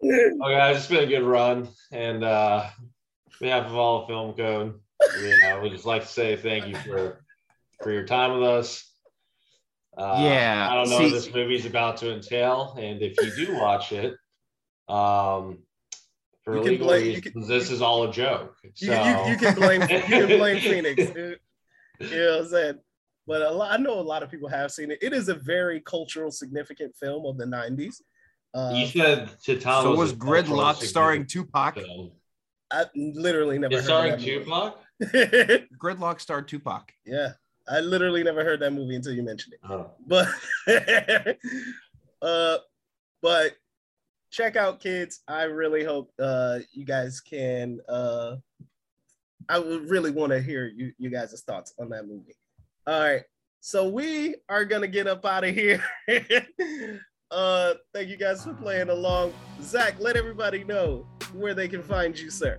Okay, 0.00 0.74
it's 0.74 0.86
been 0.86 1.04
a 1.04 1.06
good 1.06 1.22
run, 1.24 1.68
and 1.90 2.22
uh, 2.22 2.64
on 2.66 3.32
behalf 3.40 3.66
of 3.66 3.74
all 3.74 4.02
of 4.02 4.06
Film 4.08 4.34
Code, 4.34 4.78
we, 5.20 5.42
uh, 5.42 5.60
we 5.60 5.70
just 5.70 5.86
like 5.86 6.02
to 6.02 6.08
say 6.08 6.36
thank 6.36 6.68
you 6.68 6.76
for 6.76 7.24
for 7.82 7.90
your 7.90 8.04
time 8.06 8.34
with 8.38 8.48
us. 8.48 8.84
Uh, 9.96 10.20
Yeah, 10.22 10.68
I 10.70 10.74
don't 10.74 10.88
know 10.90 10.98
see- 10.98 11.04
what 11.04 11.12
this 11.12 11.34
movie's 11.34 11.66
about 11.66 11.96
to 11.98 12.12
entail, 12.14 12.76
and 12.78 13.02
if 13.02 13.16
you 13.20 13.46
do 13.46 13.54
watch 13.56 13.90
it, 13.90 14.14
um, 14.88 15.58
for 16.48 16.56
You 16.56 16.62
can 16.62 16.70
legal 16.72 16.86
blame- 16.86 17.02
you 17.04 17.08
reasons, 17.14 17.32
can- 17.32 17.46
this 17.48 17.70
is 17.70 17.82
all 17.82 18.04
a 18.08 18.12
joke. 18.12 18.56
You, 18.64 18.70
So 18.74 19.04
you, 19.04 19.30
you 19.32 19.36
can 19.36 19.54
blame 19.54 19.82
you 19.82 19.88
can 19.88 20.26
blame 20.28 20.60
Phoenix, 20.70 21.10
dude. 21.12 21.38
You 22.00 22.10
know 22.10 22.30
what 22.36 22.40
I'm 22.44 22.48
saying? 22.48 22.78
But 23.26 23.42
a 23.42 23.50
lot, 23.50 23.72
I 23.72 23.76
know 23.76 23.98
a 23.98 24.00
lot 24.00 24.22
of 24.22 24.30
people 24.30 24.48
have 24.48 24.70
seen 24.70 24.90
it. 24.90 24.98
It 25.02 25.12
is 25.12 25.28
a 25.28 25.34
very 25.34 25.80
cultural 25.80 26.30
significant 26.30 26.96
film 26.96 27.26
of 27.26 27.36
the 27.36 27.44
90s. 27.44 27.96
Uh, 28.54 28.72
you 28.74 28.86
said 28.86 29.28
Titane 29.46 29.82
so 29.82 29.94
was 29.94 30.12
a 30.12 30.16
cultural 30.16 30.42
Gridlock 30.44 30.76
starring 30.76 31.26
Tupac? 31.26 31.74
film. 31.74 32.12
I 32.70 32.86
literally 32.96 33.58
never 33.58 33.74
It's 33.74 33.82
heard 33.82 33.88
starring 33.88 34.12
of 34.14 34.20
that 34.20 34.26
movie. 34.26 34.44
Tupac. 34.44 35.68
Gridlock 35.82 36.20
starred 36.22 36.48
Tupac. 36.48 36.90
yeah, 37.04 37.32
I 37.68 37.80
literally 37.80 38.22
never 38.22 38.42
heard 38.44 38.60
that 38.60 38.72
movie 38.72 38.94
until 38.96 39.12
you 39.12 39.22
mentioned 39.22 39.54
it. 39.54 39.60
Oh. 39.68 39.90
but 40.06 40.28
uh 42.22 42.56
but 43.22 43.56
check 44.30 44.56
out 44.56 44.80
kids. 44.80 45.20
I 45.28 45.42
really 45.44 45.84
hope 45.84 46.10
uh 46.18 46.60
you 46.72 46.84
guys 46.84 47.20
can 47.20 47.80
uh 47.88 48.36
i 49.48 49.58
would 49.58 49.88
really 49.88 50.10
want 50.10 50.32
to 50.32 50.40
hear 50.40 50.66
you 50.66 50.92
you 50.98 51.10
guys' 51.10 51.42
thoughts 51.46 51.74
on 51.78 51.88
that 51.90 52.06
movie. 52.06 52.36
All 52.86 53.00
right 53.00 53.22
so 53.60 53.88
we 53.88 54.36
are 54.48 54.64
gonna 54.64 54.86
get 54.88 55.06
up 55.06 55.24
out 55.24 55.44
of 55.44 55.54
here. 55.54 55.82
Uh 57.30 57.74
thank 57.92 58.08
you 58.08 58.16
guys 58.16 58.42
for 58.42 58.54
playing 58.54 58.88
along. 58.88 59.34
Zach 59.60 60.00
let 60.00 60.16
everybody 60.16 60.64
know 60.64 61.06
where 61.34 61.52
they 61.52 61.68
can 61.68 61.82
find 61.82 62.18
you 62.18 62.30
sir. 62.30 62.58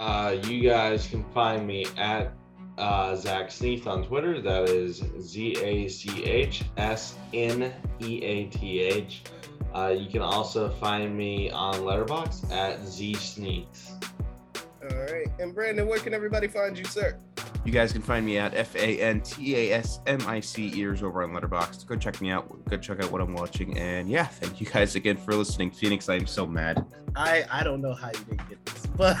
Uh, 0.00 0.36
you 0.44 0.62
guys 0.62 1.06
can 1.06 1.24
find 1.34 1.66
me 1.66 1.84
at 1.96 2.32
uh, 2.78 3.16
Zach 3.16 3.50
Sneath 3.50 3.86
on 3.86 4.04
Twitter. 4.04 4.40
That 4.40 4.68
is 4.68 5.02
Z 5.20 5.56
A 5.60 5.88
C 5.88 6.24
H 6.24 6.62
S 6.76 7.16
N 7.34 7.72
E 8.00 8.22
A 8.22 8.46
T 8.46 8.80
H. 8.80 9.22
Uh, 9.74 9.88
you 9.96 10.08
can 10.08 10.22
also 10.22 10.68
find 10.70 11.16
me 11.16 11.50
on 11.50 11.74
Letterboxd 11.76 12.50
at 12.50 12.84
Z 12.86 13.14
Sneaks. 13.14 13.92
all 14.82 14.96
right 14.96 15.26
and 15.40 15.54
brandon 15.54 15.86
where 15.86 15.98
can 15.98 16.14
everybody 16.14 16.48
find 16.48 16.78
you 16.78 16.84
sir 16.84 17.16
You 17.64 17.72
guys 17.72 17.92
can 17.92 18.00
find 18.00 18.24
me 18.24 18.38
at 18.38 18.54
F 18.54 18.74
A 18.76 18.98
N 19.00 19.20
T 19.20 19.54
A 19.56 19.72
S 19.74 20.00
M 20.06 20.20
I 20.26 20.40
C 20.40 20.72
ears 20.74 21.02
over 21.02 21.22
on 21.22 21.34
Letterbox. 21.34 21.84
Go 21.84 21.96
check 21.96 22.18
me 22.22 22.30
out. 22.30 22.46
Go 22.70 22.78
check 22.78 23.02
out 23.02 23.10
what 23.12 23.20
I'm 23.20 23.34
watching. 23.34 23.76
And 23.76 24.08
yeah, 24.08 24.24
thank 24.24 24.58
you 24.60 24.66
guys 24.66 24.94
again 24.94 25.18
for 25.18 25.34
listening. 25.34 25.70
Phoenix, 25.72 26.08
I'm 26.08 26.26
so 26.26 26.46
mad. 26.46 26.86
I 27.14 27.44
I 27.50 27.62
don't 27.64 27.82
know 27.82 27.92
how 27.92 28.08
you 28.08 28.24
didn't 28.30 28.48
get 28.48 28.64
this, 28.64 28.86
but 28.96 29.18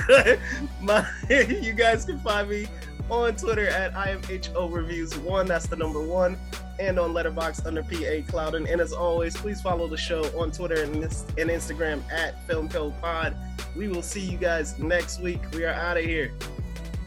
my 0.80 1.04
you 1.28 1.74
guys 1.74 2.06
can 2.06 2.18
find 2.20 2.48
me 2.48 2.66
on 3.10 3.36
Twitter 3.36 3.68
at 3.68 3.92
IMHO 3.94 4.72
Reviews 4.72 5.16
One. 5.18 5.46
That's 5.46 5.66
the 5.66 5.76
number 5.76 6.00
one, 6.00 6.38
and 6.78 6.98
on 6.98 7.12
Letterboxd 7.12 7.66
under 7.66 7.82
PA 7.82 8.30
Cloudin. 8.30 8.66
And 8.66 8.80
as 8.80 8.92
always, 8.92 9.36
please 9.36 9.60
follow 9.60 9.88
the 9.88 9.96
show 9.96 10.24
on 10.38 10.50
Twitter 10.52 10.82
and, 10.82 10.94
and 10.96 11.50
Instagram 11.50 12.02
at 12.12 12.46
Film 12.46 12.68
Code 12.68 12.98
Pod. 13.00 13.36
We 13.76 13.88
will 13.88 14.02
see 14.02 14.20
you 14.20 14.38
guys 14.38 14.78
next 14.78 15.20
week. 15.20 15.40
We 15.52 15.64
are 15.64 15.74
out 15.74 15.96
of 15.96 16.04
here. 16.04 16.32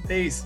Peace. 0.08 0.46